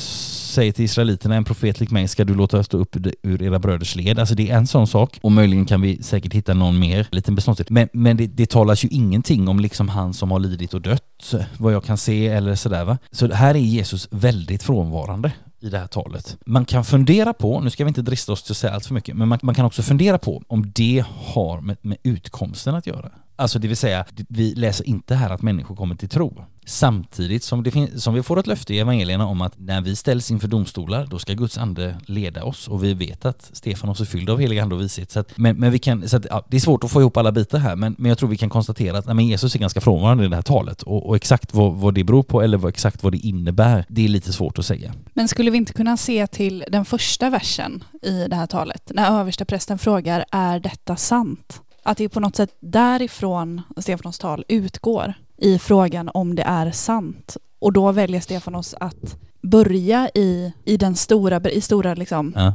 säger 0.52 0.72
till 0.72 0.86
israeliterna, 0.86 1.36
en 1.36 1.44
profet 1.44 1.80
lik 1.80 1.92
mig 1.92 2.08
ska 2.08 2.24
du 2.24 2.36
låta 2.36 2.64
stå 2.64 2.78
upp 2.78 2.96
ur 3.24 3.42
era 3.44 3.60
bröders 3.60 3.96
led. 3.96 4.20
Alltså 4.20 4.36
det 4.36 4.50
är 4.50 4.58
en 4.58 4.68
sån 4.68 4.88
sak 4.88 5.20
och 5.22 5.32
möjligen 5.32 5.66
kan 5.66 5.82
vi 5.82 6.04
säkert 6.04 6.34
hitta 6.34 6.54
någon 6.54 6.80
mer 6.80 7.08
liten 7.12 7.36
beståndsdel. 7.36 7.68
Men, 7.70 7.90
men 7.94 8.18
det, 8.18 8.28
det 8.28 8.50
talas 8.50 8.86
ju 8.86 8.88
ingenting 8.88 9.48
om 9.48 9.60
liksom 9.60 9.90
han 9.90 10.14
som 10.14 10.32
har 10.32 10.40
lidit 10.40 10.74
och 10.74 10.82
dött, 10.82 11.34
vad 11.58 11.74
jag 11.74 11.84
kan 11.84 11.98
se 11.98 12.28
eller 12.28 12.56
sådär 12.56 12.86
va. 12.86 12.98
Så 13.12 13.34
här 13.34 13.56
är 13.56 13.60
Jesus 13.60 14.08
väldigt 14.12 14.64
frånvarande 14.64 15.32
i 15.62 15.70
det 15.70 15.80
här 15.80 15.88
talet. 15.88 16.38
Man 16.46 16.66
kan 16.66 16.86
fundera 16.86 17.34
på, 17.34 17.60
nu 17.60 17.70
ska 17.70 17.84
vi 17.84 17.88
inte 17.88 18.02
drista 18.02 18.32
oss 18.32 18.44
till 18.44 18.52
att 18.52 18.58
säga 18.58 18.74
allt 18.74 18.86
för 18.86 18.94
mycket, 18.94 19.16
men 19.16 19.28
man, 19.28 19.40
man 19.42 19.56
kan 19.56 19.66
också 19.66 19.82
fundera 19.82 20.18
på 20.18 20.44
om 20.48 20.72
det 20.76 21.06
har 21.08 21.62
med, 21.62 21.78
med 21.82 21.98
utkomsten 22.04 22.76
att 22.76 22.88
göra. 22.88 23.12
Alltså 23.36 23.60
det 23.60 23.68
vill 23.68 23.78
säga, 23.78 24.06
vi 24.30 24.56
läser 24.56 24.88
inte 24.88 25.16
här 25.16 25.30
att 25.30 25.42
människor 25.42 25.76
kommer 25.76 25.96
till 25.96 26.10
tro. 26.10 26.46
Samtidigt 26.66 27.44
som, 27.44 27.64
det 27.64 28.02
som 28.02 28.14
vi 28.14 28.24
får 28.24 28.40
ett 28.40 28.48
löfte 28.48 28.74
i 28.74 28.80
evangelierna 28.80 29.28
om 29.28 29.42
att 29.42 29.60
när 29.60 29.82
vi 29.82 29.96
ställs 29.96 30.32
inför 30.32 30.48
domstolar, 30.48 31.08
då 31.10 31.20
ska 31.20 31.34
Guds 31.34 31.58
ande 31.58 31.98
leda 32.06 32.44
oss 32.44 32.68
och 32.68 32.84
vi 32.84 32.94
vet 32.94 33.26
att 33.26 33.50
Stefanos 33.54 34.02
är 34.02 34.06
fylld 34.06 34.30
av 34.30 34.40
helig 34.40 34.60
ande 34.60 34.76
och 34.76 34.82
vishet. 34.82 35.12
Så 35.12 35.20
att, 35.20 35.38
men, 35.38 35.58
men 35.58 35.72
vi 35.72 35.80
kan, 35.80 36.10
så 36.10 36.18
att, 36.18 36.26
ja, 36.30 36.46
det 36.48 36.58
är 36.58 36.62
svårt 36.62 36.84
att 36.84 36.92
få 36.92 37.02
ihop 37.02 37.18
alla 37.18 37.32
bitar 37.32 37.60
här, 37.60 37.76
men, 37.76 37.96
men 37.98 38.10
jag 38.10 38.18
tror 38.18 38.30
vi 38.30 38.38
kan 38.38 38.50
konstatera 38.50 38.98
att 38.98 39.06
nej, 39.06 39.16
men 39.16 39.28
Jesus 39.28 39.56
är 39.56 39.60
ganska 39.60 39.82
frånvarande 39.82 40.26
i 40.26 40.28
det 40.28 40.36
här 40.36 40.44
talet 40.44 40.82
och, 40.82 41.10
och 41.10 41.16
exakt 41.16 41.54
vad, 41.54 41.74
vad 41.74 41.94
det 41.94 42.04
beror 42.04 42.24
på 42.24 42.42
eller 42.42 42.58
vad, 42.58 42.70
exakt 42.70 43.04
vad 43.04 43.14
det 43.14 43.18
innebär, 43.18 43.86
det 43.90 44.06
är 44.06 44.08
lite 44.08 44.34
svårt 44.34 44.60
att 44.60 44.66
säga. 44.66 44.94
Men 45.14 45.28
skulle 45.28 45.52
vi 45.52 45.58
inte 45.58 45.74
kunna 45.74 45.98
se 45.98 46.28
till 46.28 46.66
den 46.68 46.86
första 46.86 47.30
versen 47.30 47.84
i 48.02 48.28
det 48.28 48.36
här 48.36 48.48
talet, 48.48 48.92
när 48.96 49.20
översteprästen 49.20 49.78
frågar 49.78 50.26
är 50.32 50.60
detta 50.60 50.96
sant? 50.96 51.62
Att 51.84 51.98
det 51.98 52.04
är 52.04 52.10
på 52.10 52.20
något 52.20 52.36
sätt 52.36 52.58
därifrån 52.60 53.62
Stefanos 53.78 54.20
tal 54.20 54.44
utgår 54.48 55.14
i 55.42 55.60
frågan 55.60 56.10
om 56.14 56.36
det 56.36 56.44
är 56.44 56.72
sant. 56.72 57.38
Och 57.60 57.74
då 57.74 57.92
väljer 57.92 58.22
Stefanos 58.22 58.76
att 58.80 59.18
börja 59.42 60.10
i, 60.16 60.54
i 60.66 60.78
den 60.78 60.96
stora, 60.96 61.50
i 61.50 61.62
stora 61.62 61.94
liksom, 61.94 62.34
Ja. 62.36 62.54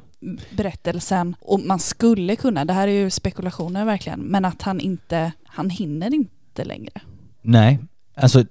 berättelsen. 0.57 1.37
Och 1.41 1.61
man 1.61 1.79
skulle 1.79 2.37
kunna, 2.37 2.65
det 2.65 2.73
här 2.73 2.89
är 2.89 2.93
ju 2.93 3.11
spekulationer 3.11 3.85
verkligen, 3.85 4.21
men 4.21 4.45
att 4.45 4.63
han 4.63 4.81
inte, 4.81 5.33
han 5.45 5.71
hinner 5.71 6.15
inte 6.15 6.65
längre. 6.65 6.93
Nej, 7.43 7.79
alltså 8.17 8.45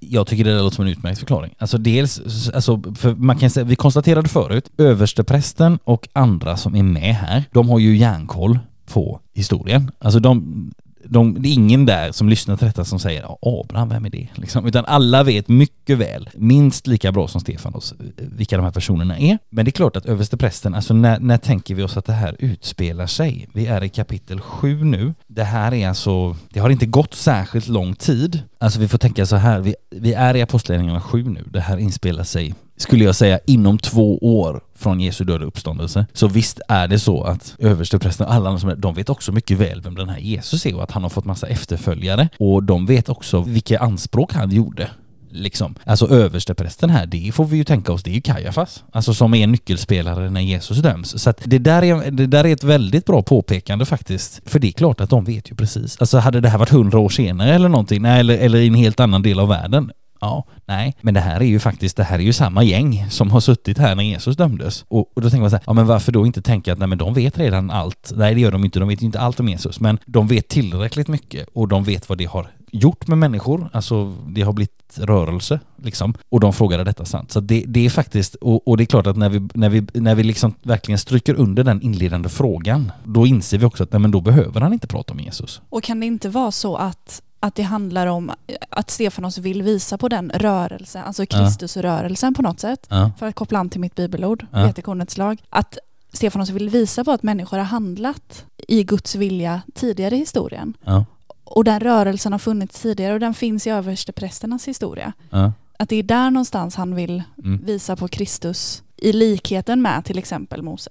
jag 0.00 0.26
tycker 0.26 0.44
det 0.44 0.58
låter 0.62 0.76
som 0.76 0.84
en 0.84 0.90
utmärkt 0.92 1.18
förklaring. 1.18 1.54
Alltså 1.58 1.78
dels, 1.78 2.48
alltså, 2.54 2.82
för 2.96 3.14
man 3.14 3.38
kan 3.38 3.50
säga, 3.50 3.64
vi 3.64 3.76
konstaterade 3.76 4.28
förut, 4.28 4.70
översteprästen 4.78 5.78
och 5.84 6.08
andra 6.12 6.56
som 6.56 6.76
är 6.76 6.82
med 6.82 7.14
här, 7.14 7.44
de 7.52 7.68
har 7.68 7.78
ju 7.78 7.96
järnkoll 7.96 8.58
på 8.92 9.20
historien. 9.32 9.90
Alltså 9.98 10.20
de, 10.20 10.70
de, 11.12 11.42
det 11.42 11.48
är 11.48 11.52
ingen 11.52 11.86
där 11.86 12.12
som 12.12 12.28
lyssnar 12.28 12.56
till 12.56 12.66
detta 12.66 12.84
som 12.84 12.98
säger 12.98 13.22
"Ja, 13.22 13.38
Abraham, 13.42 13.88
vem 13.88 14.04
är 14.04 14.10
det? 14.10 14.28
Liksom, 14.34 14.66
utan 14.66 14.84
alla 14.84 15.22
vet 15.22 15.48
mycket 15.48 15.98
väl, 15.98 16.30
minst 16.34 16.86
lika 16.86 17.12
bra 17.12 17.28
som 17.28 17.40
Stefanos, 17.40 17.94
vilka 18.16 18.56
de 18.56 18.62
här 18.64 18.72
personerna 18.72 19.18
är. 19.18 19.38
Men 19.50 19.64
det 19.64 19.68
är 19.68 19.72
klart 19.72 19.96
att 19.96 20.06
översteprästen, 20.06 20.74
alltså 20.74 20.94
när, 20.94 21.20
när 21.20 21.38
tänker 21.38 21.74
vi 21.74 21.82
oss 21.82 21.96
att 21.96 22.04
det 22.04 22.12
här 22.12 22.36
utspelar 22.38 23.06
sig? 23.06 23.48
Vi 23.54 23.66
är 23.66 23.84
i 23.84 23.88
kapitel 23.88 24.40
7 24.40 24.84
nu. 24.84 25.14
Det 25.26 25.44
här 25.44 25.74
är 25.74 25.88
alltså, 25.88 26.36
det 26.50 26.60
har 26.60 26.70
inte 26.70 26.86
gått 26.86 27.14
särskilt 27.14 27.68
lång 27.68 27.94
tid. 27.94 28.42
Alltså 28.62 28.80
vi 28.80 28.88
får 28.88 28.98
tänka 28.98 29.26
så 29.26 29.36
här, 29.36 29.60
vi, 29.60 29.74
vi 29.90 30.12
är 30.12 30.36
i 30.36 30.42
Apostlagärningarna 30.42 31.00
7 31.00 31.22
nu. 31.22 31.44
Det 31.50 31.60
här 31.60 31.76
inspelar 31.78 32.24
sig 32.24 32.54
skulle 32.76 33.04
jag 33.04 33.14
säga, 33.14 33.38
inom 33.46 33.78
två 33.78 34.18
år 34.18 34.60
från 34.74 35.00
Jesu 35.00 35.24
döda 35.24 35.44
uppståndelse. 35.44 36.06
Så 36.12 36.28
visst 36.28 36.60
är 36.68 36.88
det 36.88 36.98
så 36.98 37.24
att 37.24 37.54
översteprästen 37.58 38.26
och 38.26 38.32
alla 38.32 38.48
andra 38.48 38.60
som 38.60 38.68
är, 38.68 38.76
de 38.76 38.94
vet 38.94 39.08
också 39.08 39.32
mycket 39.32 39.58
väl 39.58 39.80
vem 39.80 39.94
den 39.94 40.08
här 40.08 40.18
Jesus 40.18 40.66
är 40.66 40.76
och 40.76 40.82
att 40.82 40.90
han 40.90 41.02
har 41.02 41.10
fått 41.10 41.24
massa 41.24 41.46
efterföljare. 41.46 42.28
Och 42.38 42.62
de 42.62 42.86
vet 42.86 43.08
också 43.08 43.40
vilka 43.40 43.78
anspråk 43.78 44.34
han 44.34 44.50
gjorde. 44.50 44.90
Liksom. 45.32 45.74
Alltså 45.84 46.08
översteprästen 46.08 46.90
här, 46.90 47.06
det 47.06 47.32
får 47.34 47.44
vi 47.44 47.56
ju 47.56 47.64
tänka 47.64 47.92
oss, 47.92 48.02
det 48.02 48.10
är 48.10 48.14
ju 48.14 48.20
Kajafas. 48.20 48.84
Alltså 48.92 49.14
som 49.14 49.34
är 49.34 49.46
nyckelspelare 49.46 50.30
när 50.30 50.40
Jesus 50.40 50.78
döms. 50.78 51.22
Så 51.22 51.30
att 51.30 51.40
det 51.44 51.58
där, 51.58 51.82
är, 51.82 52.10
det 52.10 52.26
där 52.26 52.46
är 52.46 52.52
ett 52.52 52.64
väldigt 52.64 53.06
bra 53.06 53.22
påpekande 53.22 53.84
faktiskt. 53.84 54.40
För 54.46 54.58
det 54.58 54.66
är 54.68 54.72
klart 54.72 55.00
att 55.00 55.10
de 55.10 55.24
vet 55.24 55.50
ju 55.50 55.54
precis. 55.54 55.96
Alltså 56.00 56.18
hade 56.18 56.40
det 56.40 56.48
här 56.48 56.58
varit 56.58 56.70
hundra 56.70 56.98
år 56.98 57.08
senare 57.08 57.54
eller 57.54 57.68
någonting, 57.68 58.02
nej, 58.02 58.20
eller, 58.20 58.38
eller 58.38 58.58
i 58.58 58.66
en 58.66 58.74
helt 58.74 59.00
annan 59.00 59.22
del 59.22 59.40
av 59.40 59.48
världen, 59.48 59.90
Ja, 60.22 60.44
nej, 60.66 60.96
men 61.00 61.14
det 61.14 61.20
här 61.20 61.40
är 61.40 61.44
ju 61.44 61.58
faktiskt, 61.58 61.96
det 61.96 62.04
här 62.04 62.18
är 62.18 62.22
ju 62.22 62.32
samma 62.32 62.62
gäng 62.62 63.06
som 63.10 63.30
har 63.30 63.40
suttit 63.40 63.78
här 63.78 63.94
när 63.94 64.04
Jesus 64.04 64.36
dömdes. 64.36 64.84
Och, 64.88 65.16
och 65.16 65.22
då 65.22 65.30
tänker 65.30 65.40
man 65.40 65.50
så 65.50 65.56
här, 65.56 65.64
ja 65.66 65.72
men 65.72 65.86
varför 65.86 66.12
då 66.12 66.26
inte 66.26 66.42
tänka 66.42 66.72
att 66.72 66.78
nej 66.78 66.88
men 66.88 66.98
de 66.98 67.14
vet 67.14 67.38
redan 67.38 67.70
allt. 67.70 68.12
Nej 68.16 68.34
det 68.34 68.40
gör 68.40 68.50
de 68.50 68.64
inte, 68.64 68.78
de 68.78 68.88
vet 68.88 69.02
ju 69.02 69.06
inte 69.06 69.20
allt 69.20 69.40
om 69.40 69.48
Jesus, 69.48 69.80
men 69.80 69.98
de 70.06 70.26
vet 70.26 70.48
tillräckligt 70.48 71.08
mycket 71.08 71.48
och 71.52 71.68
de 71.68 71.84
vet 71.84 72.08
vad 72.08 72.18
det 72.18 72.24
har 72.24 72.46
gjort 72.72 73.06
med 73.06 73.18
människor, 73.18 73.68
alltså 73.72 74.16
det 74.28 74.42
har 74.42 74.52
blivit 74.52 74.98
rörelse 74.98 75.60
liksom. 75.76 76.14
Och 76.28 76.40
de 76.40 76.52
frågade 76.52 76.84
detta 76.84 77.04
sant. 77.04 77.32
Så 77.32 77.40
det, 77.40 77.64
det 77.66 77.86
är 77.86 77.90
faktiskt, 77.90 78.34
och, 78.34 78.68
och, 78.68 78.76
det 78.76 78.84
är 78.84 78.86
klart 78.86 79.06
att 79.06 79.16
när 79.16 79.28
vi, 79.28 79.48
när 79.54 79.68
vi, 79.68 79.86
när 79.94 80.14
vi 80.14 80.22
liksom 80.22 80.54
verkligen 80.62 80.98
stryker 80.98 81.34
under 81.34 81.64
den 81.64 81.82
inledande 81.82 82.28
frågan, 82.28 82.92
då 83.04 83.26
inser 83.26 83.58
vi 83.58 83.64
också 83.64 83.82
att 83.82 83.92
nej 83.92 84.00
men 84.00 84.10
då 84.10 84.20
behöver 84.20 84.60
han 84.60 84.72
inte 84.72 84.86
prata 84.86 85.12
om 85.12 85.20
Jesus. 85.20 85.60
Och 85.68 85.82
kan 85.82 86.00
det 86.00 86.06
inte 86.06 86.28
vara 86.28 86.50
så 86.50 86.76
att 86.76 87.22
att 87.42 87.54
det 87.54 87.62
handlar 87.62 88.06
om 88.06 88.30
att 88.70 88.90
Stefanos 88.90 89.38
vill 89.38 89.62
visa 89.62 89.98
på 89.98 90.08
den 90.08 90.30
rörelsen, 90.34 91.04
alltså 91.04 91.26
Kristusrörelsen 91.26 92.34
på 92.34 92.42
något 92.42 92.60
sätt, 92.60 92.86
Ja. 92.90 93.10
för 93.18 93.26
att 93.26 93.34
koppla 93.34 93.58
an 93.58 93.70
till 93.70 93.80
mitt 93.80 93.94
bibelord, 93.94 94.46
Ja. 94.52 94.66
vetekornets 94.66 95.16
lag, 95.18 95.42
att 95.50 95.78
Stefanos 96.12 96.50
vill 96.50 96.68
visa 96.68 97.04
på 97.04 97.10
att 97.12 97.22
människor 97.22 97.56
har 97.58 97.64
handlat 97.64 98.44
i 98.68 98.84
Guds 98.84 99.14
vilja 99.14 99.62
tidigare 99.74 100.14
i 100.16 100.18
historien. 100.18 100.74
Ja. 100.84 101.04
Och 101.44 101.64
den 101.64 101.80
rörelsen 101.80 102.32
har 102.32 102.38
funnits 102.38 102.82
tidigare 102.82 103.14
och 103.14 103.20
den 103.20 103.34
finns 103.34 103.66
i 103.66 103.70
översteprästernas 103.70 104.68
historia. 104.68 105.12
Ja. 105.30 105.52
Att 105.78 105.88
det 105.88 105.96
är 105.96 106.02
där 106.02 106.30
någonstans 106.30 106.74
han 106.76 106.94
vill 106.94 107.22
Mm. 107.44 107.64
visa 107.64 107.96
på 107.96 108.08
Kristus 108.08 108.82
i 108.96 109.12
likheten 109.12 109.82
med 109.82 110.04
till 110.04 110.18
exempel 110.18 110.62
Mose. 110.62 110.90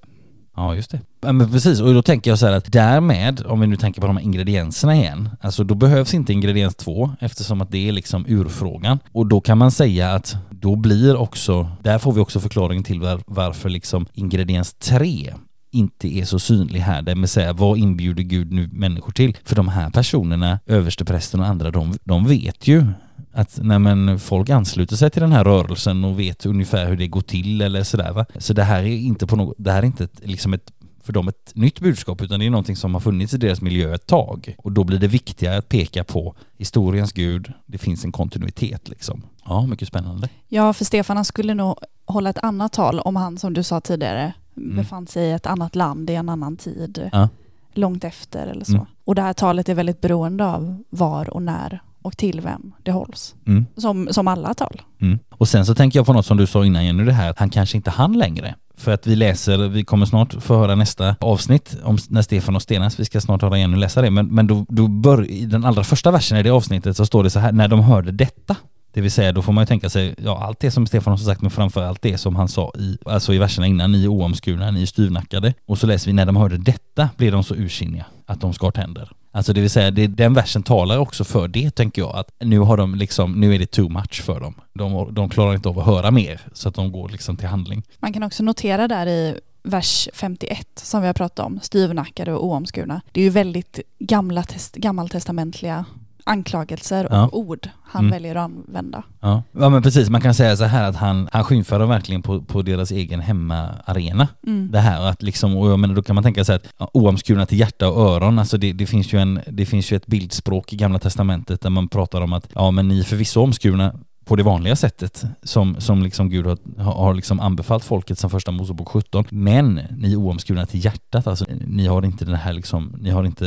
Ja, 0.55 0.75
just 0.75 0.91
det. 0.91 0.99
Ja, 1.21 1.31
men 1.31 1.51
precis, 1.51 1.79
och 1.79 1.93
då 1.93 2.01
tänker 2.01 2.31
jag 2.31 2.39
så 2.39 2.45
här 2.45 2.53
att 2.53 2.71
därmed, 2.71 3.45
om 3.45 3.59
vi 3.59 3.67
nu 3.67 3.75
tänker 3.75 4.01
på 4.01 4.07
de 4.07 4.17
här 4.17 4.23
ingredienserna 4.23 4.95
igen, 4.95 5.29
alltså 5.41 5.63
då 5.63 5.75
behövs 5.75 6.13
inte 6.13 6.33
ingrediens 6.33 6.75
två 6.75 7.11
eftersom 7.19 7.61
att 7.61 7.71
det 7.71 7.87
är 7.87 7.91
liksom 7.91 8.25
urfrågan. 8.27 8.99
Och 9.11 9.27
då 9.27 9.41
kan 9.41 9.57
man 9.57 9.71
säga 9.71 10.13
att 10.13 10.35
då 10.49 10.75
blir 10.75 11.15
också, 11.15 11.69
där 11.81 11.99
får 11.99 12.11
vi 12.11 12.21
också 12.21 12.39
förklaringen 12.39 12.83
till 12.83 13.01
var, 13.01 13.21
varför 13.25 13.69
liksom 13.69 14.05
ingrediens 14.13 14.73
tre 14.73 15.33
inte 15.71 16.07
är 16.07 16.25
så 16.25 16.39
synlig 16.39 16.79
här, 16.79 17.01
det 17.01 17.15
vill 17.15 17.27
säga 17.27 17.53
vad 17.53 17.77
inbjuder 17.77 18.23
Gud 18.23 18.51
nu 18.51 18.69
människor 18.73 19.11
till? 19.11 19.37
För 19.43 19.55
de 19.55 19.67
här 19.67 19.89
personerna, 19.89 20.59
översteprästen 20.65 21.39
och 21.39 21.45
andra, 21.45 21.71
de, 21.71 21.97
de 22.03 22.27
vet 22.27 22.67
ju 22.67 22.85
att 23.33 23.59
nej 23.61 23.79
men, 23.79 24.19
folk 24.19 24.49
ansluter 24.49 24.95
sig 24.95 25.09
till 25.09 25.21
den 25.21 25.31
här 25.31 25.43
rörelsen 25.43 26.03
och 26.05 26.19
vet 26.19 26.45
ungefär 26.45 26.87
hur 26.89 26.97
det 26.97 27.07
går 27.07 27.21
till 27.21 27.61
eller 27.61 27.83
sådär 27.83 28.11
va. 28.11 28.25
Så 28.37 28.53
det 28.53 28.63
här 28.63 28.83
är 28.83 28.97
inte 28.97 29.27
på 29.27 29.35
något, 29.35 29.55
det 29.57 29.71
här 29.71 29.79
är 29.81 29.85
inte 29.85 30.03
ett, 30.03 30.19
liksom 30.23 30.53
ett 30.53 30.71
för 31.03 31.13
dem 31.13 31.27
ett 31.27 31.51
nytt 31.55 31.79
budskap 31.79 32.21
utan 32.21 32.39
det 32.39 32.45
är 32.45 32.49
någonting 32.49 32.75
som 32.75 32.93
har 32.93 33.01
funnits 33.01 33.33
i 33.33 33.37
deras 33.37 33.61
miljö 33.61 33.95
ett 33.95 34.07
tag. 34.07 34.55
Och 34.57 34.71
då 34.71 34.83
blir 34.83 34.99
det 34.99 35.07
viktigare 35.07 35.57
att 35.57 35.69
peka 35.69 36.03
på 36.03 36.35
historiens 36.57 37.11
gud, 37.13 37.53
det 37.65 37.77
finns 37.77 38.05
en 38.05 38.11
kontinuitet 38.11 38.89
liksom. 38.89 39.21
Ja, 39.45 39.65
mycket 39.65 39.87
spännande. 39.87 40.29
Ja, 40.47 40.73
för 40.73 40.85
Stefan 40.85 41.15
han 41.17 41.25
skulle 41.25 41.53
nog 41.53 41.75
hålla 42.05 42.29
ett 42.29 42.37
annat 42.43 42.73
tal 42.73 42.99
om 42.99 43.15
han, 43.15 43.37
som 43.37 43.53
du 43.53 43.63
sa 43.63 43.81
tidigare, 43.81 44.33
Mm. 44.57 44.75
befann 44.77 45.07
sig 45.07 45.23
i 45.23 45.31
ett 45.31 45.45
annat 45.45 45.75
land 45.75 46.09
i 46.09 46.15
en 46.15 46.29
annan 46.29 46.57
tid, 46.57 47.09
Ja. 47.11 47.29
långt 47.73 48.03
efter 48.03 48.47
eller 48.47 48.65
så. 48.65 48.71
Mm. 48.73 48.85
Och 49.05 49.15
det 49.15 49.21
här 49.21 49.33
talet 49.33 49.69
är 49.69 49.73
väldigt 49.73 50.01
beroende 50.01 50.45
av 50.45 50.83
var 50.89 51.29
och 51.29 51.41
när 51.41 51.81
och 52.01 52.17
till 52.17 52.41
vem 52.41 52.71
det 52.83 52.91
hålls. 52.91 53.35
Mm. 53.47 53.65
Som, 53.77 54.07
som 54.11 54.27
alla 54.27 54.53
tal. 54.53 54.81
Mm. 55.01 55.19
Och 55.29 55.47
sen 55.47 55.65
så 55.65 55.75
tänker 55.75 55.99
jag 55.99 56.05
på 56.05 56.13
något 56.13 56.25
som 56.25 56.37
du 56.37 56.47
sa 56.47 56.65
innan 56.65 56.85
Jenny, 56.85 57.03
det 57.03 57.13
här 57.13 57.29
att 57.29 57.39
han 57.39 57.49
kanske 57.49 57.77
inte 57.77 57.89
hann 57.89 58.13
längre. 58.13 58.55
För 58.77 58.91
att 58.91 59.07
vi 59.07 59.15
läser, 59.15 59.57
vi 59.67 59.83
kommer 59.83 60.05
snart 60.05 60.33
få 60.33 60.57
höra 60.57 60.75
nästa 60.75 61.15
avsnitt 61.19 61.77
om 61.83 61.97
när 62.09 62.21
Stefan 62.21 62.55
och 62.55 62.61
Stenas, 62.61 62.99
vi 62.99 63.05
ska 63.05 63.21
snart 63.21 63.41
höra 63.41 63.59
Jenny 63.59 63.77
läsa 63.77 64.01
det, 64.01 64.11
men, 64.11 64.27
men 64.27 64.47
då, 64.47 64.65
då 64.69 64.87
bör, 64.87 65.29
i 65.29 65.45
den 65.45 65.65
allra 65.65 65.83
första 65.83 66.11
versen 66.11 66.37
i 66.37 66.43
det 66.43 66.49
avsnittet 66.49 66.97
så 66.97 67.05
står 67.05 67.23
det 67.23 67.29
så 67.29 67.39
här, 67.39 67.51
när 67.51 67.67
de 67.67 67.79
hörde 67.79 68.11
detta. 68.11 68.55
Det 68.93 69.01
vill 69.01 69.11
säga, 69.11 69.31
då 69.31 69.41
får 69.41 69.53
man 69.53 69.61
ju 69.61 69.65
tänka 69.65 69.89
sig, 69.89 70.15
ja 70.17 70.43
allt 70.43 70.59
det 70.59 70.71
som 70.71 70.87
Stefan 70.87 71.11
har 71.11 71.17
sagt, 71.17 71.41
men 71.41 71.51
framför 71.51 71.83
allt 71.83 72.01
det 72.01 72.17
som 72.17 72.35
han 72.35 72.47
sa 72.47 72.71
i, 72.77 72.97
alltså 73.05 73.33
i 73.33 73.37
verserna 73.37 73.67
innan, 73.67 73.91
ni 73.91 74.03
är 74.03 74.07
oomskurna, 74.07 74.71
ni 74.71 74.81
är 74.81 74.85
styvnackade. 74.85 75.53
Och 75.65 75.77
så 75.77 75.87
läser 75.87 76.07
vi, 76.07 76.13
när 76.13 76.25
de 76.25 76.35
hörde 76.35 76.57
detta 76.57 77.09
blev 77.17 77.31
de 77.31 77.43
så 77.43 77.55
ursinniga 77.55 78.05
att 78.25 78.41
de 78.41 78.53
skar 78.53 78.71
tänder. 78.71 79.11
Alltså 79.31 79.53
det 79.53 79.61
vill 79.61 79.69
säga, 79.69 79.91
det, 79.91 80.07
den 80.07 80.33
versen 80.33 80.63
talar 80.63 80.97
också 80.97 81.23
för 81.23 81.47
det 81.47 81.71
tänker 81.71 82.01
jag, 82.01 82.15
att 82.15 82.31
nu 82.39 82.59
har 82.59 82.77
de 82.77 82.95
liksom, 82.95 83.39
nu 83.39 83.55
är 83.55 83.59
det 83.59 83.71
too 83.71 83.89
much 83.89 84.21
för 84.21 84.39
dem. 84.39 84.55
De, 84.73 85.13
de 85.13 85.29
klarar 85.29 85.55
inte 85.55 85.69
av 85.69 85.79
att 85.79 85.85
höra 85.85 86.11
mer, 86.11 86.41
så 86.53 86.69
att 86.69 86.75
de 86.75 86.91
går 86.91 87.09
liksom 87.09 87.37
till 87.37 87.47
handling. 87.47 87.83
Man 87.99 88.13
kan 88.13 88.23
också 88.23 88.43
notera 88.43 88.87
där 88.87 89.07
i 89.07 89.39
vers 89.63 90.09
51 90.13 90.67
som 90.75 91.01
vi 91.01 91.07
har 91.07 91.13
pratat 91.13 91.45
om, 91.45 91.59
styvnackade 91.61 92.33
och 92.33 92.45
oomskurna. 92.45 93.01
Det 93.11 93.19
är 93.19 93.23
ju 93.23 93.29
väldigt 93.29 93.79
gamla 93.99 94.43
test, 94.43 94.75
gammaltestamentliga 94.75 95.85
anklagelser 96.23 97.05
och 97.05 97.15
Ja. 97.17 97.29
ord 97.31 97.69
han 97.83 97.99
Mm. 98.05 98.11
väljer 98.11 98.35
att 98.35 98.43
använda. 98.43 99.03
Ja. 99.19 99.43
ja 99.51 99.69
men 99.69 99.81
precis, 99.81 100.09
man 100.09 100.21
kan 100.21 100.33
säga 100.33 100.57
så 100.57 100.63
här 100.63 100.89
att 100.89 100.95
han, 100.95 101.29
han 101.31 101.43
skymfar 101.43 101.79
dem 101.79 101.89
verkligen 101.89 102.21
på, 102.21 102.41
på 102.41 102.61
deras 102.61 102.91
egen 102.91 103.19
hemmaarena. 103.19 104.27
Mm. 104.47 104.71
Det 104.71 104.79
här 104.79 105.01
att 105.09 105.21
liksom, 105.23 105.57
och 105.57 105.71
jag 105.71 105.79
menar, 105.79 105.95
då 105.95 106.03
kan 106.03 106.15
man 106.15 106.23
tänka 106.23 106.45
sig 106.45 106.55
att 106.55 106.67
ja, 106.77 106.89
oomskurna 106.93 107.45
till 107.45 107.59
hjärta 107.59 107.89
och 107.89 108.01
öron, 108.01 108.39
alltså 108.39 108.57
det, 108.57 108.73
det, 108.73 108.85
finns 108.85 109.13
ju 109.13 109.19
en, 109.19 109.39
det 109.47 109.65
finns 109.65 109.91
ju 109.91 109.97
ett 109.97 110.07
bildspråk 110.07 110.73
i 110.73 110.75
gamla 110.75 110.99
testamentet 110.99 111.61
där 111.61 111.69
man 111.69 111.87
pratar 111.87 112.21
om 112.21 112.33
att 112.33 112.47
ja 112.55 112.71
men 112.71 112.87
ni 112.87 112.99
är 112.99 113.03
förvisso 113.03 113.41
omskurna 113.41 113.93
på 114.31 114.35
det 114.35 114.43
vanliga 114.43 114.75
sättet 114.75 115.25
som, 115.43 115.81
som 115.81 116.03
liksom 116.03 116.29
Gud 116.29 116.45
har, 116.45 116.57
har 116.77 117.13
liksom 117.13 117.39
anbefallt 117.39 117.83
folket 117.83 118.19
som 118.19 118.29
första 118.29 118.51
Mosebok 118.51 118.89
17. 118.89 119.25
Men 119.29 119.81
ni 119.97 120.11
är 120.11 120.15
oomskurna 120.15 120.65
till 120.65 120.85
hjärtat, 120.85 121.27
alltså 121.27 121.45
ni 121.67 121.87
har 121.87 122.05
inte 122.05 122.25
den 122.25 122.35
här 122.35 122.53
liksom, 122.53 122.95
ni 122.99 123.09
har 123.09 123.23
inte 123.23 123.45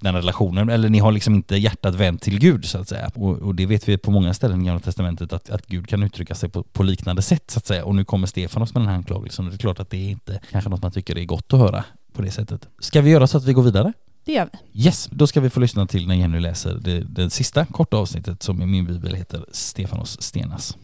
den 0.00 0.14
relationen, 0.14 0.68
eller 0.68 0.88
ni 0.88 0.98
har 0.98 1.12
liksom 1.12 1.34
inte 1.34 1.56
hjärtat 1.56 1.94
vänt 1.94 2.22
till 2.22 2.38
Gud 2.38 2.64
så 2.64 2.78
att 2.78 2.88
säga. 2.88 3.10
Och, 3.14 3.38
och 3.38 3.54
det 3.54 3.66
vet 3.66 3.88
vi 3.88 3.98
på 3.98 4.10
många 4.10 4.34
ställen 4.34 4.62
i 4.62 4.64
Gamla 4.64 4.80
Testamentet 4.80 5.32
att, 5.32 5.50
att 5.50 5.66
Gud 5.66 5.88
kan 5.88 6.02
uttrycka 6.02 6.34
sig 6.34 6.48
på, 6.48 6.62
på 6.62 6.82
liknande 6.82 7.22
sätt 7.22 7.50
så 7.50 7.58
att 7.58 7.66
säga. 7.66 7.84
Och 7.84 7.94
nu 7.94 8.04
kommer 8.04 8.26
Stefanos 8.26 8.74
med 8.74 8.80
den 8.80 8.88
här 8.88 8.96
anklagelsen 8.96 9.44
och 9.44 9.50
det 9.50 9.56
är 9.56 9.58
klart 9.58 9.80
att 9.80 9.90
det 9.90 9.96
är 9.96 10.10
inte 10.10 10.40
kanske 10.50 10.70
något 10.70 10.82
man 10.82 10.92
tycker 10.92 11.18
är 11.18 11.24
gott 11.24 11.52
att 11.52 11.60
höra 11.60 11.84
på 12.12 12.22
det 12.22 12.30
sättet. 12.30 12.68
Ska 12.78 13.00
vi 13.00 13.10
göra 13.10 13.26
så 13.26 13.38
att 13.38 13.44
vi 13.44 13.52
går 13.52 13.62
vidare? 13.62 13.92
Det 14.24 14.32
gör 14.32 14.50
vi. 14.52 14.84
Yes, 14.84 15.08
då 15.12 15.26
ska 15.26 15.40
vi 15.40 15.50
få 15.50 15.60
lyssna 15.60 15.86
till 15.86 16.08
när 16.08 16.14
Jenny 16.14 16.40
läser 16.40 16.74
det, 16.74 17.00
det 17.00 17.30
sista 17.30 17.66
korta 17.66 17.96
avsnittet 17.96 18.42
som 18.42 18.62
i 18.62 18.66
min 18.66 18.86
bibel 18.86 19.14
heter 19.14 19.46
Stefanos 19.52 20.22
stenas. 20.22 20.76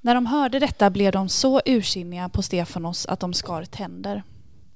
När 0.00 0.14
de 0.14 0.26
hörde 0.26 0.58
detta 0.58 0.90
blev 0.90 1.12
de 1.12 1.28
så 1.28 1.60
ursinniga 1.66 2.28
på 2.28 2.42
Stefanos 2.42 3.06
att 3.06 3.20
de 3.20 3.32
skar 3.32 3.64
tänder. 3.64 4.22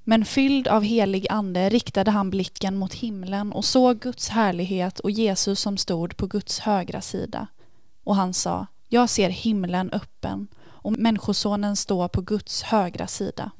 Men 0.04 0.24
fylld 0.24 0.68
av 0.68 0.83
helig 0.83 1.26
ande 1.31 1.68
riktade 1.68 2.11
han 2.11 2.31
blicken 2.31 2.76
mot 2.76 2.94
himlen 2.94 3.52
och 3.52 3.64
såg 3.64 4.00
Guds 4.00 4.28
härlighet 4.28 5.00
och 5.00 5.11
Jesus 5.11 5.61
som 5.61 5.76
stod 5.76 6.16
på 6.16 6.26
Guds 6.26 6.59
högra 6.59 7.00
sida. 7.00 7.46
Och 8.04 8.16
han 8.16 8.35
sa, 8.35 8.66
jag 8.88 9.11
ser 9.11 9.31
himlen 9.31 9.90
öppen 9.90 10.48
och 10.64 10.92
Människosonen 10.92 11.76
står 11.76 12.09
på 12.09 12.20
Guds 12.20 12.62
högra 12.62 13.07
sida. 13.07 13.50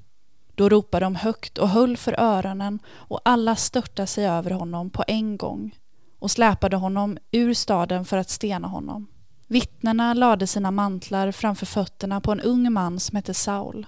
Då 0.59 0.69
ropade 0.69 1.07
de 1.07 1.15
högt 1.15 1.59
och 1.59 1.69
höll 1.69 1.97
för 1.97 2.21
öronen 2.21 2.79
och 2.89 3.21
alla 3.25 3.57
störtade 3.57 4.07
sig 4.07 4.27
över 4.29 4.51
honom 4.51 4.91
på 4.91 5.05
en 5.07 5.37
gång 5.37 5.75
och 6.19 6.31
släpade 6.31 6.77
honom 6.77 7.19
ur 7.31 7.55
staden 7.55 8.05
för 8.05 8.17
att 8.17 8.31
stena 8.31 8.69
honom. 8.69 9.07
Vittnena 9.47 10.15
lade 10.15 10.47
sina 10.47 10.71
mantlar 10.71 11.33
framför 11.33 11.67
fötterna 11.67 12.21
på 12.21 12.33
en 12.33 12.41
ung 12.41 12.73
man 12.73 13.01
som 13.01 13.17
hette 13.17 13.35
Saul. 13.35 13.87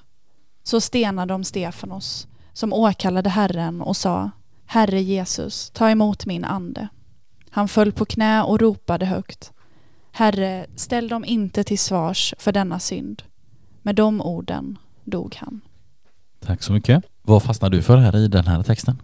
Så 0.63 0.81
stenade 0.81 1.35
de 1.35 1.45
Stefanos, 1.45 2.29
som 2.53 2.73
åkallade 2.73 3.31
Herren 3.31 3.81
och 3.81 3.97
sa 3.97 4.31
Herre 4.67 5.03
Jesus, 5.03 5.71
ta 5.71 5.91
emot 5.91 6.27
min 6.27 6.45
ande. 6.45 6.89
Han 7.51 7.69
föll 7.69 7.93
på 7.93 8.05
knä 8.05 8.43
och 8.43 8.61
ropade 8.61 9.07
högt. 9.07 9.53
Herre, 10.13 10.67
ställ 10.77 11.09
dem 11.09 11.25
inte 11.25 11.65
till 11.65 11.79
svars 11.79 12.35
för 12.39 12.53
denna 12.53 12.79
synd. 12.79 13.23
Med 13.83 13.95
de 13.95 14.21
orden 14.21 14.79
dog 15.05 15.37
han. 15.41 15.61
Tack 16.47 16.63
så 16.63 16.73
mycket. 16.73 17.05
Vad 17.23 17.43
fastnar 17.43 17.71
du 17.71 17.83
för 17.83 17.97
här 17.97 18.17
i 18.17 18.29
den 18.29 18.47
här 18.47 18.63
texten? 18.63 19.03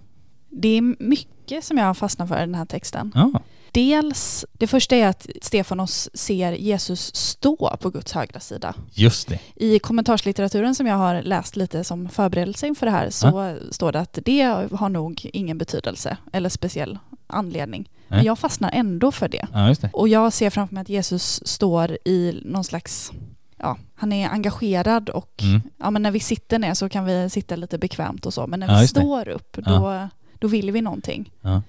Det 0.51 0.69
är 0.69 1.03
mycket 1.03 1.65
som 1.65 1.79
jag 1.79 1.97
fastnar 1.97 2.27
för 2.27 2.37
i 2.37 2.41
den 2.41 2.55
här 2.55 2.67
texten. 2.67 3.13
Ja, 3.15 3.41
Dels, 3.73 4.45
det 4.53 4.67
första 4.67 4.97
är 4.97 5.07
att 5.07 5.27
Stefanos 5.43 6.09
ser 6.15 6.53
Jesus 6.53 7.15
stå 7.15 7.77
på 7.81 7.91
Guds 7.91 8.13
högra 8.13 8.41
sida. 8.41 8.75
just 8.93 9.29
det. 9.29 9.41
I 9.57 9.79
kommentarslitteraturen 9.79 10.75
som 10.75 10.87
jag 10.87 10.97
har 10.97 11.23
läst 11.23 11.57
lite 11.57 11.85
som 11.85 12.09
förberedelse 12.09 12.67
inför 12.67 12.87
det 12.87 12.93
här 12.93 13.11
så 13.11 13.57
står 13.71 13.93
det 13.93 14.01
att 14.01 14.19
det 14.25 14.43
har 14.73 14.89
nog 14.89 15.31
ingen 15.33 15.59
betydelse 15.59 16.17
eller 16.33 16.49
speciell 16.49 16.99
anledning. 17.27 17.89
Men 18.09 18.17
Nej. 18.17 18.27
jag 18.27 18.39
fastnar 18.39 18.71
ändå 18.73 19.13
för 19.13 19.29
det. 19.29 19.47
Ja, 19.53 19.75
det. 19.81 19.91
Och 19.93 20.09
jag 20.09 20.33
ser 20.33 20.51
framför 20.51 20.75
mig 20.75 20.83
att 20.83 20.89
Jesus 20.89 21.41
står 21.49 21.99
i 22.05 22.41
någon 22.45 22.65
slags, 22.65 23.13
ja, 23.59 23.77
han 23.95 24.13
är 24.13 24.29
engagerad 24.29 25.09
och 25.11 25.43
Mm. 25.43 25.61
ja, 25.79 25.91
men 25.91 26.03
när 26.03 26.11
vi 26.11 26.21
sitter 26.21 26.59
ner 26.59 26.75
så 26.75 26.89
kan 26.89 27.05
vi 27.05 27.31
sitta 27.31 27.57
lite 27.57 27.79
bekvämt 27.79 28.27
och 28.27 28.35
så, 28.35 28.47
men 28.47 28.61
när 28.61 28.67
Ja, 28.69 28.75
vi 28.75 28.81
just 28.81 28.95
det. 28.95 29.01
står 29.01 29.29
upp 29.29 29.57
då, 29.65 30.09
då 30.39 30.49
vill 30.49 30.71
vi 30.71 30.81
någonting. 30.81 31.33
Ja. 31.41 31.63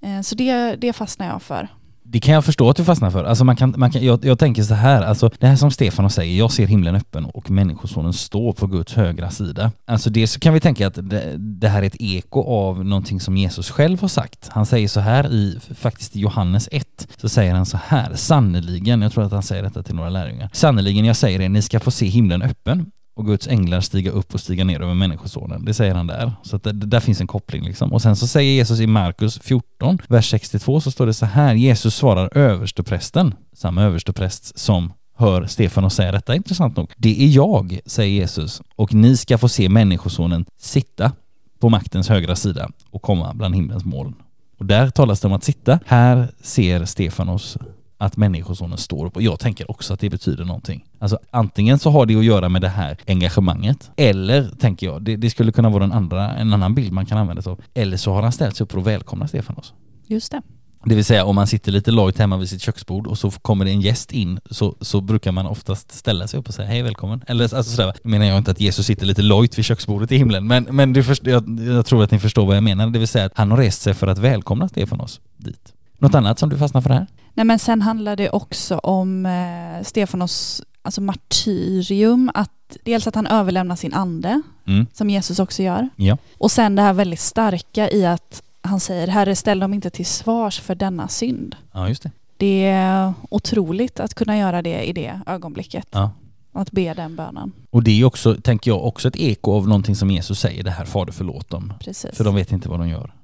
Eh, 0.00 0.20
Så 0.20 0.34
det, 0.34 0.76
det 0.76 0.92
fastnar 0.92 1.26
jag 1.26 1.42
för. 1.42 1.68
Det 2.08 2.20
kan 2.20 2.34
jag 2.34 2.44
förstå 2.44 2.70
att 2.70 2.76
du 2.76 2.84
fastnar 2.84 3.10
för. 3.10 3.24
Alltså 3.24 3.44
man 3.44 3.56
kan, 3.56 3.74
man 3.76 3.90
kan, 3.90 4.04
jag, 4.04 4.24
jag 4.24 4.38
tänker 4.38 4.62
så 4.62 4.74
här, 4.74 5.02
alltså 5.02 5.30
det 5.38 5.46
här 5.46 5.56
som 5.56 5.70
Stefan 5.70 6.10
säger, 6.10 6.38
jag 6.38 6.52
ser 6.52 6.66
himlen 6.66 6.96
öppen 6.96 7.24
och 7.24 7.50
människosonen 7.50 8.12
står 8.12 8.52
på 8.52 8.66
Guds 8.66 8.94
högra 8.94 9.30
sida. 9.30 9.72
Alltså 9.86 10.10
det 10.10 10.26
så 10.26 10.40
kan 10.40 10.54
vi 10.54 10.60
tänka 10.60 10.86
att 10.86 10.94
det, 10.94 11.34
det 11.38 11.68
här 11.68 11.82
är 11.82 11.86
ett 11.86 11.96
eko 12.00 12.42
av 12.42 12.84
någonting 12.84 13.20
som 13.20 13.36
Jesus 13.36 13.70
själv 13.70 14.00
har 14.00 14.08
sagt. 14.08 14.48
Han 14.48 14.66
säger 14.66 14.88
så 14.88 15.00
här 15.00 15.32
i, 15.32 15.58
faktiskt 15.74 16.16
i 16.16 16.20
Johannes 16.20 16.68
1, 16.72 17.08
så 17.16 17.28
säger 17.28 17.54
han 17.54 17.66
så 17.66 17.78
här, 17.86 18.14
sannerligen, 18.14 19.02
jag 19.02 19.12
tror 19.12 19.24
att 19.24 19.32
han 19.32 19.42
säger 19.42 19.62
detta 19.62 19.82
till 19.82 19.94
några 19.94 20.10
lärjungar, 20.10 20.50
sannerligen 20.52 21.04
jag 21.04 21.16
säger 21.16 21.40
er, 21.40 21.48
ni 21.48 21.62
ska 21.62 21.80
få 21.80 21.90
se 21.90 22.06
himlen 22.06 22.42
öppen 22.42 22.90
och 23.16 23.26
Guds 23.26 23.48
änglar 23.48 23.80
stiga 23.80 24.10
upp 24.10 24.34
och 24.34 24.40
stiga 24.40 24.64
ner 24.64 24.80
över 24.80 24.94
människosonen. 24.94 25.64
Det 25.64 25.74
säger 25.74 25.94
han 25.94 26.06
där. 26.06 26.32
Så 26.42 26.56
att 26.56 26.62
det, 26.62 26.72
det 26.72 26.86
där 26.86 27.00
finns 27.00 27.20
en 27.20 27.26
koppling 27.26 27.64
liksom. 27.64 27.92
Och 27.92 28.02
sen 28.02 28.16
så 28.16 28.26
säger 28.26 28.52
Jesus 28.52 28.80
i 28.80 28.86
Markus 28.86 29.38
14, 29.38 29.98
vers 30.08 30.30
62, 30.30 30.80
så 30.80 30.90
står 30.90 31.06
det 31.06 31.14
så 31.14 31.26
här. 31.26 31.54
Jesus 31.54 31.94
svarar 31.94 32.38
översteprästen, 32.38 33.34
samma 33.52 33.82
överstepräst 33.82 34.58
som 34.58 34.92
hör 35.16 35.46
Stefanos 35.46 35.94
säga 35.94 36.12
detta, 36.12 36.36
intressant 36.36 36.76
nog. 36.76 36.92
Det 36.96 37.24
är 37.24 37.28
jag, 37.28 37.80
säger 37.86 38.20
Jesus, 38.20 38.62
och 38.76 38.94
ni 38.94 39.16
ska 39.16 39.38
få 39.38 39.48
se 39.48 39.68
människosonen 39.68 40.44
sitta 40.58 41.12
på 41.60 41.68
maktens 41.68 42.08
högra 42.08 42.36
sida 42.36 42.70
och 42.90 43.02
komma 43.02 43.34
bland 43.34 43.54
himlens 43.54 43.84
moln. 43.84 44.14
Och 44.58 44.66
där 44.66 44.90
talas 44.90 45.20
det 45.20 45.26
om 45.26 45.32
att 45.32 45.44
sitta. 45.44 45.78
Här 45.86 46.28
ser 46.40 46.84
Stefanos 46.84 47.58
att 47.98 48.16
människosonen 48.16 48.78
står 48.78 49.06
upp 49.06 49.16
och 49.16 49.22
jag 49.22 49.40
tänker 49.40 49.70
också 49.70 49.94
att 49.94 50.00
det 50.00 50.10
betyder 50.10 50.44
någonting. 50.44 50.84
Alltså 50.98 51.18
antingen 51.30 51.78
så 51.78 51.90
har 51.90 52.06
det 52.06 52.16
att 52.16 52.24
göra 52.24 52.48
med 52.48 52.62
det 52.62 52.68
här 52.68 52.96
engagemanget 53.06 53.90
eller 53.96 54.50
tänker 54.60 54.86
jag, 54.86 55.02
det, 55.02 55.16
det 55.16 55.30
skulle 55.30 55.52
kunna 55.52 55.68
vara 55.68 55.84
en, 55.84 55.92
andra, 55.92 56.34
en 56.34 56.52
annan 56.52 56.74
bild 56.74 56.92
man 56.92 57.06
kan 57.06 57.18
använda 57.18 57.42
sig 57.42 57.52
av. 57.52 57.60
Eller 57.74 57.96
så 57.96 58.12
har 58.12 58.22
han 58.22 58.32
ställt 58.32 58.56
sig 58.56 58.64
upp 58.64 58.72
för 58.72 58.78
att 58.78 58.86
välkomna 58.86 59.28
Stefanos. 59.28 59.74
Just 60.06 60.32
det. 60.32 60.42
Det 60.84 60.94
vill 60.94 61.04
säga 61.04 61.24
om 61.24 61.34
man 61.34 61.46
sitter 61.46 61.72
lite 61.72 61.90
lojt 61.90 62.18
hemma 62.18 62.36
vid 62.36 62.48
sitt 62.48 62.62
köksbord 62.62 63.06
och 63.06 63.18
så 63.18 63.30
kommer 63.30 63.64
det 63.64 63.70
en 63.70 63.80
gäst 63.80 64.12
in 64.12 64.40
så, 64.50 64.76
så 64.80 65.00
brukar 65.00 65.32
man 65.32 65.46
oftast 65.46 65.92
ställa 65.92 66.28
sig 66.28 66.40
upp 66.40 66.48
och 66.48 66.54
säga 66.54 66.68
hej 66.68 66.82
välkommen. 66.82 67.24
Eller 67.26 67.44
alltså 67.44 67.62
sådär, 67.62 67.94
menar 68.02 68.26
jag 68.26 68.38
inte 68.38 68.50
att 68.50 68.60
Jesus 68.60 68.86
sitter 68.86 69.06
lite 69.06 69.22
lojt 69.22 69.58
vid 69.58 69.64
köksbordet 69.64 70.12
i 70.12 70.16
himlen 70.16 70.46
men, 70.46 70.64
men 70.70 70.92
du 70.92 71.02
först, 71.04 71.26
jag, 71.26 71.60
jag 71.60 71.86
tror 71.86 72.04
att 72.04 72.10
ni 72.10 72.18
förstår 72.18 72.46
vad 72.46 72.56
jag 72.56 72.62
menar. 72.62 72.90
Det 72.90 72.98
vill 72.98 73.08
säga 73.08 73.24
att 73.24 73.32
han 73.34 73.50
har 73.50 73.58
rest 73.58 73.82
sig 73.82 73.94
för 73.94 74.06
att 74.06 74.18
välkomna 74.18 74.68
Stefanos 74.68 75.20
dit. 75.36 75.72
Något 75.98 76.14
annat 76.14 76.38
som 76.38 76.48
du 76.48 76.58
fastnar 76.58 76.80
för 76.80 76.90
här? 76.90 77.06
Nej, 77.34 77.46
men 77.46 77.58
sen 77.58 77.82
handlar 77.82 78.16
det 78.16 78.30
också 78.30 78.78
om 78.78 79.26
eh, 79.26 79.84
Stefanos 79.84 80.62
alltså 80.82 81.00
martyrium, 81.00 82.30
att 82.34 82.50
dels 82.84 83.06
att 83.06 83.14
han 83.14 83.26
överlämnar 83.26 83.76
sin 83.76 83.94
ande, 83.94 84.42
Mm. 84.66 84.86
som 84.92 85.10
Jesus 85.10 85.38
också 85.38 85.62
gör, 85.62 85.88
Ja. 85.96 86.18
och 86.38 86.50
sen 86.50 86.76
det 86.76 86.82
här 86.82 86.92
väldigt 86.92 87.20
starka 87.20 87.90
i 87.90 88.06
att 88.06 88.42
han 88.60 88.80
säger 88.80 89.08
Herre, 89.08 89.36
ställ 89.36 89.58
dem 89.58 89.74
inte 89.74 89.90
till 89.90 90.06
svars 90.06 90.60
för 90.60 90.74
denna 90.74 91.08
synd. 91.08 91.56
Ja, 91.72 91.88
just 91.88 92.02
det. 92.02 92.10
Det 92.36 92.64
är 92.66 93.14
otroligt 93.30 94.00
att 94.00 94.14
kunna 94.14 94.38
göra 94.38 94.62
det 94.62 94.82
i 94.84 94.92
det 94.92 95.20
ögonblicket, 95.26 95.86
Ja. 95.90 96.10
att 96.52 96.70
be 96.72 96.94
den 96.94 97.16
bönen. 97.16 97.52
Och 97.70 97.82
det 97.82 98.00
är 98.00 98.04
också, 98.04 98.34
tänker 98.34 98.70
jag, 98.70 98.84
också 98.84 99.08
ett 99.08 99.16
eko 99.16 99.52
av 99.52 99.68
någonting 99.68 99.96
som 99.96 100.10
Jesus 100.10 100.40
säger, 100.40 100.64
det 100.64 100.70
här 100.70 100.84
Fader 100.84 101.12
förlåt 101.12 101.50
dem. 101.50 101.72
Precis. 101.80 102.16
För 102.16 102.24
de 102.24 102.34
vet 102.34 102.52
inte 102.52 102.68
vad 102.68 102.78
de 102.80 102.88
gör. 102.88 103.14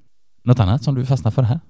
Något 0.45 0.61
annat 0.61 0.85
som 0.85 0.95
du 0.95 1.07
fastnar 1.07 1.31
för 1.31 1.43
här? 1.43 1.61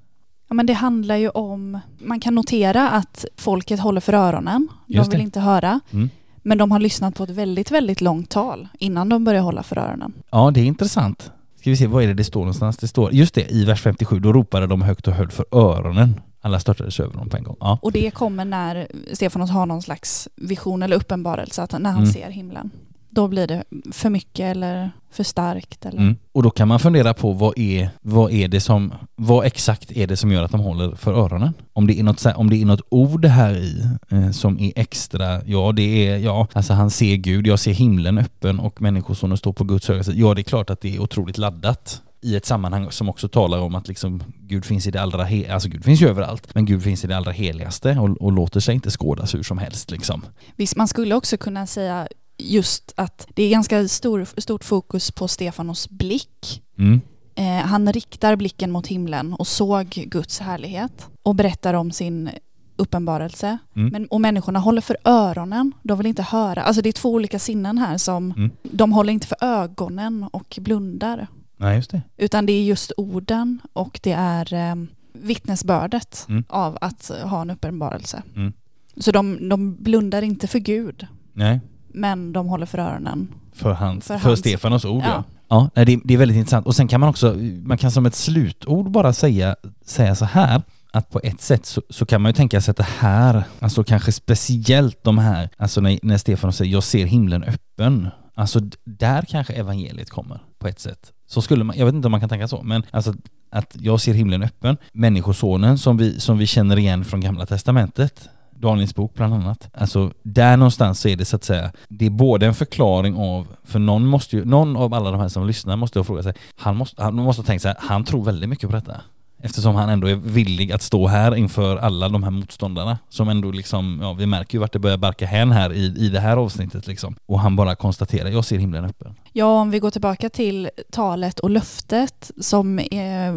Ja, 0.52 0.54
men 0.54 0.66
det 0.66 0.72
handlar 0.72 1.16
ju 1.16 1.28
om, 1.28 1.78
man 1.98 2.20
kan 2.20 2.34
notera 2.34 2.90
att 2.90 3.24
folket 3.36 3.80
håller 3.80 4.00
för 4.00 4.12
öronen, 4.12 4.68
de 4.86 5.08
vill 5.10 5.20
inte 5.20 5.40
höra, 5.40 5.80
Mm. 5.92 6.10
men 6.42 6.58
de 6.58 6.70
har 6.70 6.78
lyssnat 6.78 7.14
på 7.14 7.24
ett 7.24 7.30
väldigt, 7.30 7.70
väldigt 7.70 8.00
långt 8.00 8.30
tal 8.30 8.68
innan 8.78 9.08
de 9.08 9.24
börjar 9.24 9.42
hålla 9.42 9.62
för 9.62 9.78
öronen. 9.78 10.12
Ja, 10.30 10.50
det 10.50 10.60
är 10.60 10.64
intressant. 10.64 11.30
Ska 11.60 11.70
vi 11.70 11.76
se, 11.76 11.86
vad 11.86 12.02
är 12.04 12.06
det 12.08 12.14
det 12.14 12.24
står 12.24 12.40
någonstans? 12.40 12.76
Det 12.76 12.88
står, 12.88 13.12
just 13.12 13.34
det, 13.34 13.52
i 13.52 13.64
vers 13.64 13.80
57, 13.82 14.20
då 14.20 14.32
ropade 14.32 14.66
de 14.66 14.82
högt 14.82 15.08
och 15.08 15.14
höll 15.14 15.30
för 15.30 15.44
öronen. 15.52 16.20
Alla 16.40 16.60
störtades 16.60 17.00
över 17.00 17.14
dem 17.18 17.28
på 17.28 17.36
en 17.36 17.42
gång. 17.44 17.56
Ja. 17.60 17.78
Och 17.82 17.92
det 17.92 18.10
kommer 18.10 18.44
när 18.44 18.86
Stefanos 19.12 19.50
har 19.50 19.66
någon 19.66 19.82
slags 19.82 20.28
vision 20.36 20.82
eller 20.82 20.96
uppenbarelse, 20.96 21.62
att 21.62 21.72
när 21.72 21.90
han 21.90 22.02
Mm. 22.02 22.12
ser 22.12 22.30
himlen. 22.30 22.70
Då 23.14 23.28
blir 23.28 23.46
det 23.46 23.64
för 23.92 24.10
mycket 24.10 24.56
eller 24.56 24.90
för 25.10 25.24
starkt. 25.24 25.86
Eller... 25.86 25.98
Mm. 25.98 26.16
Och 26.32 26.42
då 26.42 26.50
kan 26.50 26.68
man 26.68 26.80
fundera 26.80 27.14
på 27.14 27.32
vad 27.32 27.58
är, 27.58 27.90
vad 28.00 28.32
är 28.32 28.48
det 28.48 28.60
som, 28.60 28.92
vad 29.16 29.46
exakt 29.46 29.92
är 29.92 30.06
det 30.06 30.16
som 30.16 30.32
gör 30.32 30.42
att 30.42 30.50
de 30.50 30.60
håller 30.60 30.96
för 30.96 31.12
öronen? 31.12 31.54
Om 31.72 31.86
det 31.86 31.98
är 31.98 32.02
något, 32.02 32.26
om 32.36 32.50
det 32.50 32.62
är 32.62 32.66
något 32.66 32.86
ord 32.88 33.24
här 33.24 33.54
i 33.54 33.86
eh, 34.10 34.30
som 34.30 34.58
är 34.58 34.72
extra, 34.76 35.44
ja 35.44 35.72
det 35.72 36.08
är, 36.08 36.18
ja, 36.18 36.48
alltså 36.52 36.72
han 36.72 36.90
ser 36.90 37.16
Gud, 37.16 37.46
jag 37.46 37.58
ser 37.58 37.72
himlen 37.72 38.18
öppen 38.18 38.60
och 38.60 38.82
människosonen 38.82 39.36
står 39.36 39.52
på 39.52 39.64
Guds 39.64 39.88
högra 39.88 40.04
sida. 40.04 40.18
Ja 40.18 40.34
det 40.34 40.40
är 40.40 40.44
klart 40.44 40.70
att 40.70 40.80
det 40.80 40.96
är 40.96 41.00
otroligt 41.00 41.38
laddat 41.38 42.02
i 42.22 42.36
ett 42.36 42.46
sammanhang 42.46 42.90
som 42.90 43.08
också 43.08 43.28
talar 43.28 43.58
om 43.58 43.74
att 43.74 43.88
liksom 43.88 44.22
Gud 44.40 44.64
finns 44.64 44.86
i 44.86 44.90
det 44.90 45.02
allra, 45.02 45.24
he- 45.24 45.52
alltså 45.52 45.68
Gud 45.68 45.84
finns 45.84 46.02
ju 46.02 46.08
överallt, 46.08 46.54
men 46.54 46.64
Gud 46.64 46.82
finns 46.82 47.04
i 47.04 47.06
det 47.06 47.16
allra 47.16 47.32
heligaste 47.32 47.98
och, 47.98 48.22
och 48.22 48.32
låter 48.32 48.60
sig 48.60 48.74
inte 48.74 48.90
skådas 48.90 49.34
hur 49.34 49.42
som 49.42 49.58
helst 49.58 49.90
liksom. 49.90 50.24
Visst, 50.56 50.76
man 50.76 50.88
skulle 50.88 51.14
också 51.14 51.36
kunna 51.36 51.66
säga 51.66 52.08
just 52.44 52.92
att 52.96 53.26
det 53.34 53.42
är 53.42 53.50
ganska 53.50 53.88
stor, 53.88 54.26
stort 54.40 54.64
fokus 54.64 55.10
på 55.10 55.28
Stefanos 55.28 55.88
blick. 55.90 56.62
Mm. 56.78 57.00
Eh, 57.34 57.66
han 57.66 57.92
riktar 57.92 58.36
blicken 58.36 58.70
mot 58.70 58.86
himlen 58.86 59.34
och 59.34 59.46
såg 59.46 59.86
Guds 59.88 60.40
härlighet 60.40 61.08
och 61.22 61.34
berättar 61.34 61.74
om 61.74 61.90
sin 61.92 62.30
uppenbarelse. 62.76 63.58
Mm. 63.76 63.88
Men, 63.92 64.06
och 64.06 64.20
människorna 64.20 64.58
håller 64.58 64.80
för 64.80 64.96
öronen, 65.04 65.72
de 65.82 65.98
vill 65.98 66.06
inte 66.06 66.22
höra. 66.22 66.62
Alltså 66.62 66.82
det 66.82 66.88
är 66.88 66.92
två 66.92 67.10
olika 67.12 67.38
sinnen 67.38 67.78
här 67.78 67.98
som, 67.98 68.32
Mm. 68.36 68.50
de 68.62 68.92
håller 68.92 69.12
inte 69.12 69.26
för 69.26 69.36
ögonen 69.40 70.28
och 70.32 70.58
blundar. 70.60 71.26
Nej 71.56 71.76
just 71.76 71.90
det. 71.90 72.02
Utan 72.16 72.46
det 72.46 72.52
är 72.52 72.62
just 72.64 72.92
orden 72.96 73.60
och 73.72 74.00
det 74.02 74.12
är 74.12 74.54
eh, 74.54 74.74
vittnesbördet 75.12 76.26
Mm. 76.28 76.44
av 76.48 76.78
att 76.80 77.10
ha 77.24 77.40
en 77.42 77.50
uppenbarelse. 77.50 78.22
Mm. 78.36 78.52
Så 78.96 79.12
de, 79.12 79.48
de 79.48 79.74
blundar 79.76 80.22
inte 80.22 80.46
för 80.46 80.58
Gud, 80.58 81.06
Nej. 81.32 81.60
Men 81.94 82.32
de 82.32 82.46
håller 82.48 82.66
för 82.66 82.78
öronen. 82.78 83.28
För, 83.54 83.72
hans, 83.72 84.06
För 84.06 84.18
för, 84.18 84.28
hans- 84.28 84.38
Stefanos 84.40 84.84
ord 84.84 85.02
ja. 85.06 85.24
Ja. 85.48 85.70
Ja, 85.74 85.84
det, 85.84 86.00
det 86.04 86.14
är 86.14 86.18
väldigt 86.18 86.36
intressant. 86.36 86.66
Och 86.66 86.76
sen 86.76 86.88
kan 86.88 87.00
man 87.00 87.08
också, 87.08 87.36
man 87.64 87.78
kan 87.78 87.90
som 87.90 88.06
ett 88.06 88.14
slutord 88.14 88.90
bara 88.90 89.12
säga, 89.12 89.56
säga 89.84 90.14
så 90.14 90.24
här, 90.24 90.62
att 90.92 91.10
på 91.10 91.20
ett 91.22 91.40
sätt 91.40 91.66
så, 91.66 91.82
så 91.90 92.06
kan 92.06 92.22
man 92.22 92.28
ju 92.30 92.34
tänka 92.34 92.60
sig 92.60 92.70
att 92.70 92.76
det 92.76 92.86
här, 92.98 93.44
alltså 93.60 93.84
kanske 93.84 94.12
speciellt 94.12 95.04
de 95.04 95.18
här, 95.18 95.48
alltså 95.56 95.80
när, 95.80 95.98
när 96.02 96.18
Stefanos 96.18 96.56
säger 96.56 96.72
jag 96.72 96.82
ser 96.82 97.06
himlen 97.06 97.44
öppen, 97.44 98.08
alltså 98.34 98.60
där 98.84 99.22
kanske 99.22 99.52
evangeliet 99.52 100.10
kommer 100.10 100.40
på 100.58 100.68
ett 100.68 100.80
sätt. 100.80 101.12
Så 101.26 101.42
skulle 101.42 101.64
man, 101.64 101.76
jag 101.78 101.86
vet 101.86 101.94
inte 101.94 102.08
om 102.08 102.10
man 102.12 102.20
kan 102.20 102.28
tänka 102.28 102.48
så, 102.48 102.62
men 102.62 102.82
alltså 102.90 103.14
att 103.50 103.76
jag 103.80 104.00
ser 104.00 104.14
himlen 104.14 104.42
öppen. 104.42 104.76
Människosonen 104.92 105.78
som 105.78 105.96
vi, 105.96 106.20
som 106.20 106.38
vi 106.38 106.46
känner 106.46 106.78
igen 106.78 107.04
från 107.04 107.20
gamla 107.20 107.46
testamentet, 107.46 108.28
Daniels 108.62 108.94
bok 108.94 109.14
bland 109.14 109.34
annat. 109.34 109.68
Alltså 109.74 110.10
där 110.22 110.56
någonstans 110.56 111.00
så 111.00 111.08
är 111.08 111.16
det 111.16 111.24
så 111.24 111.36
att 111.36 111.44
säga, 111.44 111.72
det 111.88 112.06
är 112.06 112.10
både 112.10 112.46
en 112.46 112.54
förklaring 112.54 113.16
av, 113.16 113.46
för 113.64 113.78
någon 113.78 114.06
måste 114.06 114.36
ju, 114.36 114.44
någon 114.44 114.76
av 114.76 114.94
alla 114.94 115.10
de 115.10 115.20
här 115.20 115.28
som 115.28 115.46
lyssnar 115.46 115.76
måste 115.76 115.98
ju 115.98 116.04
fråga 116.04 116.22
sig, 116.22 116.34
han 116.56 116.76
måste, 116.76 117.02
han 117.02 117.14
måste 117.14 117.42
ha 117.42 117.46
tänkt 117.46 117.62
så 117.62 117.68
här, 117.68 117.76
han 117.80 118.04
tror 118.04 118.24
väldigt 118.24 118.48
mycket 118.48 118.70
på 118.70 118.76
detta. 118.76 119.00
Eftersom 119.44 119.74
han 119.74 119.88
ändå 119.88 120.06
är 120.06 120.14
villig 120.14 120.72
att 120.72 120.82
stå 120.82 121.06
här 121.06 121.36
inför 121.36 121.76
alla 121.76 122.08
de 122.08 122.22
här 122.22 122.30
motståndarna 122.30 122.98
som 123.08 123.28
ändå 123.28 123.50
liksom, 123.50 123.98
ja 124.02 124.12
vi 124.12 124.26
märker 124.26 124.54
ju 124.54 124.60
vart 124.60 124.72
det 124.72 124.78
börjar 124.78 124.96
barka 124.96 125.26
hän 125.26 125.52
här 125.52 125.72
i, 125.72 125.84
i 125.84 126.08
det 126.08 126.20
här 126.20 126.36
avsnittet 126.36 126.86
liksom. 126.86 127.16
Och 127.26 127.40
han 127.40 127.56
bara 127.56 127.74
konstaterar, 127.74 128.28
jag 128.28 128.44
ser 128.44 128.58
himlen 128.58 128.84
öppen. 128.84 129.14
Ja, 129.32 129.60
om 129.60 129.70
vi 129.70 129.78
går 129.78 129.90
tillbaka 129.90 130.28
till 130.28 130.70
talet 130.92 131.40
och 131.40 131.50
löftet 131.50 132.30
som 132.40 132.78
är 132.78 133.32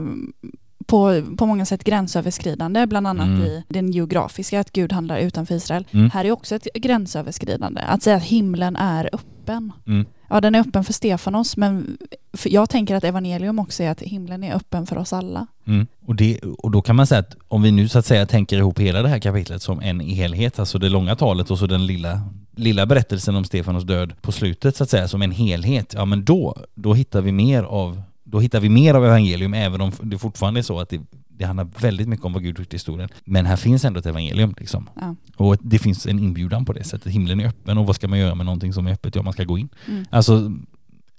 på, 0.86 1.22
på 1.38 1.46
många 1.46 1.66
sätt 1.66 1.84
gränsöverskridande, 1.84 2.86
bland 2.88 3.08
annat 3.08 3.26
Mm. 3.26 3.42
i 3.42 3.64
den 3.68 3.92
geografiska, 3.92 4.60
att 4.60 4.72
Gud 4.72 4.94
handlar 4.94 5.18
utanför 5.18 5.56
Israel. 5.56 5.88
Mm. 5.92 6.10
Här 6.10 6.26
är 6.26 6.32
också 6.32 6.56
ett 6.56 6.68
gränsöverskridande, 6.74 7.82
att 7.82 8.04
säga 8.04 8.16
att 8.16 8.24
himlen 8.24 8.76
är 8.76 9.10
öppen. 9.14 9.72
Mm. 9.88 10.06
Ja, 10.30 10.42
den 10.42 10.56
är 10.56 10.60
öppen 10.60 10.84
för 10.84 10.94
Stefanos, 10.94 11.58
men 11.58 11.98
jag 12.46 12.70
tänker 12.70 12.96
att 12.96 13.04
evangelium 13.04 13.60
också 13.60 13.84
är 13.84 13.90
att 13.90 14.02
himlen 14.02 14.44
är 14.44 14.56
öppen 14.56 14.86
för 14.86 14.98
oss 14.98 15.14
alla. 15.14 15.48
Mm. 15.68 15.88
Och, 16.06 16.16
det, 16.16 16.40
och 16.40 16.72
då 16.72 16.82
kan 16.82 16.96
man 16.96 17.08
säga 17.08 17.20
att 17.20 17.36
om 17.48 17.62
vi 17.62 17.72
nu 17.72 17.88
så 17.88 18.00
att 18.00 18.06
säga 18.06 18.26
tänker 18.26 18.58
ihop 18.58 18.80
hela 18.80 19.02
det 19.02 19.10
här 19.10 19.20
kapitlet 19.20 19.62
som 19.62 19.82
en 19.82 20.00
helhet, 20.00 20.60
alltså 20.60 20.78
det 20.78 20.90
långa 20.90 21.16
talet 21.16 21.52
och 21.52 21.60
så 21.60 21.68
den 21.68 21.86
lilla, 21.86 22.22
lilla 22.56 22.86
berättelsen 22.86 23.36
om 23.36 23.44
Stefanos 23.44 23.84
död 23.84 24.14
på 24.22 24.32
slutet 24.32 24.76
så 24.76 24.84
att 24.84 24.90
säga 24.90 25.08
som 25.08 25.22
en 25.22 25.32
helhet, 25.32 25.94
ja 25.98 26.06
men 26.06 26.26
då, 26.26 26.58
då 26.76 26.94
hittar 26.94 27.22
vi 27.22 27.32
mer 27.32 27.64
av 27.64 28.02
då 28.26 28.40
hittar 28.40 28.60
vi 28.60 28.70
mer 28.70 28.94
av 28.94 29.06
evangelium 29.06 29.54
även 29.54 29.82
om 29.82 29.92
det 30.02 30.18
fortfarande 30.18 30.60
är 30.60 30.62
så 30.62 30.80
att 30.80 30.90
det, 30.90 31.02
det 31.28 31.46
handlar 31.46 31.68
väldigt 31.80 32.08
mycket 32.08 32.26
om 32.26 32.34
vad 32.34 32.44
Gud 32.44 32.60
gjort 32.60 32.74
i 32.74 32.76
historien. 32.76 33.10
Men 33.26 33.46
här 33.46 33.56
finns 33.56 33.86
ändå 33.86 34.00
ett 34.00 34.06
evangelium 34.06 34.56
liksom. 34.58 34.90
Ja. 34.96 35.16
Och 35.38 35.58
det 35.62 35.80
finns 35.80 36.06
en 36.08 36.20
inbjudan 36.20 36.66
på 36.66 36.74
det 36.74 36.84
sättet. 36.84 37.12
Himlen 37.12 37.40
är 37.40 37.48
öppen 37.48 37.78
och 37.78 37.86
vad 37.86 37.96
ska 37.96 38.08
man 38.08 38.20
göra 38.20 38.36
med 38.36 38.46
någonting 38.46 38.74
som 38.74 38.88
är 38.88 38.92
öppet? 38.92 39.16
Ja, 39.16 39.22
man 39.22 39.34
ska 39.34 39.44
gå 39.44 39.58
in. 39.58 39.70
Mm. 39.88 40.06
Alltså 40.10 40.52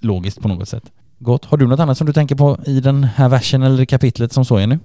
logiskt 0.01 0.41
på 0.41 0.49
något 0.49 0.69
sätt. 0.69 0.93
Gott. 1.19 1.45
Har 1.45 1.57
du 1.57 1.67
något 1.67 1.81
annat 1.81 1.99
som 1.99 2.07
du 2.07 2.13
tänker 2.13 2.35
på 2.35 2.59
i 2.67 2.81
den 2.81 3.05
här 3.05 3.29
versen 3.29 3.63
eller 3.63 3.85
kapitlet 3.85 4.33
som 4.33 4.45
så 4.45 4.57
är 4.57 4.67
nu? 4.67 4.79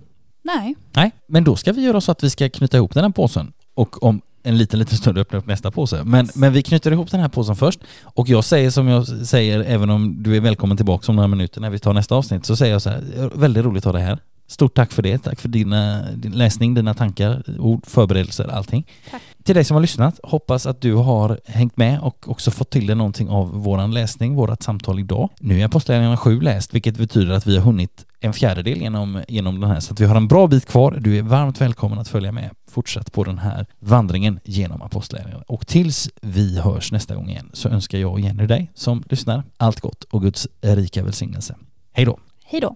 Nej, 0.43 0.75
Nej, 0.93 1.11
men 1.27 1.43
då 1.43 1.55
ska 1.55 1.71
vi 1.71 1.81
göra 1.81 2.01
så 2.01 2.11
att 2.11 2.23
vi 2.23 2.29
ska 2.29 2.49
knyta 2.49 2.77
ihop 2.77 2.93
den 2.93 3.03
här 3.03 3.11
påsen 3.11 3.53
och 3.73 4.03
om 4.03 4.21
en 4.43 4.57
liten, 4.57 4.79
liten 4.79 4.97
stund 4.97 5.17
öppna 5.17 5.39
upp 5.39 5.45
nästa 5.47 5.71
påse. 5.71 6.03
Men, 6.03 6.25
Yes. 6.25 6.35
men 6.35 6.53
vi 6.53 6.63
knyter 6.63 6.91
ihop 6.91 7.11
den 7.11 7.19
här 7.19 7.29
påsen 7.29 7.55
först 7.55 7.79
och 8.03 8.29
jag 8.29 8.43
säger 8.43 8.69
som 8.69 8.87
jag 8.87 9.07
säger 9.07 9.59
även 9.59 9.89
om 9.89 10.23
du 10.23 10.35
är 10.35 10.39
välkommen 10.41 10.77
tillbaka 10.77 11.11
om 11.11 11.15
några 11.15 11.27
minuter 11.27 11.61
när 11.61 11.69
vi 11.69 11.79
tar 11.79 11.93
nästa 11.93 12.15
avsnitt 12.15 12.45
så 12.45 12.55
säger 12.55 12.73
jag 12.73 12.81
så 12.81 12.89
här, 12.89 13.29
väldigt 13.35 13.65
roligt 13.65 13.85
att 13.85 13.93
ha 13.93 13.99
dig 13.99 14.07
här. 14.07 14.19
Stort 14.47 14.75
tack 14.75 14.91
för 14.91 15.01
det, 15.01 15.17
tack 15.17 15.39
för 15.39 15.49
dina, 15.49 16.03
din 16.15 16.31
läsning, 16.31 16.73
dina 16.73 16.93
tankar, 16.93 17.43
ord, 17.59 17.85
förberedelser, 17.87 18.47
allting. 18.47 18.87
Tack. 19.11 19.21
Till 19.43 19.55
dig 19.55 19.63
som 19.63 19.75
har 19.75 19.81
lyssnat, 19.81 20.19
hoppas 20.23 20.65
att 20.65 20.81
du 20.81 20.93
har 20.93 21.39
hängt 21.45 21.77
med 21.77 21.99
och 21.99 22.29
också 22.29 22.51
fått 22.51 22.69
till 22.69 22.87
dig 22.87 22.95
någonting 22.95 23.29
av 23.29 23.49
våran 23.63 23.93
läsning, 23.93 24.35
vårat 24.35 24.63
samtal 24.63 24.99
idag. 24.99 25.29
Nu 25.39 25.61
är 25.61 25.65
Apostlagärningarna 25.65 26.17
7 26.17 26.41
läst, 26.41 26.73
vilket 26.73 26.97
betyder 26.97 27.33
att 27.33 27.47
vi 27.47 27.57
har 27.57 27.63
hunnit 27.63 28.05
en 28.19 28.33
fjärdedel 28.33 28.77
genom, 28.81 29.21
genom 29.27 29.59
den 29.61 29.69
här, 29.69 29.79
så 29.79 29.93
att 29.93 29.99
vi 29.99 30.05
har 30.05 30.15
en 30.15 30.27
bra 30.27 30.47
bit 30.47 30.65
kvar. 30.65 30.97
Du 30.99 31.17
är 31.17 31.21
varmt 31.21 31.61
välkommen 31.61 31.99
att 31.99 32.07
följa 32.07 32.31
med 32.31 32.49
fortsatt 32.71 33.11
på 33.11 33.23
den 33.23 33.37
här 33.37 33.65
vandringen 33.79 34.39
genom 34.43 34.81
Apostlagärningarna. 34.81 35.43
Och 35.47 35.67
tills 35.67 36.09
vi 36.21 36.59
hörs 36.59 36.91
nästa 36.91 37.15
gång 37.15 37.29
igen 37.29 37.49
så 37.53 37.69
önskar 37.69 37.97
jag 37.97 38.11
och 38.11 38.19
Jenny 38.19 38.47
dig 38.47 38.71
som 38.73 39.03
lyssnar 39.09 39.43
allt 39.57 39.79
gott 39.79 40.03
och 40.03 40.21
Guds 40.21 40.47
rika 40.61 41.03
välsignelse. 41.03 41.55
Hej 41.93 42.05
då! 42.05 42.19
hej 42.51 42.61
då. 42.61 42.75